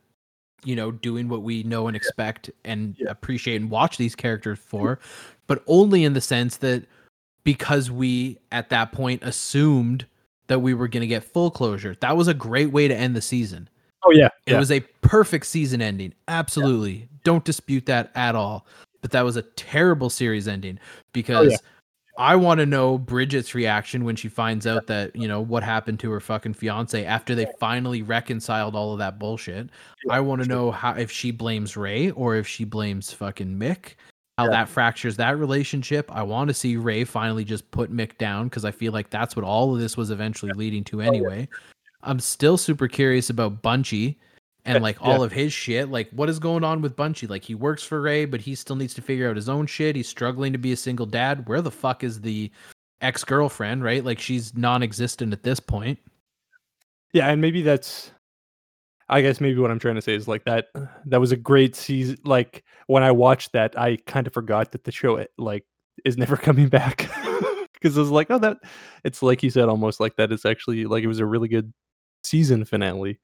[0.63, 3.09] you know, doing what we know and expect and Yeah.
[3.09, 4.99] appreciate and watch these characters for,
[5.47, 6.85] but only in the sense that
[7.43, 10.05] because we at that point assumed
[10.47, 11.95] that we were going to get full closure.
[11.99, 13.69] That was a great way to end the season.
[14.05, 16.13] oh yeah It was a perfect season ending.
[16.27, 17.09] Absolutely.
[17.23, 18.65] Don't dispute that at all.
[19.01, 21.59] But that was a terrible series ending oh, because
[22.17, 25.99] I want to know Bridget's reaction when she finds out that, you know, what happened
[26.01, 29.69] to her fucking fiance after they finally reconciled all of that bullshit.
[30.11, 33.95] I want to know how if she blames Ray or if she blames fucking Mick,
[34.37, 34.51] how Yeah.
[34.51, 36.11] that fractures that relationship.
[36.11, 39.35] I want to see Ray finally just put Mick down because I feel like that's
[39.35, 41.07] what all of this was eventually leading to oh, yeah.
[41.09, 41.47] anyway.
[42.03, 44.19] I'm still super curious about Bunchy
[44.65, 45.07] and like yeah.
[45.07, 45.89] all of his shit.
[45.89, 47.27] Like, what is going on with Bunchy?
[47.27, 49.95] Like, he works for Ray, but he still needs to figure out his own shit.
[49.95, 51.47] He's struggling to be a single dad.
[51.47, 52.51] Where the fuck is the
[53.01, 54.03] ex girlfriend, right?
[54.03, 55.99] Like, she's non existent at this point.
[57.13, 58.11] Yeah, and maybe that's
[59.09, 60.67] I guess maybe what I'm trying to say is like that
[61.05, 64.85] that was a great season like when I watched that I kind of forgot that
[64.85, 65.65] the show eh, like
[66.05, 67.09] is never coming back
[67.73, 68.57] because I was like oh that
[69.03, 71.71] it's like you said almost like that it's actually like it was a really good
[72.23, 73.19] season finale.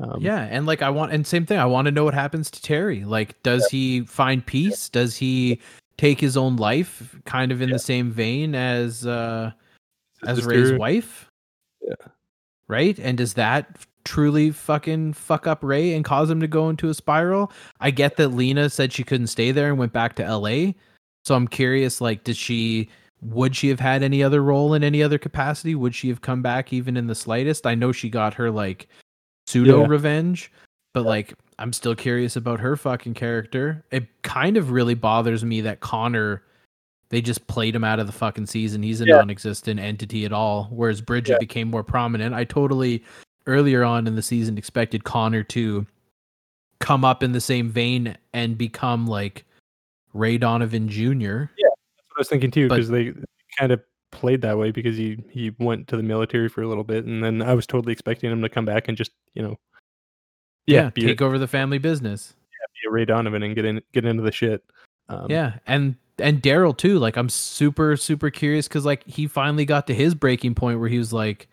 [0.00, 0.48] Um, yeah.
[0.50, 3.04] And like, I want, and same thing, I want to know what happens to Terry.
[3.04, 4.88] Like, does he find peace?
[4.88, 5.60] Does he
[5.98, 7.74] take his own life kind of in Yeah.
[7.74, 9.52] the same vein as, uh,
[10.26, 11.30] as Ray's wife?
[11.82, 11.94] Yeah.
[12.68, 12.98] Right?
[12.98, 16.94] And does that truly fucking fuck up Ray and cause him to go into a
[16.94, 17.52] spiral?
[17.80, 20.72] I get that Lena said she couldn't stay there and went back to LA.
[21.24, 22.88] So I'm curious, like, did she
[23.22, 25.74] would she have had any other role in any other capacity?
[25.74, 27.66] Would she have come back even in the slightest?
[27.66, 28.88] I know she got her like
[29.50, 29.86] pseudo Yeah.
[29.88, 30.52] revenge,
[30.94, 33.84] but like I'm still curious about her fucking character.
[33.90, 36.42] It kind of really bothers me that Connor
[37.10, 38.84] they just played him out of the fucking season.
[38.84, 39.16] He's a Yeah.
[39.16, 40.68] non-existent entity at all.
[40.70, 41.38] Whereas Bridget Yeah.
[41.40, 42.34] became more prominent.
[42.36, 43.02] I totally
[43.48, 45.84] earlier on in the season expected Connor to
[46.78, 49.44] come up in the same vein and become like
[50.14, 51.50] Ray Donovan Jr.
[51.58, 53.12] Yeah, that's what I was thinking too because they
[53.58, 56.84] kind of played that way because he he went to the military for a little
[56.84, 59.56] bit and then I was totally expecting him to come back and just you know
[60.66, 62.34] Yeah, be, a, take over the family business.
[62.50, 64.62] Yeah, be a Ray Donovan and get in get into the shit.
[65.08, 66.98] Um, yeah, and and Daryl too.
[66.98, 70.88] Like I'm super super curious because like he finally got to his breaking point where
[70.88, 71.48] he was like,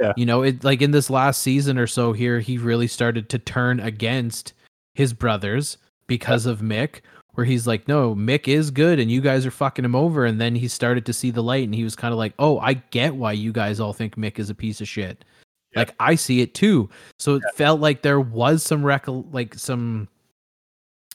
[0.00, 0.12] Yeah.
[0.16, 3.38] you know, it like in this last season or so here, he really started to
[3.38, 4.52] turn against
[4.94, 7.00] his brothers because of Mick.
[7.34, 10.24] Where he's like, no, Mick is good, and you guys are fucking him over.
[10.24, 12.58] And then he started to see the light, and he was kind of like, oh,
[12.60, 15.24] I get why you guys all think Mick is a piece of shit.
[15.72, 15.80] Yeah.
[15.80, 16.88] Like I see it too.
[17.18, 20.08] So it felt like there was some rec- like some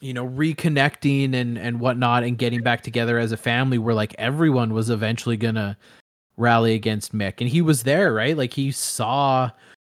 [0.02, 4.16] you know reconnecting and and whatnot and getting back together as a family where like
[4.18, 5.78] everyone was eventually gonna
[6.38, 9.50] rally against mick and he was there right like he saw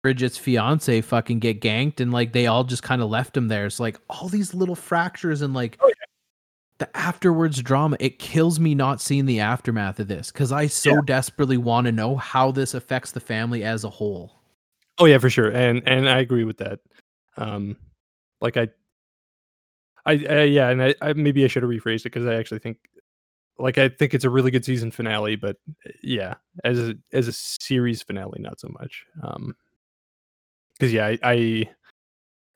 [0.02, 3.70] bridget's fiance fucking get ganked and like they all just kind of left him there
[3.70, 6.01] so like all these little fractures and like Oh, yeah.
[6.82, 10.96] The afterwards drama it kills me not seeing the aftermath of this because i so
[10.96, 11.02] Yeah.
[11.06, 14.42] desperately want to know how this affects the family as a whole
[14.98, 16.80] Oh yeah, for sure, and and I agree with that.
[17.36, 17.76] Um,
[18.40, 18.68] like I,
[20.06, 22.60] I, I yeah, and I, I maybe I should have rephrased it because I actually
[22.60, 22.78] think,
[23.58, 25.58] like I think it's a really good season finale, but
[26.04, 29.04] yeah, as a as a series finale, not so much.
[29.24, 29.56] Um,
[30.74, 31.70] because yeah, I, I,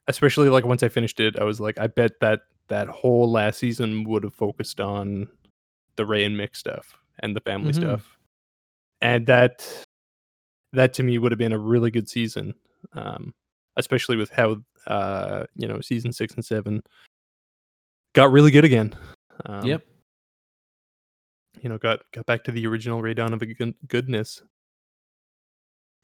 [0.08, 3.60] especially like once I finished it, I was like, I bet that that whole last
[3.60, 5.28] season would have focused on
[5.96, 7.76] the Ray and Mick stuff and the family Mhm.
[7.76, 8.18] stuff,
[9.02, 9.66] and that
[10.74, 12.54] that to me would have been a really good season
[12.94, 13.34] um
[13.78, 16.82] especially with how uh you know season six and seven
[18.14, 18.94] got really good again.
[19.46, 19.86] Um, yep.
[21.62, 24.42] you know got got back to the original ray donovan good- goodness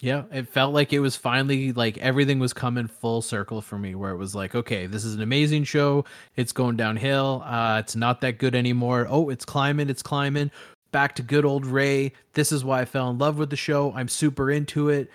[0.02, 3.94] Yeah, it felt like it was finally like everything was coming full circle for me
[3.94, 6.06] where it was like, okay, this is an amazing show.
[6.36, 7.44] It's going downhill.
[7.46, 9.06] Uh it's not that good anymore.
[9.08, 10.50] Oh, it's climbing, it's climbing.
[10.92, 12.14] Back to good old Ray.
[12.34, 13.94] This is why I fell in love with the show.
[13.96, 15.12] I'm super into it.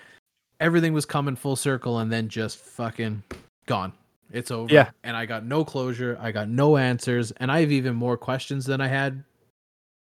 [0.61, 3.21] Everything was coming full circle and then just fucking
[3.65, 3.91] gone.
[4.31, 4.73] It's over.
[4.73, 4.91] Yeah.
[5.03, 6.17] And I got no closure.
[6.21, 7.31] I got no answers.
[7.31, 9.21] And I have even more questions than I had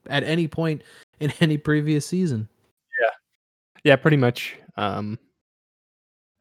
[0.09, 0.83] at any point
[1.21, 2.49] in any previous season.
[3.01, 3.09] yeah
[3.83, 5.19] Yeah, pretty much um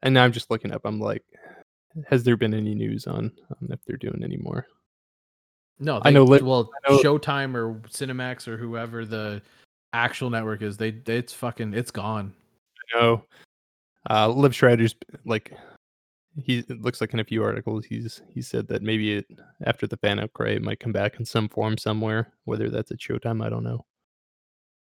[0.02, 1.24] and now i'm just looking up i'm like
[2.10, 4.66] has there been any news on, on if they're doing any more?
[5.78, 9.44] No, I know Well, I know- Showtime or Cinemax or whoever the
[9.94, 12.34] actual network is, they, they it's fucking it's gone.
[12.96, 13.24] no
[14.10, 14.96] uh Liev Schreiber's
[15.26, 15.54] like
[16.36, 19.28] he it looks like in a few articles he's he said that maybe it
[19.68, 22.98] after the fan outcry it might come back in some form somewhere whether that's at
[22.98, 23.86] showtime i don't know.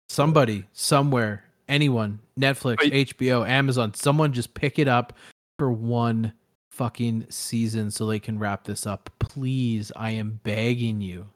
[0.08, 5.12] Somebody somewhere, anyone, Netflix, HBO, Amazon, someone just pick it up
[5.58, 6.32] for one
[6.70, 9.10] fucking season so they can wrap this up.
[9.18, 11.26] Please, I am begging you.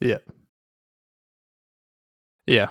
[0.00, 0.18] Yeah.
[2.46, 2.68] Yeah.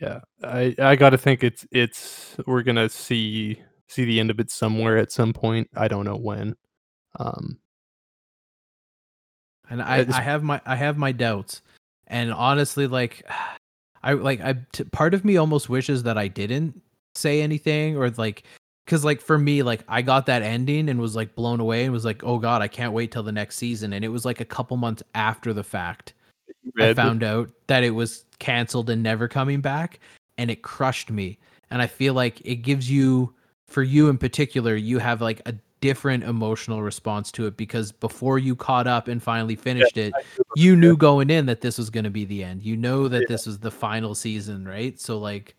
[0.00, 0.20] Yeah.
[0.42, 4.38] I I got to think it's it's we're going to see see the end of
[4.38, 5.68] it somewhere at some point.
[5.76, 6.54] I don't know when.
[7.18, 7.58] Um
[9.68, 11.62] And I, I have my I have my doubts.
[12.06, 13.28] And honestly, like,
[14.08, 16.80] I like I t- part of me almost wishes that I didn't
[17.14, 18.44] say anything or like
[18.86, 21.92] because like for me like i got that ending and was like blown away and
[21.92, 23.92] was like oh god i can't wait till the next season.
[23.92, 26.14] And it was like a couple months after the fact
[26.78, 30.00] i found out that it was canceled and never coming back
[30.38, 31.38] and it crushed me.
[31.70, 33.34] And i feel like it gives you
[33.66, 38.38] for you in particular you have like a different emotional response to it because before
[38.38, 40.12] you caught up and finally finished yeah, it
[40.56, 43.20] you knew going in that this was going to be the end you know that
[43.20, 43.26] yeah.
[43.28, 45.54] this was the final season right so like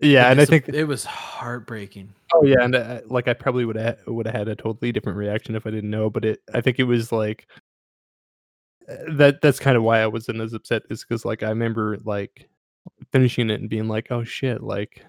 [0.00, 2.12] yeah, and I think it was heartbreaking.
[2.32, 5.18] Oh yeah, and uh, like I probably would have would have had a totally different
[5.18, 7.46] reaction if I didn't know, but it I think it was like
[8.88, 11.98] uh, that that's kind of why I wasn't as upset is because like I remember
[12.04, 12.48] like
[13.12, 15.04] finishing it and being like, oh shit, like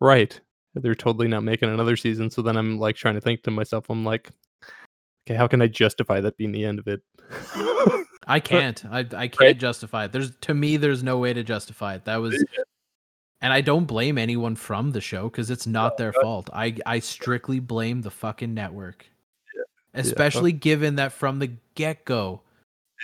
[0.00, 0.40] right,
[0.74, 2.30] they're totally not making another season.
[2.30, 4.30] So then I'm like trying to think to myself, I'm like,
[5.26, 7.02] okay, how can I justify that being the end of it?
[8.26, 8.84] I can't.
[8.86, 9.58] I I can't right?
[9.58, 10.12] justify it.
[10.12, 12.04] There's to me, there's no way to justify it.
[12.04, 12.42] That was
[13.40, 16.48] and I don't blame anyone from the show because it's not their fault.
[16.52, 19.06] I I strictly blame the fucking network.
[19.54, 20.00] Yeah.
[20.00, 20.58] Especially yeah.
[20.58, 22.42] given that from the get go,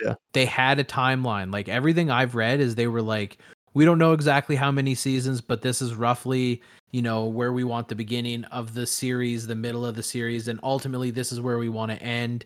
[0.02, 1.52] yeah, they had a timeline.
[1.52, 3.38] Like everything I've read is they were like,
[3.74, 7.64] we don't know exactly how many seasons, but this is roughly you know where we
[7.64, 11.40] want the beginning of the series, the middle of the series, and ultimately this is
[11.40, 12.44] where we want to end.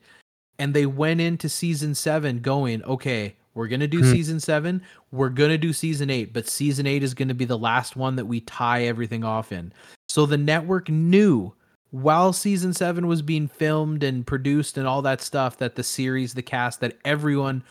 [0.58, 4.10] And they went into season seven going, okay, we're going to do hmm.
[4.10, 4.82] season seven.
[5.10, 7.96] We're going to do season eight, but season eight is going to be the last
[7.96, 9.72] one that we tie everything off in.
[10.08, 11.54] So the network knew
[11.90, 16.34] while season seven was being filmed and produced and all that stuff that the series,
[16.34, 17.62] the cast, that everyone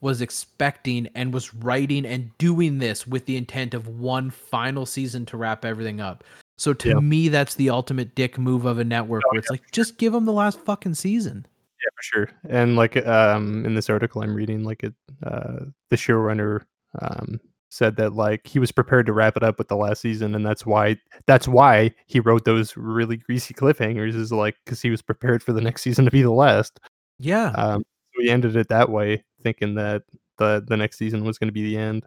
[0.00, 5.24] was expecting and was writing and doing this with the intent of one final season
[5.26, 6.22] to wrap everything up.
[6.58, 7.02] So to yep.
[7.02, 9.54] me, that's the ultimate dick move of a network oh, where it's yeah.
[9.54, 11.46] like, just give them the last fucking season.
[11.82, 12.30] Yeah, for sure.
[12.48, 14.94] And like um in this article I'm reading, like it
[15.24, 16.62] uh the showrunner
[17.00, 17.40] um
[17.76, 20.46] said that like he was prepared to wrap it up with the last season and
[20.46, 20.96] that's why
[21.26, 25.52] that's why he wrote those really greasy cliffhangers is like because he was prepared for
[25.52, 26.80] the next season to be the last
[27.18, 27.82] yeah um
[28.14, 30.02] so he ended it that way thinking that
[30.38, 32.04] the the next season was going to be the end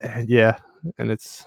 [0.00, 0.56] and yeah
[0.98, 1.46] and it's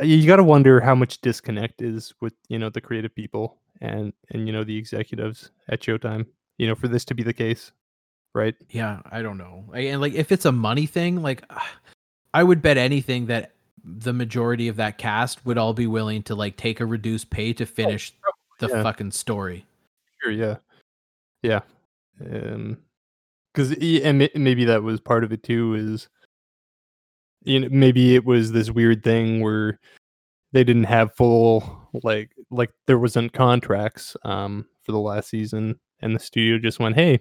[0.00, 3.58] uh, you got to wonder how much disconnect is with you know the creative people
[3.80, 6.26] and and you know the executives at Showtime,
[6.58, 7.72] you know, for this to be the case,
[8.34, 8.54] right?
[8.70, 9.64] Yeah, I don't know.
[9.74, 11.44] And like if it's a money thing, like
[12.34, 13.52] I would bet anything that
[13.82, 17.52] the majority of that cast would all be willing to like take a reduced pay
[17.54, 18.82] to oh, finish oh, the yeah.
[18.82, 19.64] fucking story.
[20.22, 20.56] Sure, yeah.
[21.42, 21.60] Yeah.
[22.20, 22.78] Um
[23.54, 26.08] cuz and maybe that was part of it too is
[27.44, 29.78] you know maybe it was this weird thing where
[30.52, 36.14] they didn't have full like like there wasn't contracts um for the last season and
[36.14, 37.18] the studio just went hey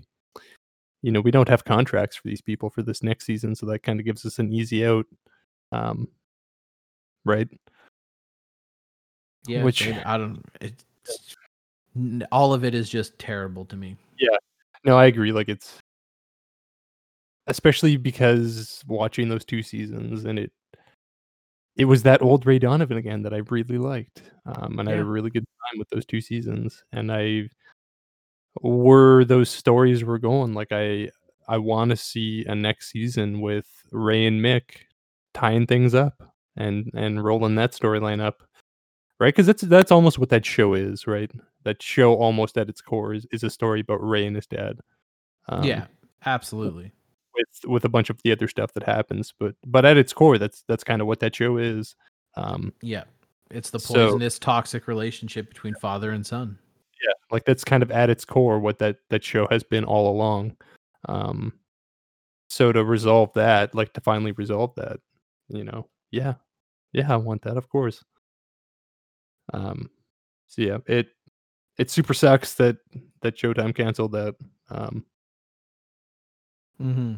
[1.02, 3.84] you know we don't have contracts for these people for this next season so that
[3.84, 5.06] kind of gives us an easy out
[5.72, 6.08] um
[7.24, 7.50] right?
[9.48, 10.84] Yeah which i don't it's
[12.32, 13.96] all of it is just terrible to me.
[14.18, 14.36] Yeah
[14.86, 15.80] no i agree like it's
[17.48, 20.52] especially because watching those two seasons and it
[21.76, 25.02] it was that old Ray Donovan again that I really liked, um, and I had
[25.02, 27.50] a really good time with those 2 seasons, and I
[28.62, 31.10] where those stories were going, like, I
[31.48, 34.64] I wanna see a next season with Ray and Mick
[35.34, 36.24] tying things up
[36.58, 38.44] and and rolling that storyline up,
[39.20, 39.30] right?
[39.36, 41.32] Because that's that's almost what that show is, right?
[41.66, 44.80] That show almost at its core is is a story about Ray and his dad.
[45.50, 45.88] Um, Yeah,
[46.26, 46.94] absolutely
[47.36, 49.34] with with a bunch of the other stuff that happens.
[49.40, 51.96] But but at its core, that's that's kind of what that show is.
[52.36, 53.04] Um, yeah,
[53.52, 56.58] it's the poisonous, so, toxic relationship between father and son.
[57.04, 60.10] Yeah, like that's kind of at its core what that that show has been all
[60.10, 60.56] along.
[61.08, 61.54] Um,
[62.50, 65.00] so to resolve that, like to finally resolve that,
[65.50, 66.36] you know, yeah,
[66.94, 68.04] yeah, I want that, of course.
[69.54, 69.90] Um,
[70.48, 71.10] so yeah, it
[71.78, 72.78] it super sucks that
[73.22, 74.36] that Showtime canceled that.
[74.70, 75.06] Um,
[76.82, 77.16] Mm-hmm.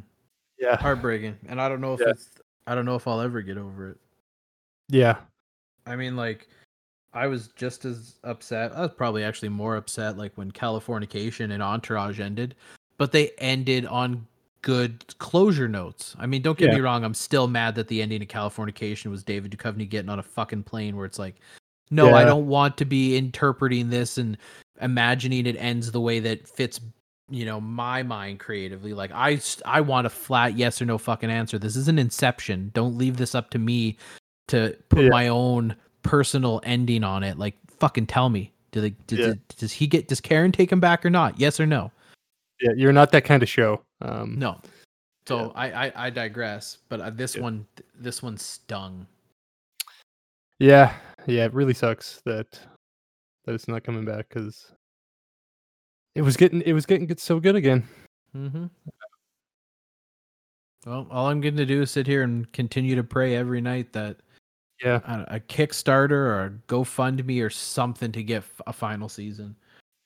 [0.59, 0.77] Yeah.
[0.77, 1.37] Heartbreaking.
[1.47, 2.09] And I don't know if yeah.
[2.09, 2.29] it's
[2.65, 3.97] I don't know if I'll ever get over it.
[4.89, 5.17] Yeah.
[5.85, 6.47] I mean like
[7.13, 8.75] I was just as upset.
[8.75, 12.55] I was probably actually more upset like when Californication and Entourage ended,
[12.97, 14.27] but they ended on
[14.61, 16.15] good closure notes.
[16.19, 16.75] I mean, don't get yeah.
[16.75, 20.19] me wrong, I'm still mad that the ending of Californication was David Duchovny getting on
[20.19, 21.35] a fucking plane where it's like,
[21.89, 22.15] no, yeah.
[22.15, 24.37] I don't want to be interpreting this and
[24.81, 26.79] imagining it ends the way that fits
[27.29, 31.29] you know my mind creatively like i i want a flat yes or no fucking
[31.29, 33.97] answer this is an inception don't leave this up to me
[34.47, 35.09] to put yeah.
[35.09, 39.33] my own personal ending on it like fucking tell me do they does, yeah.
[39.57, 41.91] does he get does karen take him back or not yes or no
[42.61, 44.61] yeah you're not that kind of show Um, No.
[45.27, 47.41] So I, I I digress, but uh, this Yeah.
[47.41, 47.67] one
[47.99, 49.05] this one stung.
[50.59, 50.93] Yeah,
[51.27, 52.59] yeah, it really sucks that
[53.45, 54.71] that it's not coming back because
[56.15, 57.83] it was getting it was getting good, so good again.
[58.35, 58.65] Mm-hmm.
[60.85, 63.91] Well, all I'm going to do is sit here and continue to pray every night
[63.93, 64.17] that
[64.83, 69.55] Yeah, a, a Kickstarter or a GoFundMe or something to get a final season.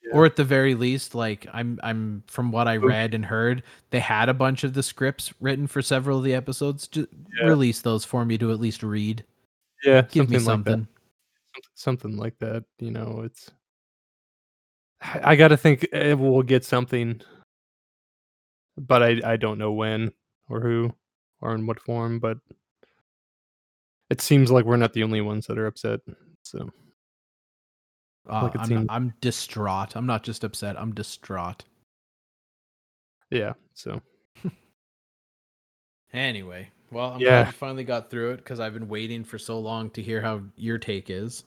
[0.02, 0.16] Yeah.
[0.16, 4.00] Or at the very least, like I'm, I'm from what I read and heard, they
[4.00, 6.88] had a bunch of the scripts written for several of the episodes.
[6.88, 7.08] Just
[7.38, 7.46] Yeah.
[7.48, 9.24] release those for me to at least read.
[9.84, 10.88] yeah, Give me something like.
[11.74, 12.16] Something.
[12.16, 12.64] like that.
[12.78, 13.50] You know, it's.
[15.02, 17.20] I, got to think eh, we'll get something,
[18.78, 20.12] but I I don't know when
[20.48, 20.94] or who
[21.40, 22.20] or in what form.
[22.20, 22.38] But
[24.10, 26.00] it seems like we're not the only ones that are upset.
[26.44, 26.70] So
[28.30, 29.96] Uh, Like I'm, seemed- I'm distraught.
[29.96, 30.78] I'm not just upset.
[30.78, 31.64] I'm distraught.
[33.30, 34.00] yeah, so
[36.12, 37.28] Anyway, well, I'm Yeah.
[37.42, 40.20] glad you finally got through it because I've been waiting for so long to hear
[40.20, 41.44] how your take is.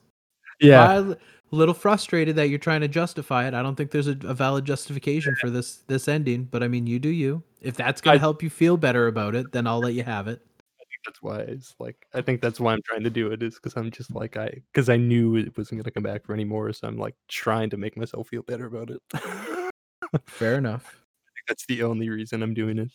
[0.59, 1.17] yeah, I'm a
[1.51, 3.53] little frustrated that you're trying to justify it.
[3.53, 6.88] I don't think there's a, a valid justification for this this ending, but I mean,
[6.88, 7.43] you do you.
[7.61, 10.27] If that's gonna I- help you feel better about it, then I'll let you have
[10.27, 10.41] it.
[10.80, 13.43] I think that's why it's like I think that's why I'm trying to do it
[13.43, 16.34] is because I'm just like I because I knew it wasn't gonna come back for
[16.34, 19.01] any more, so I'm like trying to make myself feel better about it.
[20.26, 21.01] Fair enough.
[21.47, 22.91] that's the only reason I'm doing it.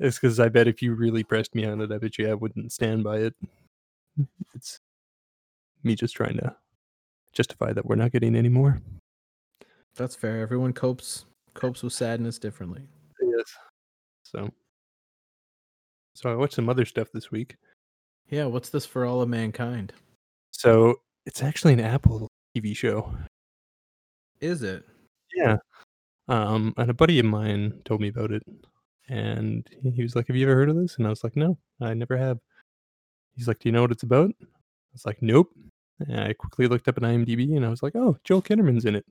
[0.00, 2.34] It's because I bet if you really pressed me on it, I bet you I
[2.34, 3.34] wouldn't stand by it.
[4.54, 4.80] It's
[5.84, 6.56] me just trying to
[7.32, 8.80] justify that we're not getting any more.
[9.94, 10.40] That's fair.
[10.40, 12.82] Everyone copes copes with sadness differently.
[13.20, 13.44] Yes.
[14.24, 14.50] So,
[16.14, 17.56] so I watched some other stuff this week.
[18.28, 19.92] Yeah, what's this for all of mankind?
[20.50, 20.96] So
[21.26, 23.14] it's actually an Apple TV show.
[24.40, 24.84] Is it?
[25.34, 25.56] Yeah.
[26.28, 28.42] Um, and a buddy of mine told me about it,
[29.08, 31.58] and he was like, "Have you ever heard of this?" And I was like, "No,
[31.80, 32.38] I never have."
[33.34, 34.46] He's like, "Do you know what it's about?" I
[34.92, 35.50] was like, "Nope."
[36.00, 38.94] And I quickly looked up an IMDb, and I was like, "Oh, Joel Kinnaman's in
[38.96, 39.06] it."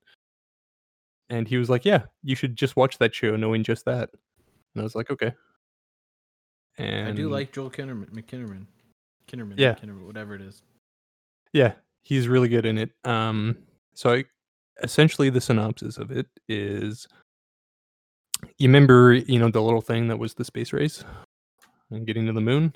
[1.29, 4.09] And he was like, "Yeah, you should just watch that show, knowing just that."
[4.73, 5.33] And I was like, "Okay."
[6.77, 8.65] And I do like Joel Kinnerman, McKinnerman,
[9.27, 9.73] Kinnerman, Yeah.
[9.75, 10.61] Kinnerman, whatever it is.
[11.53, 12.91] Yeah, he's really good in it.
[13.03, 13.57] Um,
[13.93, 14.25] so I,
[14.83, 17.07] essentially, the synopsis of it is,
[18.57, 21.03] you remember, you know, the little thing that was the space race
[21.91, 22.73] and getting to the moon.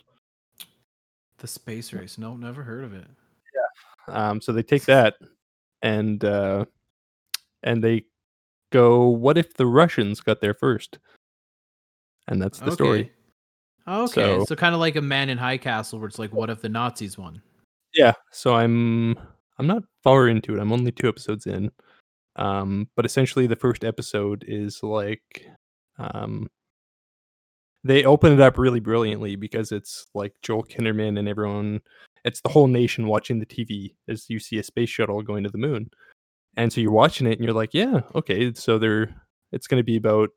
[1.38, 2.18] The space race.
[2.18, 3.06] No, never heard of it.
[4.08, 4.14] Yeah.
[4.30, 5.16] Um, so they take that
[5.82, 6.66] and uh,
[7.64, 8.06] and they
[8.72, 11.00] go, what if the Russians got there first?
[12.28, 13.12] And that's the story.
[13.88, 16.50] Okay, So- so, kind of like a Man in High Castle, where it's like, what
[16.52, 17.42] if the Nazis won?
[17.94, 18.14] Yeah.
[18.32, 19.18] So I'm
[19.58, 20.60] I'm not far into it.
[20.62, 21.72] I'm only two episodes in.
[22.36, 25.46] Um, but essentially the first episode is like
[25.98, 26.48] um
[27.84, 31.82] they open it up really brilliantly because it's like Joel Kinnerman and everyone
[32.24, 35.50] it's the whole nation watching the TV as you see a space shuttle going to
[35.50, 35.90] the moon.
[36.56, 39.14] And so you're watching it and you're like, yeah, okay, so they're
[39.52, 40.30] it's going to be about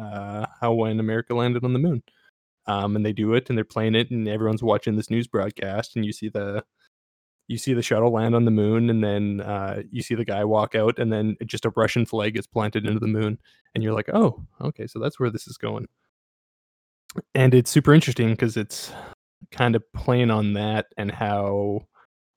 [0.00, 2.02] uh how when America landed on the moon.
[2.66, 5.96] Um and they do it and they're playing it and everyone's watching this news broadcast
[5.96, 6.64] and you see the
[7.46, 10.44] you see the shuttle land on the moon and then uh, you see the guy
[10.44, 13.38] walk out and then just a russian flag gets planted into the moon
[13.74, 15.86] and you're like oh okay so that's where this is going.
[17.34, 18.92] And it's super interesting because it's
[19.50, 21.80] kind of playing on that and how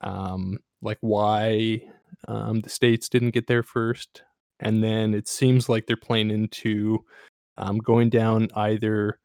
[0.02, 1.82] um like why
[2.28, 4.24] um the states didn't get there first
[4.60, 7.04] and then it seems like they're playing into
[7.58, 9.20] um going down either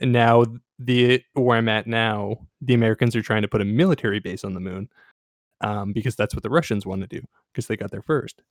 [0.00, 0.44] and now
[0.78, 4.54] the where I'm at now, the Americans are trying to put a military base on
[4.54, 4.88] the moon
[5.60, 7.22] um, because that's what the Russians want to do
[7.52, 8.42] because they got there first.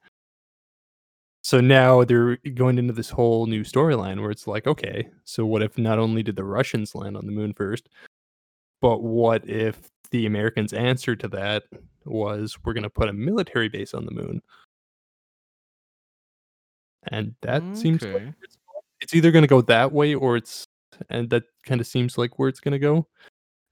[1.41, 5.63] So now they're going into this whole new storyline where it's like, okay, so what
[5.63, 7.89] if not only did the Russians land on the moon first,
[8.81, 11.63] but what if the Americans' answer to that
[12.05, 14.41] was we're going to put a military base on the moon?
[17.07, 18.57] And that seems like it's,
[19.01, 20.67] it's either going to go that way or it's
[21.09, 23.07] and that kind of seems like where it's going to go.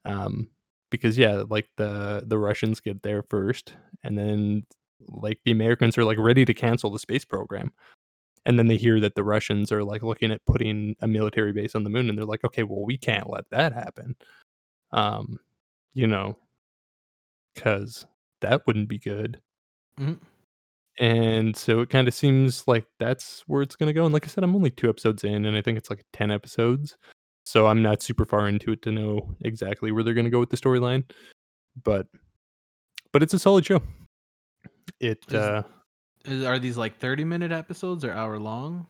[0.06, 0.50] Um
[0.92, 3.74] because yeah like the the russians get there first
[4.04, 4.66] and then
[5.10, 7.72] like the americans are like ready to cancel the space program.
[8.46, 11.76] And then they hear that the russians are like looking at putting a military base
[11.76, 14.16] on the moon and they're like okay well we can't let that happen.
[14.94, 15.40] Um
[15.96, 16.38] you know
[17.56, 18.06] cuz
[18.42, 19.42] that wouldn't be good.
[20.00, 20.20] Mhm.
[21.00, 24.26] And so it kind of seems like that's where it's going to go and like
[24.26, 26.98] i said i'm only two episodes in and i think it's like 10 episodes
[27.46, 30.40] so i'm not super far into it to know exactly where they're going to go
[30.40, 31.04] with the storyline
[31.84, 32.08] but
[33.12, 33.82] but it's a solid show
[35.00, 35.64] it Is- uh
[36.26, 38.88] Is, are these like 30 minute episodes or hour long?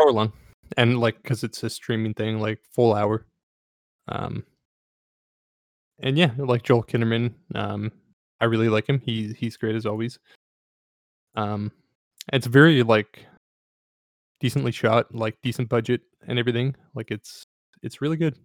[0.00, 0.32] hour long
[0.76, 3.26] and like because it's a streaming thing, like full hour.
[4.08, 4.44] Um,
[6.00, 7.92] and yeah, like Joel Kinnaman, um,
[8.40, 9.00] I really like him.
[9.00, 10.18] He he's great as always.
[11.34, 11.72] Um,
[12.32, 13.26] it's very like
[14.40, 16.74] decently shot, like decent budget and everything.
[16.94, 17.44] Like it's
[17.82, 18.36] it's really good.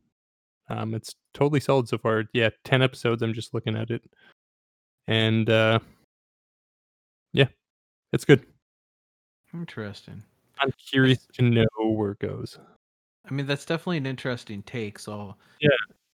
[0.69, 2.25] Um, it's totally solid so far.
[2.33, 3.21] Yeah, ten episodes.
[3.21, 4.03] I'm just looking at it,
[5.07, 5.79] and uh,
[7.33, 7.47] yeah,
[8.13, 8.45] it's good.
[9.53, 10.23] Interesting.
[10.59, 12.57] I'm curious to know where it goes.
[13.29, 14.99] I mean, that's definitely an interesting take.
[14.99, 15.69] So Yeah.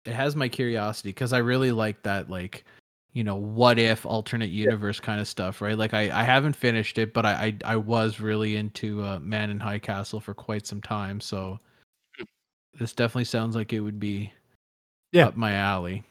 [0.05, 2.65] it has my curiosity because I really like that, like,
[3.13, 5.77] you know, what if alternate universe kind of stuff, right?
[5.79, 9.51] Like, I I haven't finished it, but I I, I was really into uh, Man
[9.51, 11.21] in High Castle for quite some time.
[11.21, 11.59] So
[12.17, 12.25] Hmm.
[12.79, 14.33] this definitely sounds like it would be
[15.13, 15.29] Yeah.
[15.29, 16.05] up my alley.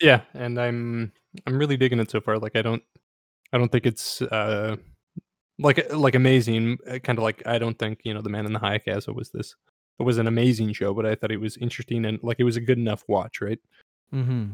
[0.00, 1.12] Yeah, and I'm
[1.46, 2.38] I'm really digging it so far.
[2.38, 2.82] Like I don't
[3.52, 4.76] I don't think it's uh
[5.60, 6.78] like like amazing.
[7.04, 9.30] Kind of like I don't think you know the Man in the High Castle was
[9.30, 9.54] this.
[10.00, 12.56] It was an amazing show, but I thought it was interesting and like it was
[12.56, 13.60] a good enough watch, right?
[14.12, 14.50] Mm-hmm.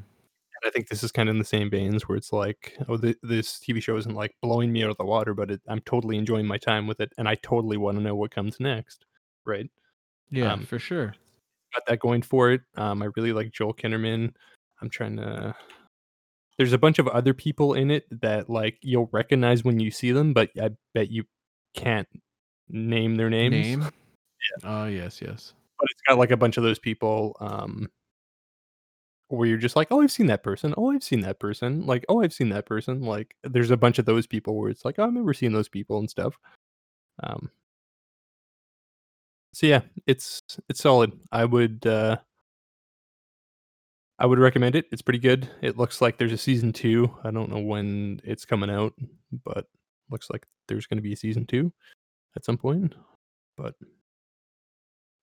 [0.64, 3.16] I think this is kind of in the same veins where it's like, oh, th-
[3.22, 6.18] this TV show isn't like blowing me out of the water, but it, I'm totally
[6.18, 9.04] enjoying my time with it, and I totally want to know what comes next,
[9.46, 9.70] right?
[10.30, 11.14] Yeah, Um, for sure.
[11.74, 12.60] got that going for it.
[12.76, 14.34] Um, I really like Joel Kinnerman.
[14.82, 15.54] I'm trying to.
[16.58, 20.12] There's a bunch of other people in it that like you'll recognize when you see
[20.12, 21.24] them, but I bet you
[21.74, 22.08] can't
[22.68, 23.54] name their names.
[23.54, 23.88] Name.
[24.64, 25.52] Oh yes, yes.
[25.78, 27.88] But it's got like a bunch of those people um,
[29.30, 30.74] where you're just like, oh, I've seen that person.
[30.76, 31.86] Oh, I've seen that person.
[31.86, 33.02] Like, oh, I've seen that person.
[33.02, 35.68] Like, there's a bunch of those people where it's like, oh, I remember seeing those
[35.68, 36.38] people and stuff.
[37.22, 37.50] Um,
[39.52, 41.12] so yeah, it's it's solid.
[41.32, 42.18] I would uh
[44.18, 44.86] I would recommend it.
[44.92, 45.48] It's pretty good.
[45.62, 47.10] It looks like there's a season two.
[47.24, 48.92] I don't know when it's coming out,
[49.44, 49.66] but
[50.10, 51.72] looks like there's going to be a season two
[52.36, 52.94] at some point.
[53.56, 53.74] But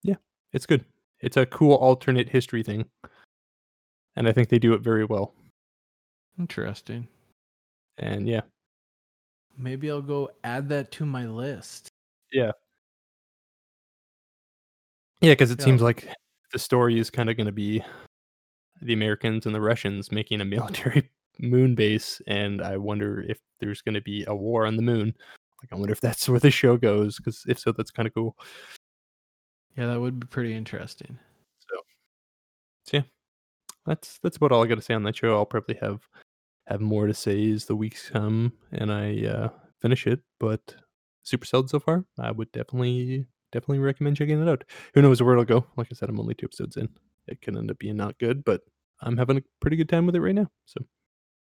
[0.03, 0.15] yeah,
[0.51, 0.83] it's good.
[1.21, 2.85] It's a cool alternate history thing,
[4.17, 5.33] and I think they do it very well.
[6.39, 7.07] Interesting.
[7.97, 8.41] And yeah,
[9.57, 11.87] Maybe I'll go add that to my list.
[12.31, 12.51] yeah,
[15.21, 15.65] yeah, because it Yeah.
[15.65, 16.07] seems like
[16.51, 17.83] the story is kind of going to be
[18.81, 20.45] the Americans and the Russians making a
[21.01, 24.83] military moon base, and I wonder if there's going to be a war on the
[24.83, 25.15] moon.
[25.63, 27.17] Like, I wonder if that's where the show goes.
[27.17, 28.37] Because if so, that's kind of cool.
[29.75, 31.17] Yeah, that would be pretty interesting.
[31.69, 31.77] So,
[32.83, 33.03] so yeah,
[33.87, 35.35] that's that's about all I got to say on that show.
[35.35, 36.01] I'll probably have
[36.67, 39.49] have more to say as the weeks come and I uh,
[39.81, 40.19] finish it.
[40.39, 40.75] But
[41.23, 42.05] super solid so far.
[42.19, 44.65] I would definitely definitely recommend checking it out.
[44.93, 45.65] Who knows where it'll go?
[45.77, 46.89] Like I said, I'm only two episodes in.
[47.27, 48.61] It can end up being not good, but
[49.01, 50.49] I'm having a pretty good time with it right now.
[50.65, 50.81] So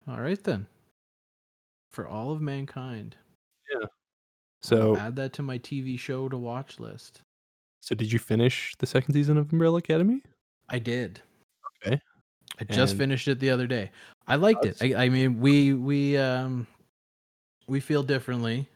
[0.09, 0.67] All right then.
[1.93, 3.17] For all of mankind.
[3.75, 3.89] I'll
[4.63, 7.23] so add that to my TV show to watch list.
[7.81, 10.23] so did you finish the second season of Umbrella Academy?
[10.69, 11.21] I did.
[11.85, 12.01] Okay.
[12.61, 13.91] I just And- finished it the other day.
[14.27, 14.77] I liked it.
[14.81, 16.67] I, I mean, we we um
[17.67, 18.69] we feel differently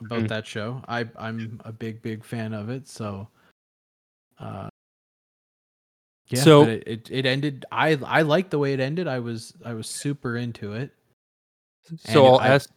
[0.00, 0.28] about Mhm.
[0.28, 0.82] that show.
[0.88, 2.88] I I'm a big big fan of it.
[2.88, 3.28] So,
[4.38, 4.68] uh,
[6.28, 6.40] yeah.
[6.42, 7.64] So- it, it it ended.
[7.70, 9.06] I I liked the way it ended.
[9.08, 10.90] I was I was super into it.
[11.84, 12.70] So And I'll I- ask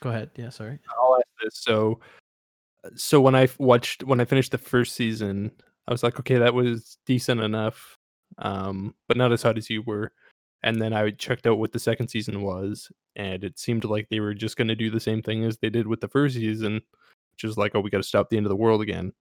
[0.00, 0.30] Go ahead.
[0.34, 0.48] Yeah.
[0.48, 0.80] Sorry.
[0.98, 1.58] I'll ask this.
[1.58, 2.00] So,
[2.96, 5.52] so when I watched when I finished the first season,
[5.86, 7.96] I was like, okay, that was decent enough,
[8.38, 10.12] um, but not as hot as you were.
[10.62, 14.20] And then I checked out what the second season was, and it seemed like they
[14.20, 16.74] were just going to do the same thing as they did with the first season,
[17.32, 19.12] which is like, oh, we got to stop the end of the world again.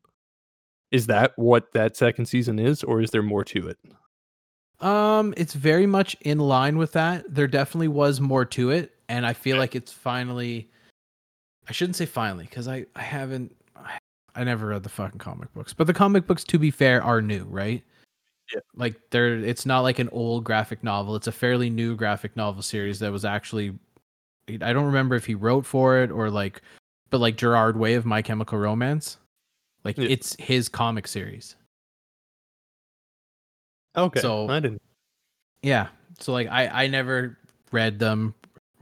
[0.91, 3.77] Is that what that second season is, or is there more to it?
[4.85, 7.23] Um, it's very much in line with that.
[7.33, 10.69] There definitely was more to it, and I feel like it's finally.
[11.69, 13.55] I shouldn't say finally because I I haven't.
[13.75, 13.97] I,
[14.35, 17.21] I never read the fucking comic books, but the comic books, to be fair, are
[17.21, 17.83] new, right?
[18.53, 18.59] Yeah.
[18.75, 19.35] Like they're.
[19.39, 21.15] It's not like an old graphic novel.
[21.15, 23.77] It's a fairly new graphic novel series that was actually.
[24.49, 26.61] I don't remember if he wrote for it or like,
[27.09, 29.17] but like Gerard Way of My Chemical Romance,
[29.85, 30.09] like Yeah.
[30.09, 31.55] it's his comic series.
[33.95, 34.81] Okay, So- I didn't.
[35.61, 35.87] Yeah.
[36.19, 37.37] So like I I never
[37.71, 38.33] read them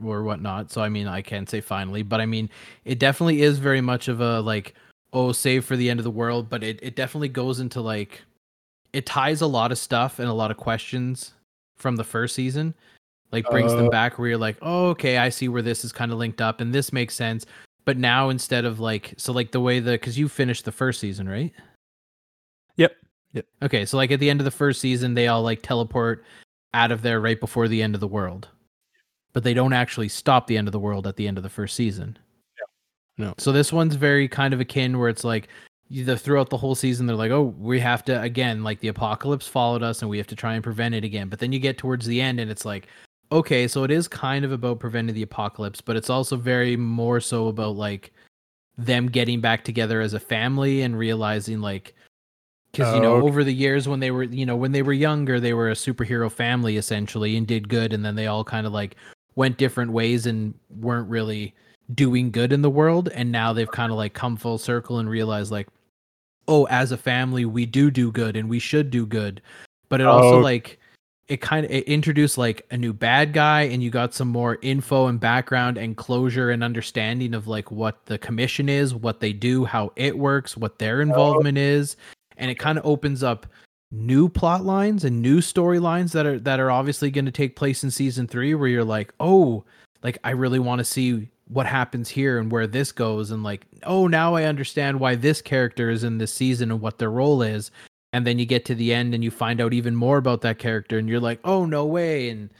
[0.02, 0.70] or whatnot.
[0.70, 2.48] So I mean I can't say finally, but I mean
[2.84, 4.74] it definitely is very much of a like
[5.12, 8.22] oh save for the end of the world, but it it definitely goes into like
[8.92, 11.34] it ties a lot of stuff and a lot of questions
[11.76, 12.74] from the first season.
[13.32, 13.90] Like brings them Uh.
[13.90, 16.60] back where you're like, oh, okay, I see where this is kind of linked up
[16.60, 17.46] and this makes sense.
[17.84, 21.00] But now instead of like so like the way the because you finished the first
[21.00, 21.52] season, right?
[23.32, 23.46] Yep.
[23.62, 26.24] Okay, so like at the end of the first season, they all like teleport
[26.74, 28.48] out of there right before the end of the world.
[29.32, 31.48] But they don't actually stop the end of the world at the end of the
[31.48, 32.18] first season.
[33.18, 33.34] No.
[33.38, 35.46] So this one's very kind of akin where it's like
[35.90, 39.46] the throughout the whole season they're like, "Oh, we have to again like the apocalypse
[39.48, 41.78] followed us and we have to try and prevent it again." But then you get
[41.78, 42.86] towards the end and it's like,
[43.32, 47.20] "Okay, so it is kind of about preventing the apocalypse, but it's also very more
[47.20, 48.12] so about like
[48.78, 51.94] them getting back together as a family and realizing like
[52.72, 53.26] because you know Oh, okay.
[53.26, 55.74] over the years when they were you know when they were younger they were a
[55.74, 58.96] superhero family essentially and did good and then they all kind of like
[59.34, 61.54] went different ways and weren't really
[61.94, 65.10] doing good in the world and now they've kind of like come full circle and
[65.10, 65.68] realized like
[66.48, 69.40] oh as a family we do do good and we should do good.
[69.88, 70.78] But it also Oh, like
[71.28, 74.58] it kind of it introduced like a new bad guy and you got some more
[74.62, 79.32] info and background and closure and understanding of like what the commission is what they
[79.32, 81.02] do how it works what their oh.
[81.02, 81.96] involvement is.
[82.36, 83.46] And it kind of opens up
[83.92, 87.82] new plot lines and new storylines that are that are obviously going to take place
[87.82, 89.64] in season 3 where you're like oh
[90.02, 93.66] like I really want to see what happens here and where this goes and like
[93.84, 97.42] oh now I understand why this character is in this season and what their role
[97.42, 97.70] is
[98.12, 100.58] and then you get to the end and you find out even more about that
[100.58, 102.50] character and you're like oh no way and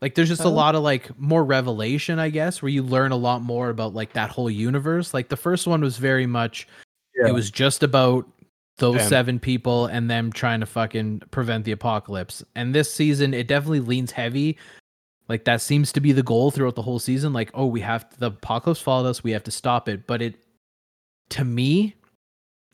[0.00, 0.52] like there's just a Oh.
[0.52, 4.12] lot of like more revelation i guess where you learn a lot more about like
[4.12, 6.68] that whole universe like the first one was very much
[7.16, 7.28] yeah.
[7.28, 8.26] it was just about
[8.78, 9.08] those Them.
[9.08, 13.80] seven people and them trying to fucking prevent the apocalypse and this season it definitely
[13.80, 14.56] leans heavy
[15.30, 18.04] like that seems to be the goal throughout the whole season like oh we have
[18.18, 20.06] the apocalypse followed us we have to stop it.
[20.06, 20.34] But it
[21.30, 21.94] to me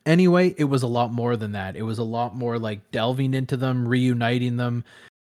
[0.07, 1.75] anyway it was a lot more than that.
[1.75, 4.83] It was a lot more like delving into them reuniting them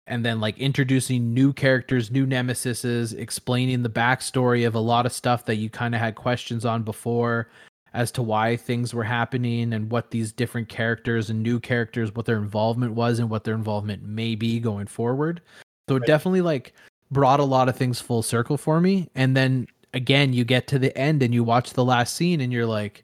[0.07, 5.11] and then like introducing new characters new nemesises explaining the backstory of a lot of
[5.11, 7.49] stuff that you kind of had questions on before
[7.93, 12.25] as to why things were happening and what these different characters and new characters what
[12.25, 15.41] their involvement was and what their involvement may be going forward.
[15.89, 16.07] So Right.
[16.07, 16.73] definitely like
[17.11, 19.09] brought a lot of things full circle for me.
[19.15, 22.51] And then again you get to the end and you watch the last scene and
[22.51, 23.03] you're like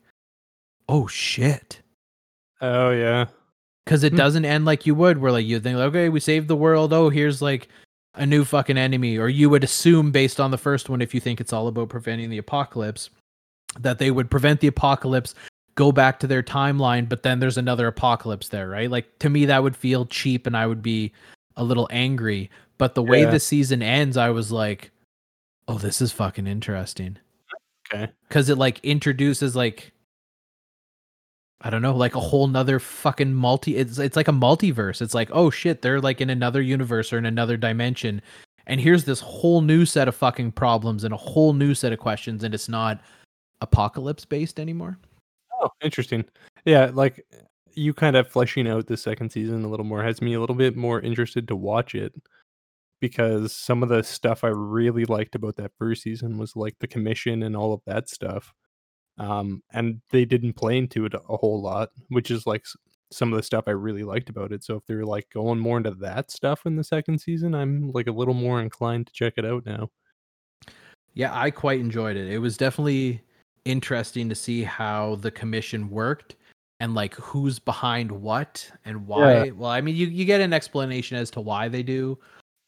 [0.90, 1.82] oh shit.
[2.62, 3.26] Oh yeah.
[3.86, 4.18] because it Hmm.
[4.18, 6.92] doesn't end like you would where like you think okay we saved the world.
[6.94, 7.70] Oh here's like
[8.16, 9.18] a new fucking enemy.
[9.18, 11.90] Or you would assume based on the first one if you think it's all about
[11.90, 13.10] preventing the apocalypse
[13.80, 15.34] that they would prevent the apocalypse
[15.76, 18.92] go back to their timeline but then there's another apocalypse there right?
[18.92, 21.12] Like to me that would feel cheap and i would be
[21.56, 23.32] a little angry but the way Yeah.
[23.32, 24.92] the season ends i was like
[25.68, 27.18] oh this is fucking interesting
[27.94, 28.12] Okay.
[28.28, 29.92] because it like introduces like
[31.66, 33.78] I don't know, like a whole nother fucking multi.
[33.78, 35.02] It's it's like a multiverse.
[35.02, 38.22] It's like oh shit, they're like in another universe or in another dimension,
[38.68, 42.00] and here's this whole new set of fucking problems and a whole new set of
[42.00, 43.00] questions, and it's not
[43.62, 44.98] apocalypse based anymore.
[45.62, 46.26] Oh, interesting.
[46.66, 47.26] Yeah, like
[47.76, 50.56] you kind of fleshing out the second season a little more has me a little
[50.58, 52.14] bit more interested to watch it
[53.04, 56.88] because some of the stuff I really liked about that first season was like the
[56.88, 58.54] commission and all of that stuff.
[59.18, 62.64] Um, and they didn't play into it a whole lot, which is like
[63.12, 64.64] some of the stuff I really liked about it.
[64.64, 68.08] So if they're like going more into that stuff in the second season, I'm like
[68.08, 69.90] a little more inclined to check it out now.
[71.14, 72.32] Yeah, I quite enjoyed it.
[72.32, 73.22] It was definitely
[73.66, 76.38] interesting to see how the commission worked
[76.80, 79.52] and like who's behind what and why.
[79.52, 82.18] Well, I mean, you you get an explanation as to why they do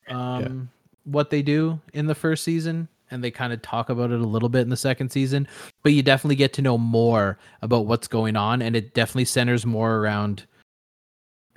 [0.09, 0.69] um
[1.03, 4.25] what they do in the first season and they kind of talk about it a
[4.25, 5.47] little bit in the second season,
[5.83, 9.65] but you definitely get to know more about what's going on and it definitely centers
[9.65, 10.45] more around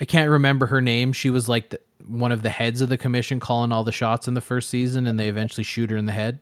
[0.01, 1.13] I can't remember her name.
[1.13, 4.29] She was like the, one of the heads of the commission calling all the shots
[4.29, 6.39] in the first season and they eventually shoot her in the head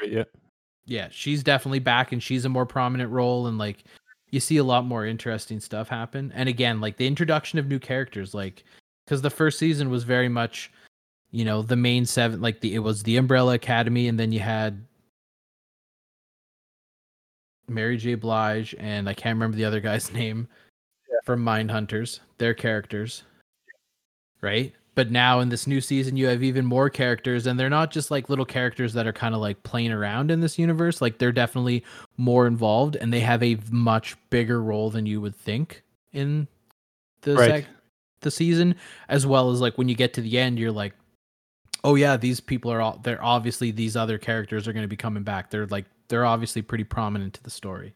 [0.00, 0.24] right, yeah.
[0.86, 3.84] yeah, she's definitely back and she's a more prominent role and like
[4.30, 6.32] you see a lot more interesting stuff happen.
[6.34, 8.64] And again, like the introduction of new characters, like
[9.04, 10.70] because the first season was very much,
[11.30, 14.40] you know, the main seven, like the it was the Umbrella Academy, and then you
[14.40, 14.84] had
[17.68, 18.14] Mary J.
[18.14, 20.48] Blige and I can't remember the other guy's name
[21.24, 23.24] from mind hunters their characters,
[24.40, 24.72] right?
[24.94, 28.10] But now in this new season, you have even more characters, and they're not just
[28.10, 31.00] like little characters that are kind of like playing around in this universe.
[31.00, 31.84] Like they're definitely
[32.16, 36.48] more involved, and they have a much bigger role than you would think in
[37.20, 37.48] the Right.
[37.64, 37.66] sec-
[38.22, 38.74] the season.
[39.08, 40.94] As well as like when you get to the end, you're like,
[41.84, 44.96] oh yeah, these people are all they're obviously these other characters are going to be
[44.96, 45.50] coming back.
[45.50, 47.94] They're like they're obviously pretty prominent to the story.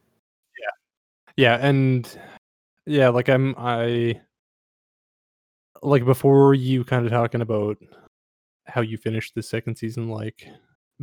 [1.36, 2.18] Yeah, Yeah, and
[2.86, 4.20] yeah, like I'm I
[5.82, 7.78] like before you kind of talking about
[8.66, 10.46] how you finished the second season like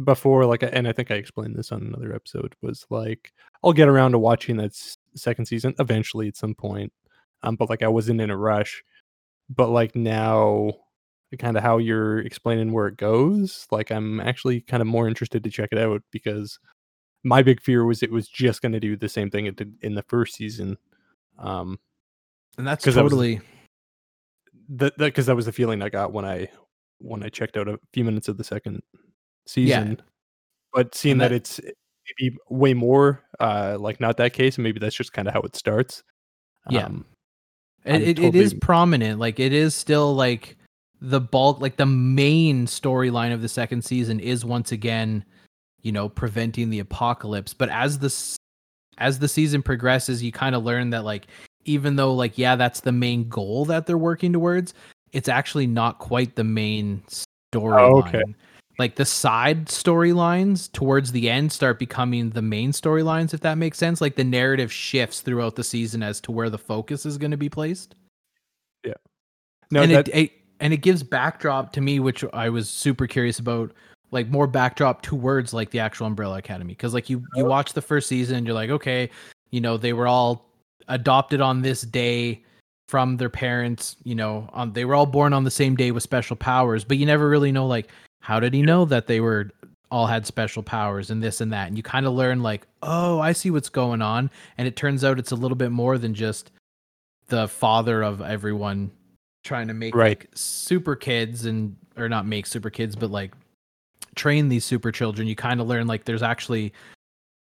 [0.06, 3.34] before like and I think I explained this on another episode was like
[3.64, 4.72] I'll get around to watching that
[5.16, 6.94] second season eventually at some point.
[7.44, 8.84] Um but like I wasn't in a rush.
[9.50, 10.72] But like now
[11.38, 15.44] kind of how you're explaining where it goes, like I'm actually kind of more interested
[15.44, 16.58] to check it out because
[17.24, 19.76] my big fear was it was just going to do the same thing it did
[19.82, 20.78] in the first season
[21.38, 21.80] Um,
[22.58, 23.42] and that's that totally
[24.70, 26.50] that because that was the feeling I got when I
[27.00, 28.82] when I checked out a few minutes of the second
[29.48, 29.92] season.
[29.98, 30.04] Yeah.
[30.74, 31.60] But seeing that, that- it's
[32.20, 35.42] maybe way more uh like not that case, and maybe that's just kind of how
[35.42, 36.04] it starts.
[36.70, 36.86] Yeah.
[36.86, 37.06] Um,
[37.86, 39.20] It, it, it is prominent.
[39.20, 40.58] Like it is still like
[41.02, 45.24] the bulk, like the main storyline of the second season is once again,
[45.82, 47.54] you know, preventing the apocalypse.
[47.54, 48.14] But as the
[48.98, 51.28] as the season progresses, you kind of learn that like
[51.66, 54.74] even though like yeah, that's the main goal that they're working towards,
[55.14, 57.02] it's actually not quite the main
[57.54, 57.80] storyline.
[57.80, 58.24] Oh, okay.
[58.78, 63.78] Like the side storylines towards the end start becoming the main storylines, if that makes
[63.78, 64.00] sense.
[64.00, 67.38] Like the narrative shifts throughout the season as to where the focus is going to
[67.38, 67.96] be placed
[68.86, 68.94] Yeah.
[69.70, 73.08] no, and that, it, it and it gives backdrop to me which i was super
[73.08, 73.72] curious about
[74.12, 76.74] like more backdrop to words like the actual umbrella academy.
[76.74, 77.50] Because like you you oh.
[77.50, 79.10] watch the first season you're like okay
[79.52, 80.50] you know they were all
[80.88, 82.44] adopted on this day
[82.88, 86.02] from their parents you know on they were all born on the same day with
[86.02, 87.90] special powers but you never really know like
[88.22, 89.52] how did he know that they were
[89.92, 91.68] all had special powers and this and that?
[91.68, 94.30] And you kind of learn like oh i see what's going on.
[94.58, 96.52] And it turns out it's a little bit more than just
[97.28, 98.92] the father of everyone
[99.50, 100.20] trying to make Right.
[100.20, 103.34] like super kids and or not make super kids but like
[104.16, 105.28] train these super children.
[105.28, 106.72] You kind of learn like there's actually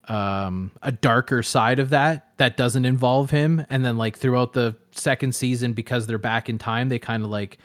[0.09, 3.65] um a darker side of that that doesn't involve him.
[3.69, 7.29] And then like throughout the second season because they're back in time they kind of
[7.29, 7.57] like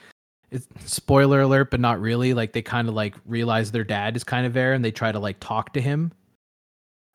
[0.51, 4.25] it's spoiler alert but not really like they kind of like realize their dad is
[4.25, 6.13] kind of there and they try to like talk to him.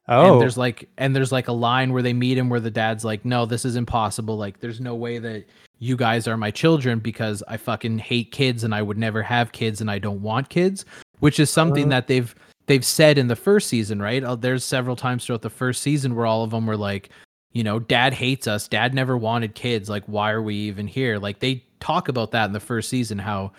[0.09, 2.69] Oh, and there's like and there's like a line where they meet him where the
[2.69, 4.35] dad's like no this is impossible.
[4.37, 5.45] Like there's no way that
[5.83, 9.51] you guys are my children because i fucking hate kids and i would never have
[9.51, 10.85] kids and i don't want kids
[11.19, 11.89] which is something Uh.
[11.89, 12.33] that they've
[12.67, 14.23] they've said in the first season right?
[14.23, 17.09] Uh, there's several times throughout the first season where all of them were like
[17.51, 18.67] you know dad hates us.
[18.67, 19.89] Dad never wanted kids.
[19.89, 21.19] Like why are we even here?
[21.19, 23.51] Like they talk about that in the first season how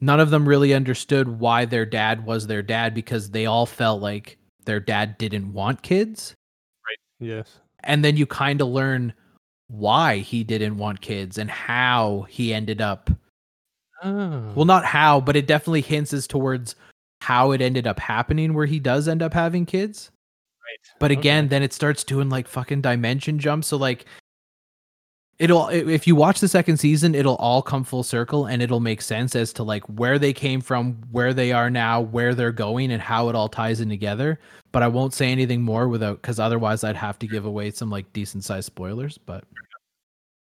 [0.00, 4.00] none of them really understood why their dad was their dad because they all felt
[4.00, 6.34] like their dad didn't want kids.
[6.86, 7.28] Right.
[7.28, 9.12] yes, and then you kind of learn
[9.72, 13.10] why he didn't want kids and how he ended up
[14.04, 16.76] oh, well not how but it definitely hints as towards
[17.22, 20.10] how it ended up happening where he does end up having kids
[20.62, 20.98] right.
[21.00, 21.48] but again Okay.
[21.48, 24.04] then it starts doing like fucking dimension jumps so like
[25.38, 29.00] it'll if you watch the second season it'll all come full circle and it'll make
[29.00, 32.92] sense as to like where they came from where they are now where they're going
[32.92, 34.38] and how it all ties in together
[34.72, 37.90] but i won't say anything more without because otherwise i'd have to give away some
[37.90, 39.44] like decent sized spoilers but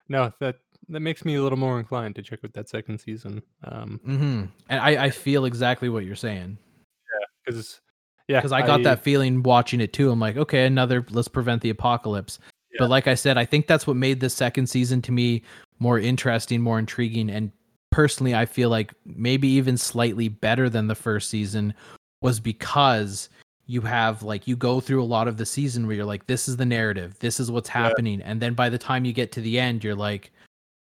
[0.09, 0.55] no, that
[0.89, 3.41] that makes me a little more inclined to check out that second season.
[3.65, 4.45] Um, mm-hmm.
[4.69, 7.81] and i i feel exactly what you're saying yeah because
[8.27, 10.11] yeah, because I got that feeling watching it too.
[10.11, 12.39] I'm like, okay, another let's prevent the apocalypse.
[12.77, 12.83] Yeah.
[12.83, 15.41] But like I said, I think that's what made the second season to me
[15.79, 17.51] more interesting, more intriguing, and
[17.91, 21.73] personally, I feel like maybe even slightly better than the first season
[22.21, 23.29] was because
[23.65, 26.47] you have like you go through a lot of the season where you're like, this
[26.47, 27.83] is the narrative, this is what's Yeah.
[27.83, 30.31] happening, and then by the time you get to the end, you're like,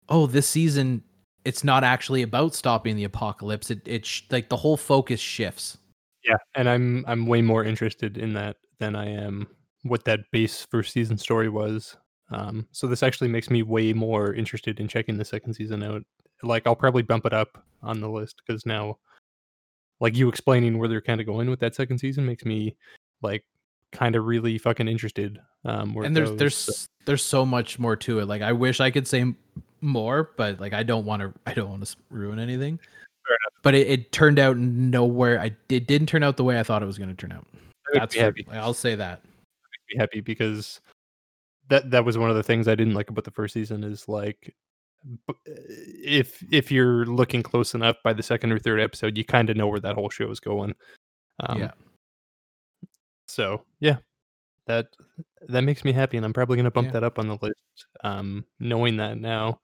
[0.09, 1.03] oh, this season
[1.45, 3.69] it's not actually about stopping the apocalypse.
[3.69, 5.77] It it sh- like the whole focus shifts.
[6.23, 9.47] Yeah, and I'm I'm way more interested in that than I am
[9.85, 11.95] what that base first season story was.
[12.31, 16.03] Um, so this actually makes me way more interested in checking the second season out.
[16.43, 18.97] Like I'll probably bump it up on the list because now,
[19.99, 22.75] like you explaining where they're kind of going with that second season makes me
[23.21, 23.43] like
[23.91, 25.39] kind of really fucking interested.
[25.63, 28.51] Um, where and there's goes, there's so- there's so much more to it like i
[28.51, 29.31] wish i could say
[29.81, 32.79] more but like i don't want to i don't want to ruin anything
[33.61, 36.81] but it, it turned out nowhere i it didn't turn out the way i thought
[36.81, 37.45] it was going to turn out
[37.93, 39.21] that's for- i'll say that
[39.87, 40.81] be happy because
[41.69, 44.07] that that was one of the things I didn't like about the first season is
[44.07, 44.55] like
[45.45, 49.57] if if you're looking close enough by the second or third episode, you kind of
[49.57, 50.73] know where that whole show is going.
[51.41, 51.71] Um, yeah
[53.27, 53.97] So yeah,
[54.67, 54.87] that
[55.47, 56.93] that makes me happy, and I'm probably gonna bump Yeah.
[56.93, 57.87] that up on the list.
[58.03, 59.59] Um, knowing that now,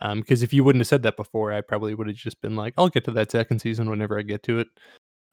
[0.00, 2.56] um, because if you wouldn't have said that before, I probably would have just been
[2.56, 4.68] like, I'll get to that second season whenever I get to it.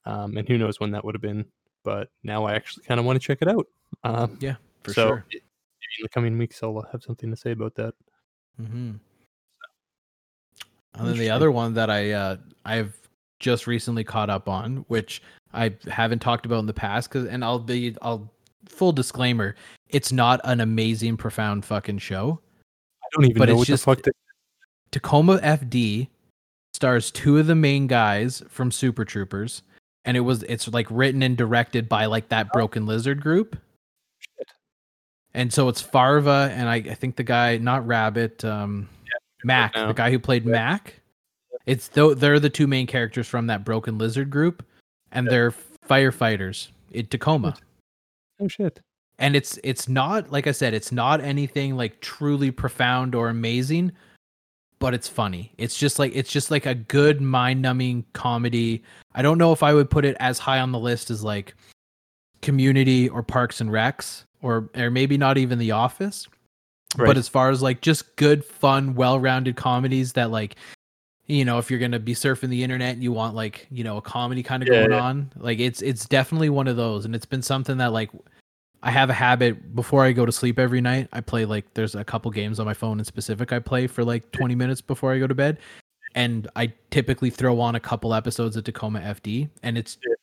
[0.06, 1.46] Um, and who knows when that would have been.
[1.84, 3.68] But now I actually kind of want to check it out.
[4.04, 7.74] Um, yeah for so sure in the coming weeks, I'll have something to say about
[7.76, 7.94] that.
[8.62, 8.92] mm-hmm.
[10.96, 12.96] and then the other one that i uh i've
[13.40, 15.22] just recently caught up on which
[15.54, 18.32] i haven't talked about in the past because and i'll be i'll
[18.66, 19.56] full disclaimer
[19.90, 22.40] it's not an amazing profound fucking show
[23.04, 24.04] I don't even But know it's what just- the fuck.
[24.04, 24.14] That,
[24.92, 26.10] Tacoma FD
[26.74, 29.64] stars two of the main guys from Super Troopers,
[30.04, 33.58] and it was it's like written and directed by like that Broken Lizard group.
[35.38, 35.42] Shit.
[35.42, 38.90] and so it's Farva and I, I think the guy not Rabbit, um,
[39.44, 39.88] Mac, now.
[39.88, 40.52] the guy who played Yeah.
[40.52, 41.00] Mac.
[41.66, 44.66] It's though they're the two main characters from that Broken Lizard group,
[45.12, 45.32] and Yeah.
[45.32, 45.54] they're
[45.88, 47.56] firefighters in Tacoma.
[48.40, 48.80] Oh shit.
[49.20, 53.92] and it's it's not like I said, it's not anything like truly profound or amazing,
[54.80, 55.52] but it's funny.
[55.58, 58.84] It's just like it's just like a good mind-numbing comedy.
[59.16, 61.56] I don't know if I would put it as high on the list as like
[62.42, 66.28] Community or Parks and Recs or or maybe not even The Office.
[66.98, 67.08] Right.
[67.08, 70.56] But as far as like just good, fun, well-rounded comedies that like
[71.30, 73.98] you know, if you're gonna be surfing the internet and you want like, you know,
[73.98, 75.02] a comedy kind of Yeah, going yeah.
[75.02, 77.04] on, like it's it's definitely one of those.
[77.04, 78.10] And it's been something that like
[78.84, 81.10] I have a habit before I go to sleep every night.
[81.12, 84.06] I play like there's a couple games on my phone in specific I play for
[84.06, 85.58] like 20 minutes before I go to bed.
[86.16, 90.14] And I typically throw on a couple episodes of Tacoma FD and it's Yeah.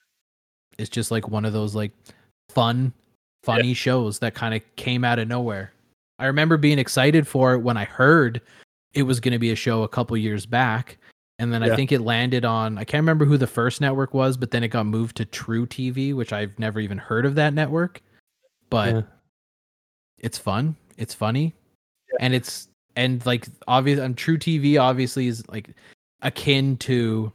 [0.78, 1.92] it's just like one of those like
[2.48, 2.94] fun
[3.44, 5.72] funny shows that kind of came out of nowhere.
[6.18, 8.40] I remember being excited for it when I heard
[8.92, 10.98] it was going to be a show a couple years back
[11.38, 14.36] and then I think it landed on I can't remember who the first network was
[14.36, 18.00] but then it got moved to truTV which I've never even heard of that network.
[18.70, 19.02] But Yeah.
[20.18, 20.76] it's fun.
[20.96, 21.54] It's funny.
[22.20, 25.70] And it's and like obvious on truTV obviously is like
[26.22, 27.32] akin to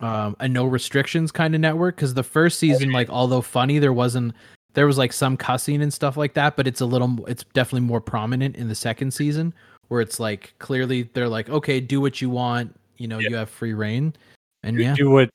[0.00, 3.92] um a no restrictions kind of network because the first season like although funny there
[3.92, 4.34] wasn't
[4.74, 7.86] there was like some cussing and stuff like that but it's a little it's definitely
[7.86, 9.52] more prominent in the second season
[9.88, 13.28] where it's like clearly they're like okay do what you want you know Yeah.
[13.30, 14.14] you have free reign
[14.62, 15.30] and Do- yeah Do what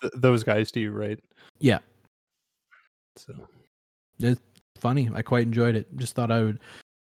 [0.00, 1.18] th- those guys do, right?
[1.58, 1.78] Yeah.
[3.16, 3.34] So
[4.18, 4.40] it's
[4.78, 5.10] funny.
[5.14, 5.86] I quite enjoyed it.
[5.96, 6.60] Just thought I would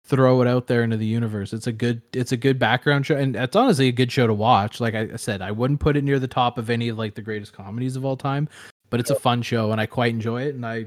[0.06, 1.52] throw it out there into the universe.
[1.54, 4.34] It's a good it's a good background show and it's honestly a good show to
[4.34, 4.80] watch.
[4.80, 7.22] Like I said, I wouldn't put it near the top of any of like the
[7.22, 8.48] greatest comedies of all time,
[8.90, 10.86] but it's a fun show and I quite enjoy it and I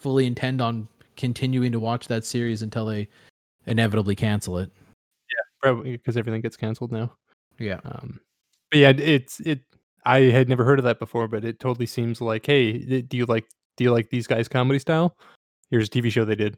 [0.00, 3.08] fully intend on continuing to watch that series until they
[3.66, 4.70] inevitably cancel it.
[5.28, 7.12] Yeah, probably because everything gets canceled now.
[7.58, 7.80] Yeah.
[7.84, 8.20] Um,
[8.70, 9.60] but yeah, it's it.
[10.06, 13.26] I had never heard of that before, but it totally seems like, hey, do you
[13.26, 13.44] like
[13.76, 15.16] do you like these guys' comedy style?
[15.70, 16.56] Here's a TV show they did,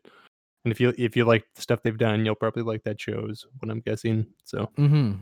[0.65, 3.27] and if you if you like the stuff they've done, you'll probably like that show.
[3.29, 4.27] Is what I'm guessing.
[4.45, 5.19] So Mhm.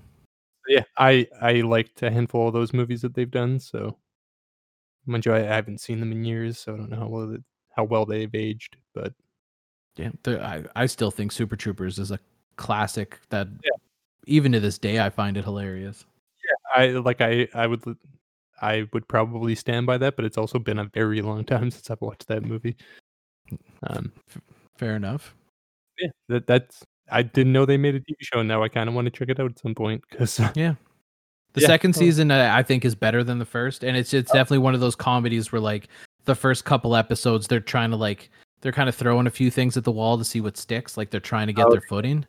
[0.69, 3.59] yeah, I I liked a handful of those movies that they've done.
[3.59, 3.97] So
[5.07, 7.33] mind you, I, I haven't seen them in years, so I don't know how well
[7.33, 7.43] it,
[7.81, 8.77] how well they've aged.
[8.95, 9.15] But
[9.97, 10.11] Yeah.
[10.27, 12.19] I I still think Super Troopers is a
[12.57, 13.71] classic that Yeah.
[14.27, 16.05] even to this day I find it hilarious.
[16.45, 17.83] Yeah, I like I I would
[18.61, 21.91] I would probably stand by that, but it's also been a very long time since
[21.91, 22.77] I've watched that movie.
[23.85, 24.13] Um,
[24.77, 25.35] Fair enough.
[25.99, 28.41] yeah, that that's I didn't know they made a TV show.
[28.41, 30.75] and Now I kind of want to check it out at some point because yeah,
[31.55, 31.67] The Yeah.
[31.67, 31.99] second Oh.
[31.99, 34.81] season, uh, I think, is better than the first, and it's it's definitely one of
[34.81, 35.89] those comedies where like
[36.25, 38.31] the first couple episodes, they're trying to like
[38.61, 40.97] they're kind of throwing a few things at the wall to see what sticks.
[40.97, 42.27] Like they're trying to get Oh, their footing.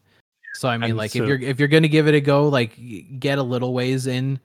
[0.56, 2.78] So I mean, like so- if you're if you're gonna give it a go, like
[3.20, 4.40] get a little ways in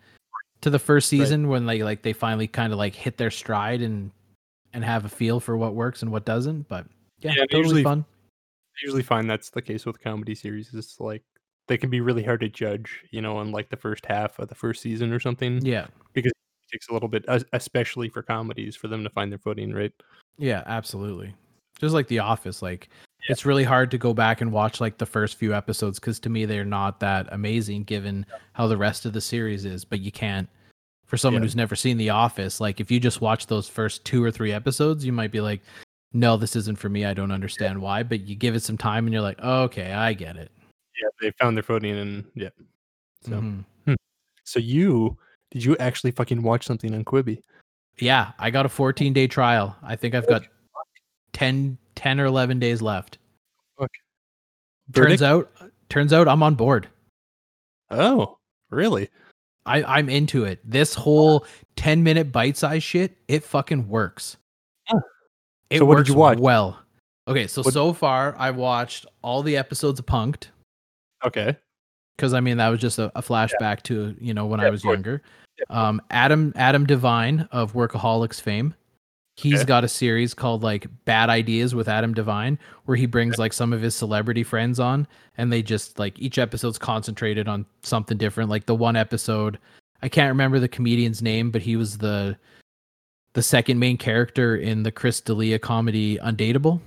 [0.63, 1.19] to the first Right.
[1.21, 4.11] season when they like they finally kind of like hit their stride and
[4.73, 6.69] and have a feel for what works and what doesn't.
[6.69, 6.87] But
[7.21, 8.05] yeah, Yeah, totally usually- fun.
[8.75, 10.75] I usually find that's the case with comedy series.
[10.75, 11.23] It's like
[11.67, 14.49] they can be really hard to judge, you know, in like the first half of
[14.49, 15.65] the first season or something.
[15.65, 16.25] Yeah, It
[16.73, 19.93] takes a little bit, especially for comedies, for them to find their footing, right?
[20.39, 21.35] Yeah, absolutely.
[21.81, 22.89] Just like The Office, like
[23.23, 23.33] Yeah.
[23.33, 26.31] it's really hard to go back and watch like the first few episodes because to
[26.31, 29.85] me they're not that amazing given how the rest of the series is.
[29.85, 30.49] But you can't,
[31.07, 31.47] for someone Yeah.
[31.47, 34.53] who's never seen The Office, like if you just watch those first two or three
[34.53, 35.61] episodes, you might be like,
[36.13, 37.05] "No, this isn't for me.
[37.05, 39.93] I don't understand why." But you give it some time and you're like, oh, "Okay,
[39.93, 40.51] I get it."
[41.01, 42.49] Yeah, they found their footing, and yeah.
[43.23, 43.97] So, Mhm.
[44.45, 45.17] so you
[45.51, 47.41] did you actually fucking watch something on Quibi?
[47.99, 49.77] Yeah, I got a 14 day trial.
[49.83, 50.43] I think I've got
[51.33, 53.19] 10, 10 or 11 days left.
[54.95, 55.51] Turns out,
[55.89, 56.89] turns out I'm on board.
[57.91, 58.39] Oh,
[58.71, 59.09] really?
[59.65, 60.61] I, I'm into it.
[60.65, 61.45] This whole
[61.75, 64.37] 10 minute bite size shit, it fucking works.
[64.87, 65.01] Huh.
[65.71, 66.39] It So what did you works watch?
[66.39, 66.81] Well.
[67.27, 70.49] Okay, so What- so far I've watched all the episodes of Punked
[71.25, 71.57] Okay.
[72.17, 74.71] Because I mean that was just a, a flashback to you know when Yeah, I
[74.71, 75.23] was younger.
[75.71, 78.75] Um, Adam Adam Devine of Workaholics fame.
[79.39, 79.67] He's Okay.
[79.67, 83.73] got a series called like Bad Ideas with Adam Devine, where he brings like some
[83.75, 85.07] of his celebrity friends on,
[85.37, 88.49] and they just like each episode's concentrated on something different.
[88.49, 89.59] Like the one episode,
[90.03, 92.37] I can't remember the comedian's name, but he was the
[93.35, 96.81] the second main character in the Chris D'Elia comedy Undateable.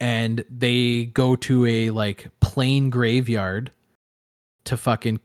[0.00, 3.70] And they go to a like plain graveyard
[4.64, 5.20] to fucking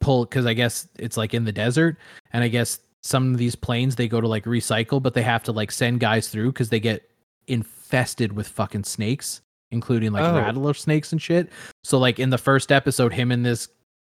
[0.00, 1.96] pull because I guess it's like in the desert,
[2.32, 5.42] and I guess some of these planes they go to like recycle, but they have
[5.44, 7.08] to like send guys through because they get
[7.46, 10.34] infested with fucking snakes, including like Oh.
[10.36, 11.50] rattler snakes and shit.
[11.82, 13.68] So like in the first episode, him and this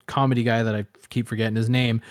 [0.08, 2.02] comedy guy that I keep forgetting his name,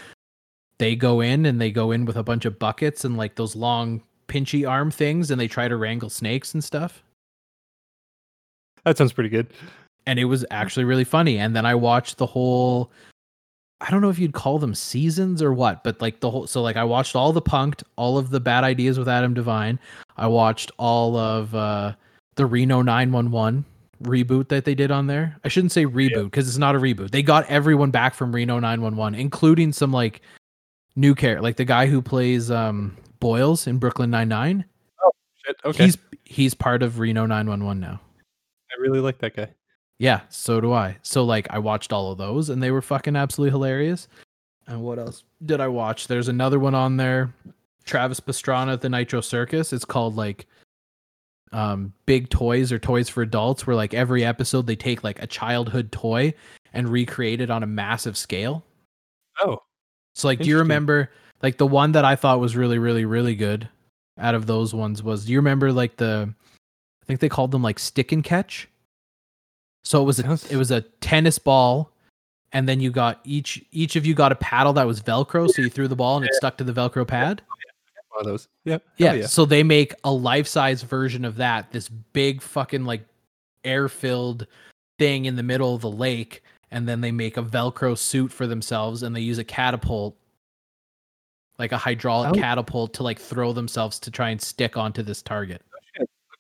[0.79, 3.57] they go in and they go in with a bunch of buckets and like those
[3.57, 7.03] long pinchy arm things and they try to wrangle snakes and stuff.
[8.87, 9.49] That sounds pretty good.
[10.07, 11.39] and it was actually really funny.
[11.39, 12.91] And then I watched the whole
[13.83, 16.63] I don't know if you'd call them seasons or what, but like the whole so
[16.63, 19.79] like I watched all the punked, all of the bad ideas with Adam Devine.
[20.17, 21.93] I watched all of uh
[22.37, 23.65] the Reno 911
[24.03, 25.37] reboot that they did on there.
[25.45, 27.11] I shouldn't say reboot because it's not a reboot.
[27.11, 30.21] They got everyone back from Reno 911, including some like
[30.97, 34.65] new character, like the guy who plays um Boyles in Brooklyn Nine Nine.
[35.45, 35.85] Shit, okay.
[35.85, 38.01] He's he's part of Reno 911 now.
[38.77, 39.49] I really like that guy.
[39.99, 40.99] Yeah, so do I.
[41.03, 44.09] So like I watched all of those and they were fucking absolutely hilarious.
[44.67, 46.09] And what else did I watch?
[46.09, 47.33] There's another one on there.
[47.85, 49.73] Travis Pastrana at the Nitro Circus.
[49.73, 50.47] It's called like
[51.53, 55.27] um Big Toys or Toys for Adults where like every episode they take like a
[55.27, 56.35] childhood toy
[56.75, 58.65] and recreate it on a massive scale.
[59.41, 59.63] Oh,
[60.15, 61.11] So like do you remember
[61.43, 63.69] like the one that I thought was really really really good
[64.19, 66.35] out of those ones was do you remember like the
[67.07, 68.69] I think they called them like stick and catch?
[69.85, 71.93] So it was a it was a tennis ball
[72.53, 75.63] and then you got each each of you got a paddle that was velcro so
[75.63, 77.43] you threw the ball and it stuck to the velcro pad.
[77.49, 77.55] Oh,
[78.11, 78.49] one of those.
[78.65, 78.83] Yep.
[78.85, 79.27] Oh, yeah, yeah.
[79.27, 83.03] so they make a life-size version of that, this big fucking like
[83.63, 84.47] air-filled
[84.99, 86.43] thing in the middle of the lake
[86.73, 90.17] and then they make a velcro suit for themselves and they use a catapult
[91.59, 92.35] like a hydraulic Oh.
[92.41, 95.63] catapult to like throw themselves to try and stick onto this target.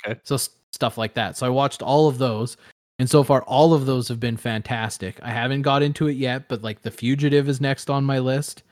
[0.06, 0.20] Okay.
[0.24, 0.36] So
[0.72, 1.36] stuff like that.
[1.36, 2.56] So I watched all of those
[2.98, 5.18] and so far all of those have been fantastic.
[5.22, 8.62] I haven't got into it yet, but like The Fugitive is next on my list.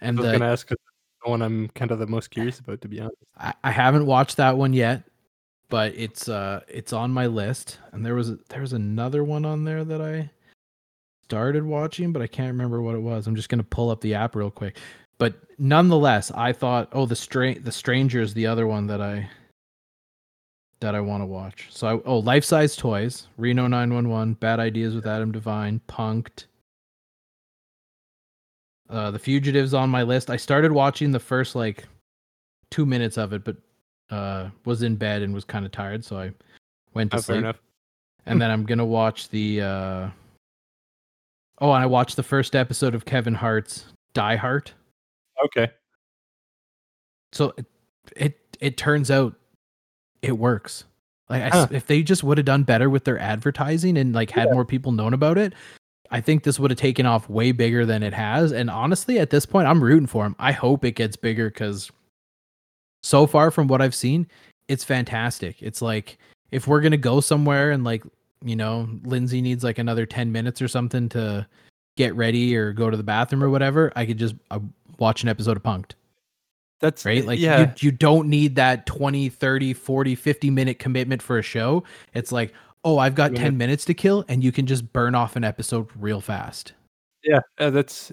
[0.00, 0.76] And I was the gonna ask the
[1.24, 3.16] one I'm kind of the most curious about, to be honest.
[3.36, 5.02] I, I haven't watched that one yet,
[5.70, 7.78] but it's uh it's on my list.
[7.92, 10.30] And there was there was another one on there that I
[11.24, 13.26] started watching, but I can't remember what it was.
[13.26, 14.78] I'm just gonna pull up the app real quick.
[15.18, 19.28] But nonetheless, I thought, oh, the stra- the stranger is the other one that I
[20.84, 21.68] that I want to watch.
[21.70, 26.44] So I oh, life size toys, Reno 911, Bad Ideas with Adam Devine, Punked.
[28.90, 30.28] Uh, the Fugitives on my list.
[30.28, 31.84] I started watching the first like
[32.70, 33.56] two minutes of it, but
[34.10, 36.32] uh, was in bed and was kind of tired, so I
[36.92, 37.56] went to Oh, sleep.
[38.26, 39.62] And then I'm gonna watch the.
[39.62, 40.10] Uh...
[41.62, 44.74] Oh, and I watched the first episode of Kevin Hart's Die Hart.
[45.46, 45.70] Okay.
[47.32, 47.64] So it
[48.16, 49.34] it, it turns out
[50.24, 50.84] it works.
[51.28, 51.68] Like I Huh.
[51.70, 54.92] if they just would have done better with their advertising and like had more people
[54.92, 55.54] known about it,
[56.10, 58.52] I think this would have taken off way bigger than it has.
[58.52, 60.36] And honestly, at this point, I'm rooting for him.
[60.38, 61.90] I hope it gets bigger because
[63.02, 64.26] so far from what I've seen,
[64.68, 65.62] it's fantastic.
[65.62, 66.18] It's like
[66.50, 68.04] if we're gonna go somewhere and like
[68.44, 71.46] you know Lindsay needs like another ten minutes or something to
[71.96, 74.60] get ready or go to the bathroom or whatever, I could just uh,
[74.98, 75.92] watch an episode of Punked
[76.84, 77.60] That's right like yeah.
[77.60, 81.82] you, you don't need that 20 30 40 50 minute commitment for a show
[82.12, 82.52] it's like
[82.84, 85.44] oh i've got You 10 minutes to kill and you can just burn off an
[85.44, 86.74] episode real fast
[87.24, 88.12] Yeah, uh, that's.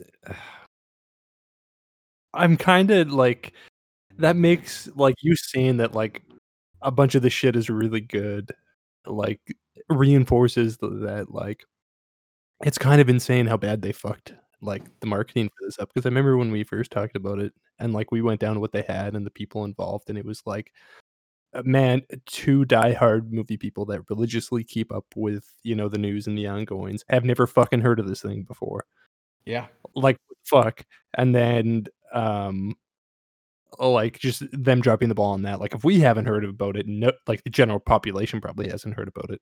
[2.33, 3.53] I'm kind of like
[4.17, 6.23] that makes like you saying that like
[6.81, 8.53] a bunch of the shit is really good,
[9.05, 9.41] like
[9.89, 11.65] reinforces th- that like
[12.63, 16.05] it's kind of insane how bad they fucked like the marketing for this up because
[16.05, 18.83] I remember when we first talked about it and like we went down what they
[18.87, 20.71] had and the people involved and it was like
[21.53, 26.27] uh, man two diehard movie people that religiously keep up with you know the news
[26.27, 28.85] and the ongoings have never fucking heard of this thing before.
[29.45, 29.67] Yeah.
[29.95, 30.85] Like fuck.
[31.15, 32.75] And then um
[33.79, 36.85] like just them dropping the ball on that like if we haven't heard about it
[36.87, 39.41] no like the general population probably hasn't heard about it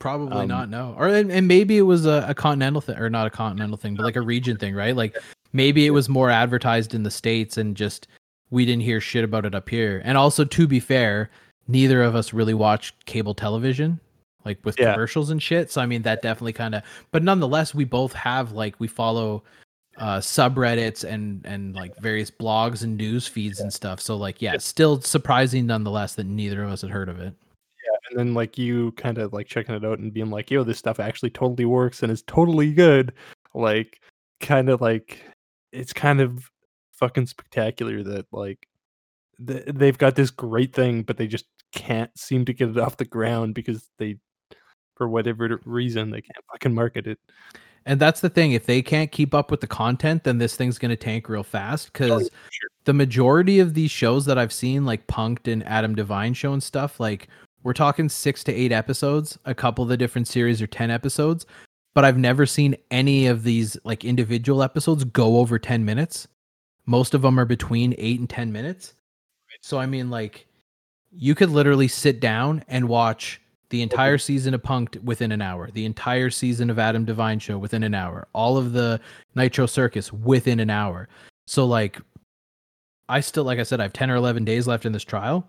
[0.00, 0.96] probably Um, not no.
[0.98, 3.94] Or and, and maybe it was a, a continental thing or not a continental thing
[3.94, 4.96] but like a region thing right?
[4.96, 5.16] Like
[5.52, 8.08] maybe it was more advertised in the states and just
[8.50, 10.02] we didn't hear shit about it up here.
[10.04, 11.30] And also to be fair
[11.68, 14.00] neither of us really watch cable television
[14.44, 14.94] like with Yeah.
[14.94, 15.70] commercials and shit.
[15.70, 16.82] So i mean that definitely kind of
[17.12, 19.44] but nonetheless we both have like we follow
[19.98, 24.00] uh subreddits and and like various blogs and news feeds and stuff.
[24.00, 24.56] So like yeah.
[24.56, 27.34] still surprising nonetheless that neither of us had heard of it
[28.10, 30.78] and then like you kind of like checking it out and being like yo this
[30.78, 33.12] stuff actually totally works and is totally good
[33.54, 34.00] like
[34.40, 35.22] kind of like
[35.72, 36.50] it's kind of
[36.92, 38.66] fucking spectacular that like
[39.46, 42.96] th- they've got this great thing but they just can't seem to get it off
[42.96, 44.16] the ground because they
[44.96, 47.18] for whatever reason they can't fucking market it
[47.86, 48.52] And that's the thing.
[48.52, 51.42] If they can't keep up with the content, then this thing's going to tank real
[51.42, 51.90] fast.
[51.90, 52.68] Because Oh, sure.
[52.84, 56.62] the majority of these shows that I've seen, like Punked and Adam Devine show and
[56.62, 57.28] stuff, like
[57.62, 59.38] we're talking six to eight episodes.
[59.44, 61.46] A couple of the different series are 10 episodes.
[61.92, 66.28] But I've never seen any of these like individual episodes go over 10 minutes.
[66.86, 68.94] Most of them are between eight and 10 minutes.
[69.60, 70.46] So, I mean, like,
[71.10, 75.70] you could literally sit down and watch the entire season of Punked within an hour,
[75.70, 79.00] the entire season of Adam Devine show within an hour, all of the
[79.34, 81.08] Nitro Circus within an hour.
[81.46, 82.00] So like
[83.08, 85.48] I still like I said I have 10 or 11 days left in this trial.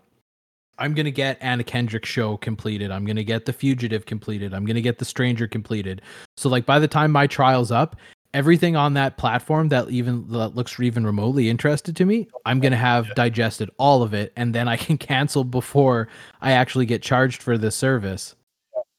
[0.78, 2.90] I'm going to get Anna Kendrick show completed.
[2.90, 4.54] I'm going to get The Fugitive completed.
[4.54, 6.02] I'm going to get The Stranger completed.
[6.36, 7.96] So like by the time my trial's up,
[8.34, 12.72] everything on that platform that even that looks even remotely interested to me, I'm going
[12.72, 16.08] to have digested all of it and then I can cancel before
[16.40, 18.34] I actually get charged for this service.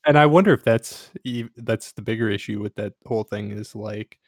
[0.05, 1.11] And I wonder if that's
[1.57, 4.19] that's the bigger issue with that whole thing is like,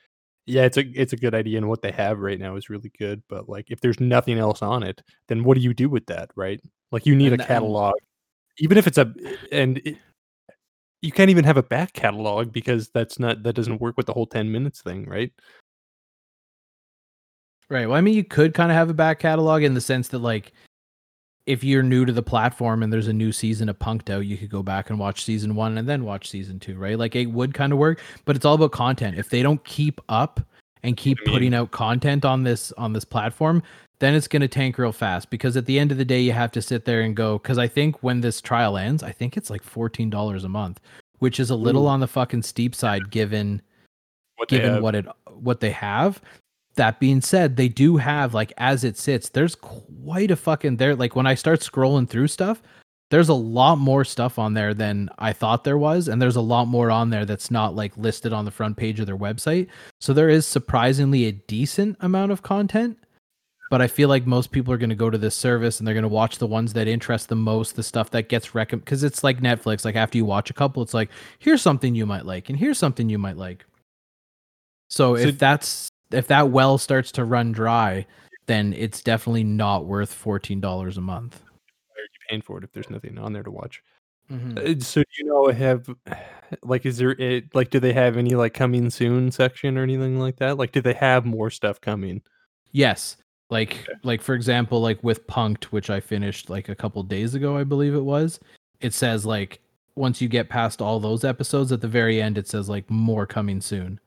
[0.46, 2.92] yeah, it's a it's a good idea, and what they have right now is really
[3.00, 3.22] good.
[3.30, 6.30] But like, if there's nothing else on it, then what do you do with that,
[6.36, 6.62] right?
[6.92, 7.96] Like, you need And- a and- um catalog,
[8.60, 9.14] even if it's a
[9.52, 9.98] and it,
[11.02, 14.14] you can't even have a back catalog because that's not that doesn't work with the
[14.14, 15.32] whole ten minutes thing, right?
[17.70, 17.88] Right.
[17.88, 20.20] Well, I mean, you could kind of have a back catalog in the sense that,
[20.20, 20.54] like,
[21.46, 24.38] if you're new to the platform and there's a new season of Punk'd out, you
[24.38, 26.98] could go back and watch season one and then watch season two, right?
[26.98, 29.18] Like, it would kind of work, but it's all about content.
[29.18, 30.40] If they don't keep up
[30.84, 33.62] and keep I mean- putting out content on this on this platform,
[34.00, 36.34] then it's going to tank real fast because at the end of the day, you
[36.34, 37.38] have to sit there and go.
[37.38, 40.82] Because I think when this trial ends, I think it's like fourteen dollars a month,
[41.20, 41.90] which is a little Ooh.
[41.90, 43.62] on the fucking steep side given
[44.36, 46.22] What given what it what they have.
[46.76, 50.96] That being said, they do have like as it sits, there's quite a fucking there.
[50.96, 52.62] Like when I start scrolling through stuff,
[53.12, 56.42] there's a lot more stuff on there than I thought there was, and there's a
[56.42, 59.68] lot more on there that's not like listed on the front page of their website.
[60.02, 62.98] So there is surprisingly a decent amount of content.
[63.72, 65.96] But I feel like most people are going to go to this service and they're
[65.96, 68.86] going to watch the ones that interest them most, the stuff that gets recommended.
[68.86, 69.84] Because it's like Netflix.
[69.84, 72.78] Like after you watch a couple, it's like here's something you might like, and here's
[72.78, 73.66] something you might like.
[74.90, 78.06] So, So- if that's if that well starts to run dry,
[78.48, 81.42] then it's definitely not worth fourteen dollars a month.
[81.44, 83.82] Why are you paying for it if there's nothing on there to watch?
[84.32, 84.58] Mhm.
[84.58, 85.88] Uh, So do you know have
[86.64, 90.20] like is there it like do they have any like coming soon section or anything
[90.20, 90.58] like that?
[90.58, 92.22] Like do they have more stuff coming?
[92.72, 93.18] Yes,
[93.50, 97.58] like like for example, like with Punk'd, which I finished like a couple days ago,
[97.58, 98.40] I believe it was.
[98.82, 99.60] It says like
[99.96, 103.26] once you get past all those episodes, at the very end, it says like more
[103.26, 104.00] coming soon.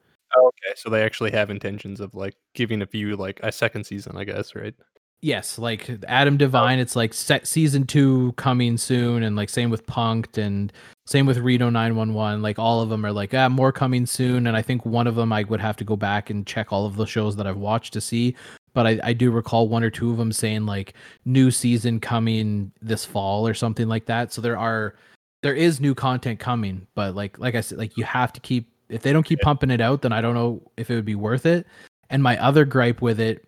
[0.65, 4.17] Okay, so they actually have intentions of like giving a few like a second season,
[4.17, 4.75] I guess, right?
[5.21, 9.85] Yes, like Adam DeVine, it's like set season two coming soon, and like same with
[9.87, 10.73] Punk'd and
[11.07, 12.41] same with Reno 911.
[12.41, 14.47] Like all of them are like, ah, more coming soon.
[14.47, 16.87] And I think one of them I would have to go back and check all
[16.87, 18.37] of the shows that I've watched to see.
[18.75, 20.95] But I, I do recall one or two of them saying like
[21.25, 24.33] new season coming this fall or something like that.
[24.33, 24.95] So there are
[25.43, 28.71] there is new content coming, but like like I said, like you have to keep
[28.89, 31.15] if they don't keep pumping it out, then I don't know if it would be
[31.15, 31.67] worth it.
[32.11, 33.45] And my other gripe with it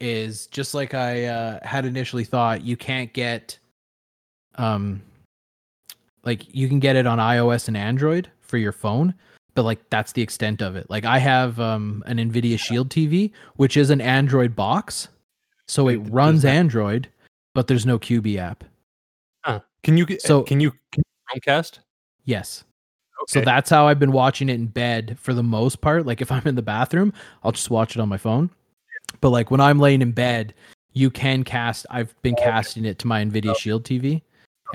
[0.00, 3.58] is just like I uh, had initially thought, you can't get
[4.56, 5.02] um
[6.24, 9.14] like you can get it on iOS and Android for your phone,
[9.54, 10.88] but like that's the extent of it.
[10.90, 15.08] Like I have um an Nvidia Shield TV, which is an Android box.
[15.68, 17.08] So it runs Android,
[17.54, 18.64] but there's no Quibi app.
[19.44, 19.60] Huh.
[19.82, 21.02] Can you get So- so can you can
[21.34, 21.78] you Chromecast?
[22.24, 22.64] Yes.
[23.22, 23.40] Okay.
[23.40, 26.06] So that's how I've been watching it in bed for the most part.
[26.06, 27.12] Like if I'm in the bathroom,
[27.42, 28.50] I'll just watch it on my phone.
[29.20, 30.54] But like when I'm laying in bed,
[30.92, 33.54] you can cast I've been oh, casting it to my Nvidia oh.
[33.54, 34.22] Shield TV.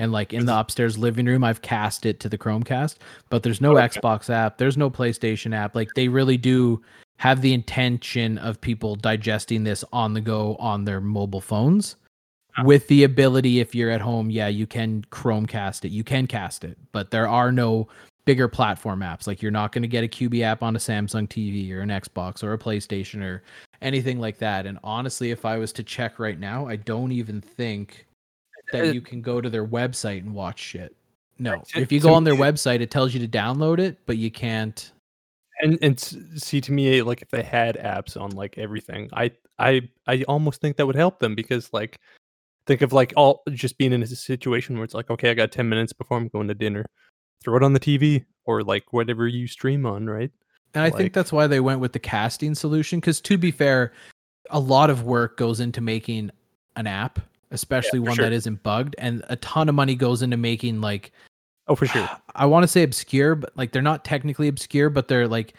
[0.00, 2.96] And like in the upstairs living room, I've cast it to the Chromecast,
[3.30, 3.88] but there's no Okay.
[3.88, 5.74] Xbox app, there's no PlayStation app.
[5.74, 6.80] Like they really do
[7.16, 11.96] have the intention of people digesting this on the go on their mobile phones
[12.64, 15.90] with the ability if you're at home, yeah, you can Chromecast it.
[15.90, 17.88] You can cast it, but there are no
[18.28, 19.26] bigger platform apps.
[19.26, 21.88] Like you're not going to get a Quibi app on a Samsung TV or an
[21.88, 23.42] Xbox or a PlayStation or
[23.80, 24.66] anything like that.
[24.66, 28.06] And honestly, if I was to check right now, I don't even think
[28.70, 30.94] that Uh, you can go to their website and watch shit.
[31.38, 31.62] No.
[31.74, 34.92] If you go on their website, it tells you to download it, but you can't.
[35.62, 39.88] And and see to me like if they had apps on like everything, I I
[40.06, 41.98] I almost think that would help them because like
[42.66, 45.50] think of like all just being in a situation where it's like okay, I got
[45.50, 46.84] 10 minutes before I'm going to dinner.
[47.42, 50.30] Throw it on the TV or like whatever you stream on, right?
[50.74, 53.00] And I Like- think that's why they went with the casting solution.
[53.00, 53.92] Because to be fair,
[54.50, 56.30] a lot of work goes into making
[56.76, 57.18] an app,
[57.50, 58.24] especially for one sure.
[58.24, 61.12] that isn't bugged, and a ton of money goes into making like
[61.70, 62.08] Oh, for sure.
[62.34, 65.54] I want to say obscure, but like they're not technically obscure, but they're like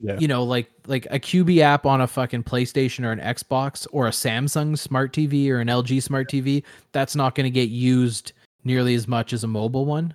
[0.00, 0.18] Yeah.
[0.18, 4.06] you know, like like a Quibi app on a fucking PlayStation or an Xbox or
[4.06, 6.62] a Samsung smart TV or an LG smart TV,
[6.92, 8.32] that's not going to get used
[8.64, 10.14] nearly as much as a mobile one.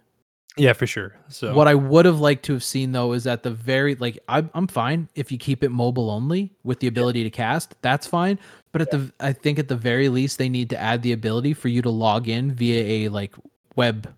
[0.59, 1.15] Yeah, for sure.
[1.29, 4.19] So What I would have liked to have seen though is at the very like
[4.27, 8.05] I'm I'm fine if you keep it mobile only with the ability to cast, that's
[8.05, 8.37] fine.
[8.71, 11.53] But at the I think at the very least they need to add the ability
[11.53, 13.33] for you to log in via a like
[13.75, 14.13] web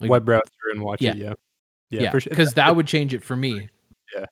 [0.00, 1.12] like- web browser and watch Yeah.
[1.12, 1.16] it.
[1.18, 1.34] Yeah.
[1.90, 2.30] yeah for sure.
[2.30, 3.68] because that would change it for me.
[4.14, 4.26] Yeah.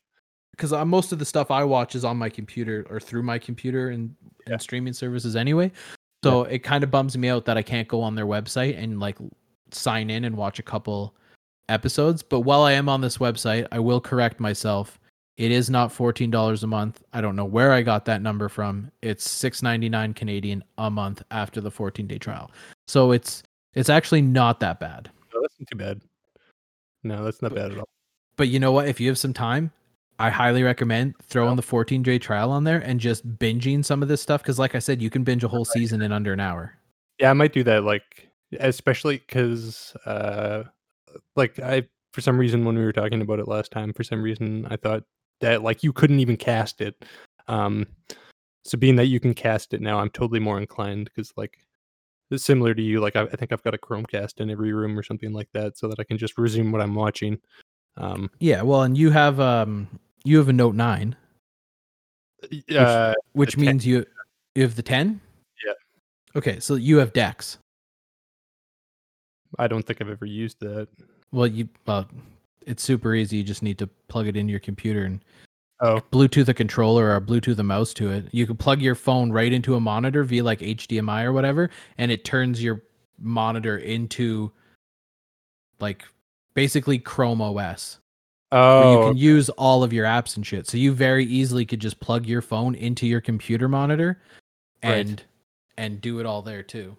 [0.51, 3.39] Because uh, most of the stuff I watch is on my computer or through my
[3.39, 4.15] computer and,
[4.47, 4.55] Yeah.
[4.55, 5.71] and streaming services anyway.
[6.25, 9.01] So it kind of bums me out that I can't go on their website and
[9.01, 9.17] like
[9.71, 11.15] sign in and watch a couple
[11.69, 12.23] episodes.
[12.23, 14.99] But while I am on this website, I will correct myself.
[15.37, 17.03] It is not fourteen dollars a month.
[17.13, 18.91] I don't know where I got that number from.
[19.01, 22.51] It's six ninety nine Canadian a month after the fourteen day trial.
[22.87, 23.43] So it's
[23.75, 25.11] it's actually not that bad.
[25.35, 26.01] No, that's not too bad.
[27.03, 27.89] No, that's not bad at all.
[28.37, 28.89] But you know what?
[28.89, 29.73] If you have some time,
[30.19, 34.09] I highly recommend throwing the 14 day trial on there and just binging some of
[34.09, 34.43] this stuff.
[34.43, 36.77] Because, like I said, you can binge a whole season in under an hour.
[37.19, 37.85] Yeah, I might do that.
[37.85, 38.29] Like,
[38.61, 40.65] especially because, uh,
[41.37, 44.23] like, I for some reason when we were talking about it last time, for some
[44.23, 45.05] reason I thought
[45.41, 47.05] that like you couldn't even cast it.
[47.49, 47.87] Um,
[48.65, 51.59] so being that you can cast it now, I'm totally more inclined because like
[52.31, 53.01] it's similar to you.
[53.01, 55.77] Like, I, I think I've got a Chromecast in every room or something like that,
[55.77, 57.39] so that I can just resume what I'm watching.
[57.97, 58.63] Um, Yeah.
[58.63, 61.17] Well, and you have um you have a Note 9,
[62.77, 63.65] uh, which 10.
[63.65, 64.07] means you
[64.55, 65.21] you have the 10.
[65.65, 65.73] Yeah.
[66.37, 67.59] Okay, so you have DeX.
[69.59, 70.89] I don't think I've ever used that.
[71.33, 72.07] Well, you well,
[72.67, 73.39] it's super easy.
[73.39, 75.21] You just need to plug it into your computer and
[75.85, 78.29] Oh, Bluetooth a controller or Bluetooth a mouse to it.
[78.31, 82.13] You can plug your phone right into a monitor via like HDMI or whatever, and
[82.13, 82.83] it turns your
[83.19, 84.53] monitor into
[85.81, 86.05] like
[86.55, 87.99] basically Chrome OS.
[88.53, 90.69] Oh, you can use all of your apps and shit.
[90.69, 94.21] So you very easily could just plug your phone into your computer monitor
[94.85, 94.99] Right.
[95.07, 95.25] and
[95.79, 96.97] and do it all there too.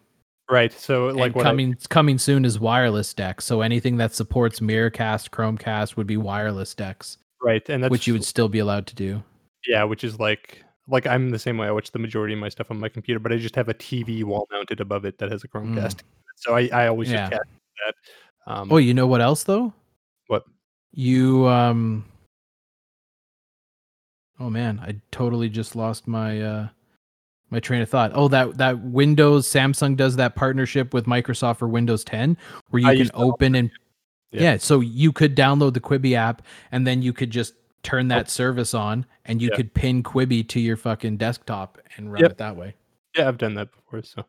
[0.50, 0.72] Right.
[0.74, 1.46] So like what?
[1.46, 3.46] I- coming coming soon is wireless DeX.
[3.46, 8.14] So anything that supports Miracast, Chromecast would be wireless DeX, right, and that's which you
[8.14, 9.24] would still be allowed to do.
[9.68, 11.68] Yeah, which is like like I'm the same way.
[11.68, 13.74] I watch the majority of my stuff on my computer, but I just have a
[13.74, 16.02] TV wall mounted above it that has a Chromecast.
[16.36, 17.14] So I, I always Mm.
[17.14, 17.30] Yeah.
[17.30, 17.50] just cast
[17.86, 18.54] that.
[18.54, 19.74] Um, Oh, you know what else though?
[20.28, 20.44] What?
[20.92, 22.04] You um
[24.40, 26.68] Oh man, I totally just lost my uh
[27.54, 28.12] my train of thought.
[28.16, 32.36] Oh, that that Windows Samsung does that partnership with Microsoft for Windows 10
[32.72, 33.72] where you I can open and
[34.32, 34.42] Yeah.
[34.42, 34.58] yeah.
[34.58, 37.54] so you could download the Quibi app and then you could just
[37.84, 39.52] turn that service on and you Oh.
[39.54, 39.58] Yeah.
[39.58, 42.32] could pin Quibi to your fucking desktop and run Yep.
[42.32, 42.76] it that way.
[43.16, 44.02] yeah, I've done that before.
[44.04, 44.26] So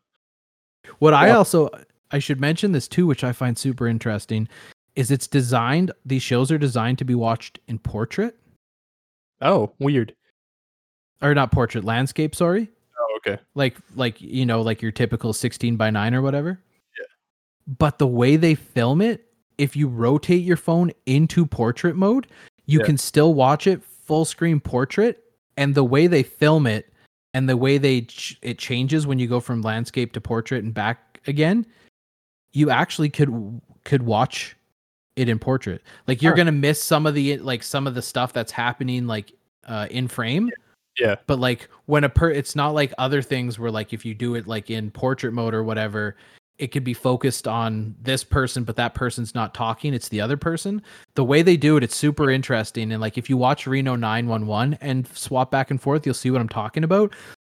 [0.99, 1.69] What I also
[2.11, 4.47] I should mention this too, which I find super interesting,
[4.95, 5.91] is it's designed.
[6.05, 8.37] These shows are designed to be watched in portrait
[9.41, 10.13] oh, weird.
[11.21, 12.35] or not portrait landscape.
[12.35, 12.74] Sorry, Oh,
[13.25, 13.41] okay.
[13.55, 16.59] like like you know like your typical sixteen by nine or whatever.
[16.99, 17.05] Yeah.
[17.77, 19.25] But the way they film it,
[19.57, 22.27] if you rotate your phone into portrait mode,
[22.65, 22.85] you Yeah.
[22.85, 25.23] can still watch it full screen portrait.
[25.57, 26.91] And the way they film it,
[27.33, 30.73] and the way they ch- it changes when you go from landscape to portrait and
[30.73, 31.65] back again,
[32.53, 34.55] you actually could could watch
[35.15, 35.81] it in portrait.
[36.07, 36.37] Like you're Huh.
[36.37, 39.31] gonna miss some of the like some of the stuff that's happening like
[39.65, 40.53] uh, in frame Yeah,
[41.27, 44.35] but like when a per it's not like other things where like if you do
[44.35, 46.15] it like in portrait mode or whatever
[46.57, 50.37] it could be focused on this person but that person's not talking it's the other
[50.37, 50.81] person.
[51.15, 54.77] The way they do it it's super interesting and like if you watch reno 911
[54.81, 57.13] and swap back and forth you'll see what i'm talking about.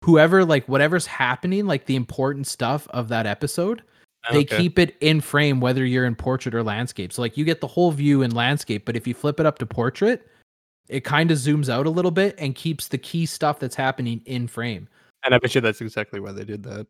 [0.03, 3.81] Whoever like whatever's happening like the important stuff of that episode
[4.31, 4.57] they okay.
[4.57, 7.13] keep it in frame whether you're in portrait or landscape.
[7.13, 9.59] So like you get the whole view in landscape but if you flip it up
[9.59, 10.25] to portrait
[10.87, 14.21] it kind of zooms out a little bit and keeps the key stuff that's happening
[14.25, 14.87] in frame
[15.23, 16.87] and I bet you that's exactly why they did that.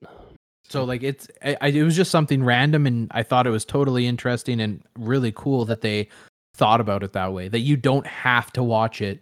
[0.67, 3.63] so like it's I, I, it was just something random and i thought it was
[3.65, 6.09] totally interesting and really cool that they
[6.55, 9.21] thought about it that way that you don't have to watch it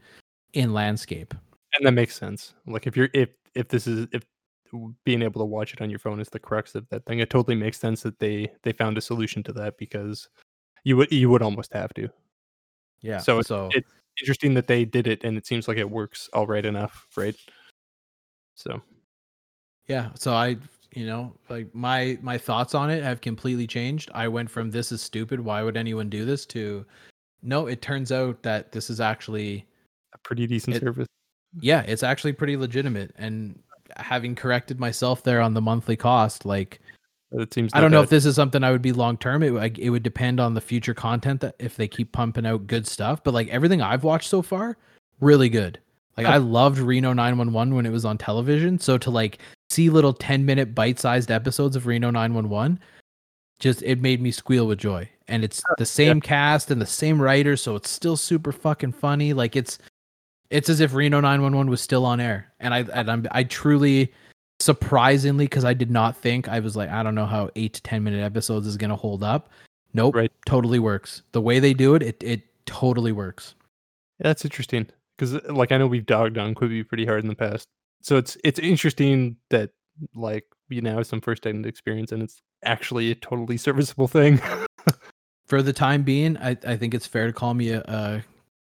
[0.53, 1.33] in landscape
[1.75, 2.53] and that makes sense.
[2.67, 4.21] Like if you're if if this is if
[5.05, 7.31] being able to watch it on your phone is the crux of that thing, it
[7.31, 10.29] totally makes sense that they they found a solution to that because
[10.83, 12.09] you would you would almost have to.
[13.01, 13.91] yeah So it- so it's
[14.21, 17.35] interesting that they did it and it seems like it works all right enough, right?
[18.55, 18.81] So
[19.89, 20.55] yeah so i
[20.93, 24.93] you know like my my thoughts on it have completely changed i went from this
[24.93, 26.85] is stupid why would anyone do this to
[27.41, 29.65] no it turns out that this is actually
[30.13, 31.07] a pretty decent It- service.
[31.59, 33.59] yeah it's actually pretty legitimate and
[33.97, 36.79] having corrected myself there on the monthly cost like
[37.33, 38.05] It seems i don't know bad.
[38.05, 40.53] if this is something i would be long term it, like, it would depend on
[40.53, 44.03] the future content that if they keep pumping out good stuff but like everything i've
[44.03, 44.77] watched so far
[45.23, 45.79] really good.
[46.17, 48.77] Like I loved Reno 911 when it was on television.
[48.77, 49.39] So to like
[49.71, 52.79] see little 10 minute bite sized episodes of Reno 911,
[53.59, 55.09] just it made me squeal with joy.
[55.27, 59.33] And it's the same cast and the same writer, so it's still super fucking funny.
[59.33, 59.79] Like it's
[60.51, 62.51] it's as if Reno 911 was still on air.
[62.59, 64.13] And I and I'm, I truly
[64.63, 67.81] surprisingly because I did not think I was like I don't know how 8 to
[67.83, 69.49] 10 minute episodes is going to hold up.
[69.93, 70.31] Nope, Right.
[70.45, 71.21] totally works.
[71.33, 73.55] The way they do it, it it totally works.
[74.19, 74.87] Yeah, that's interesting
[75.17, 77.67] because uh, like I know we've dogged on Quibi pretty hard in the past,
[78.01, 79.71] so it's it's interesting that
[80.15, 84.41] like you now have some first hand experience and it's actually a totally serviceable thing.
[85.47, 88.23] For the time being, I, I think it's fair to call me a, a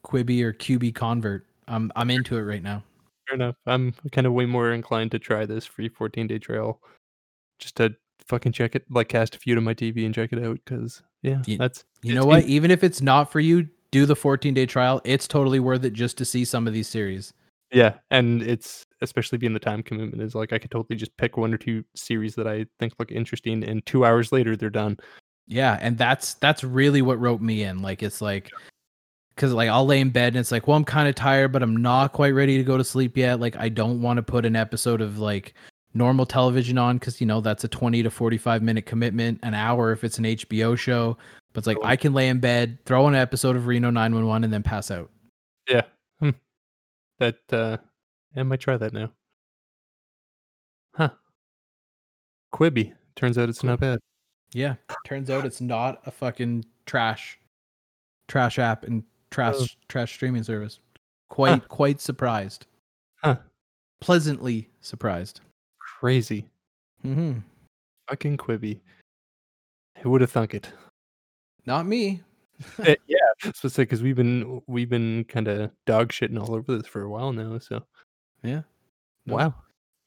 [0.05, 1.47] Quibi or QB convert.
[1.69, 2.83] I'm I'm into it right now.
[3.29, 3.57] Fair enough.
[3.67, 6.81] I'm kind of way more inclined to try this free 14 day trial,
[7.59, 10.45] just to fucking check it, like cast a few to my TV and check it
[10.45, 10.59] out.
[10.65, 12.45] Because yeah, Ye- that's You know what?
[12.45, 15.01] Even if it's not for you, do the 14 day trial.
[15.05, 17.33] It's totally worth it just to see some of these series.
[17.73, 21.37] Yeah, and it's especially being the time commitment is like I could totally just pick
[21.37, 24.99] one or two series that I think look interesting, and two hours later they're done.
[25.49, 27.83] Yeah, and that's that's really what wrote me in.
[27.83, 28.51] Like it's like
[29.37, 31.63] because like I'll lay in bed and it's like, well, I'm kind of tired, but
[31.63, 33.39] I'm not quite ready to go to sleep yet.
[33.39, 35.55] Like I don't want to put an episode of like
[35.95, 39.93] normal television on because you know that's a 20 to 45 minute commitment, an hour
[39.93, 41.17] if it's an HBO show.
[41.53, 41.93] But it's like Totally.
[41.93, 44.91] I can lay in bed, throw on an episode of Reno 911, and then pass
[44.91, 45.11] out.
[45.69, 45.83] Yeah,
[46.21, 46.31] hmm.
[47.19, 47.77] that uh,
[48.35, 49.11] I might try that now.
[50.95, 51.11] Huh?
[52.55, 52.95] Quibi.
[53.17, 53.99] Turns out it's not bad.
[54.53, 54.75] Yeah,
[55.07, 57.39] turns out it's not a fucking trash,
[58.29, 59.67] trash app and trash Oh.
[59.89, 60.79] trash streaming service.
[61.29, 62.67] Quite quite surprised.
[63.23, 63.37] Huh.
[64.01, 65.41] Pleasantly surprised.
[65.79, 66.47] Crazy.
[67.05, 67.41] Mm-hmm.
[68.09, 68.81] Fucking Quibi.
[69.99, 70.69] Who would have thunk it?
[71.67, 72.23] Not me.
[72.85, 76.87] Eh, yeah, so because we've been we've been kind of dog shitting all over this
[76.87, 77.59] for a while now.
[77.59, 77.83] So
[78.43, 78.63] Yeah.
[79.27, 79.35] No.
[79.37, 79.55] wow.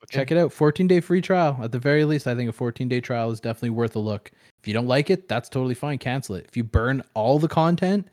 [0.10, 0.52] Check it out.
[0.54, 1.60] 14 day free trial.
[1.62, 4.32] At the very least, I think a 14 day trial is definitely worth a look.
[4.62, 5.98] If you don't like it, that's totally fine.
[6.00, 6.46] Cancel it.
[6.48, 8.08] If you burn all the content,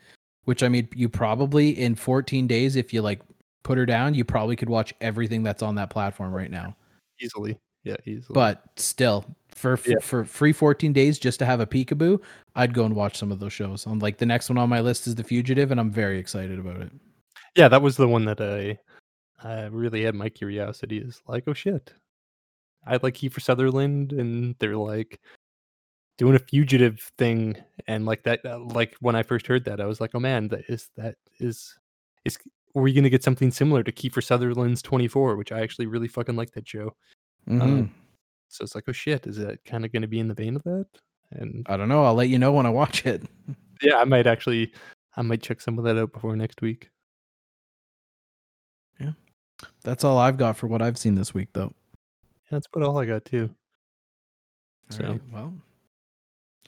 [0.47, 3.20] which I mean, you probably in 14 days, if you like
[3.62, 6.74] put her down, you probably could watch everything that's on that platform right now.
[7.20, 7.56] Easily.
[7.85, 8.35] Yeah, easily.
[8.35, 9.24] But still,
[9.55, 9.97] for Yeah.
[10.02, 12.20] for free 14 days just to have a peekaboo,
[12.56, 13.86] I'd go and watch some of those shows.
[13.86, 16.59] On like the next one on my list is The Fugitive, and I'm very excited
[16.59, 16.90] about it.
[17.56, 18.78] yeah, that was the one that I
[19.47, 21.93] I really had my curiosity is like, oh shit.
[22.86, 25.20] I like Kiefer Sutherland and they're like
[26.18, 27.56] doing a fugitive thing
[27.86, 30.48] and like that uh, like when I first heard that I was like, oh man,
[30.48, 31.76] that is that is
[32.24, 32.38] is
[32.74, 36.36] are we gonna get something similar to Kiefer Sutherland's 24, which I actually really fucking
[36.36, 36.94] like that show.
[37.48, 37.90] Mhm.
[38.48, 40.62] So it's like, oh shit, is that kind of gonna be in the vein of
[40.64, 40.86] that?
[41.30, 42.04] And I don't know.
[42.04, 43.22] I'll let you know when I watch it.
[43.82, 44.72] yeah, I might actually
[45.16, 46.90] I might check some of that out before next week.
[49.00, 49.12] Yeah.
[49.82, 51.72] That's all I've got for what I've seen this week, though.
[52.50, 53.50] That's about all I got too.
[54.90, 55.54] All So- right, well,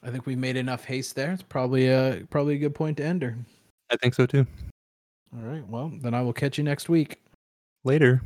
[0.03, 1.31] I think we've made enough haste there.
[1.31, 3.37] It's probably a probably a good point to end her.
[3.89, 4.45] I think so too.
[5.35, 5.67] All right.
[5.67, 7.21] Well, then I will catch you next week.
[7.83, 8.21] Later.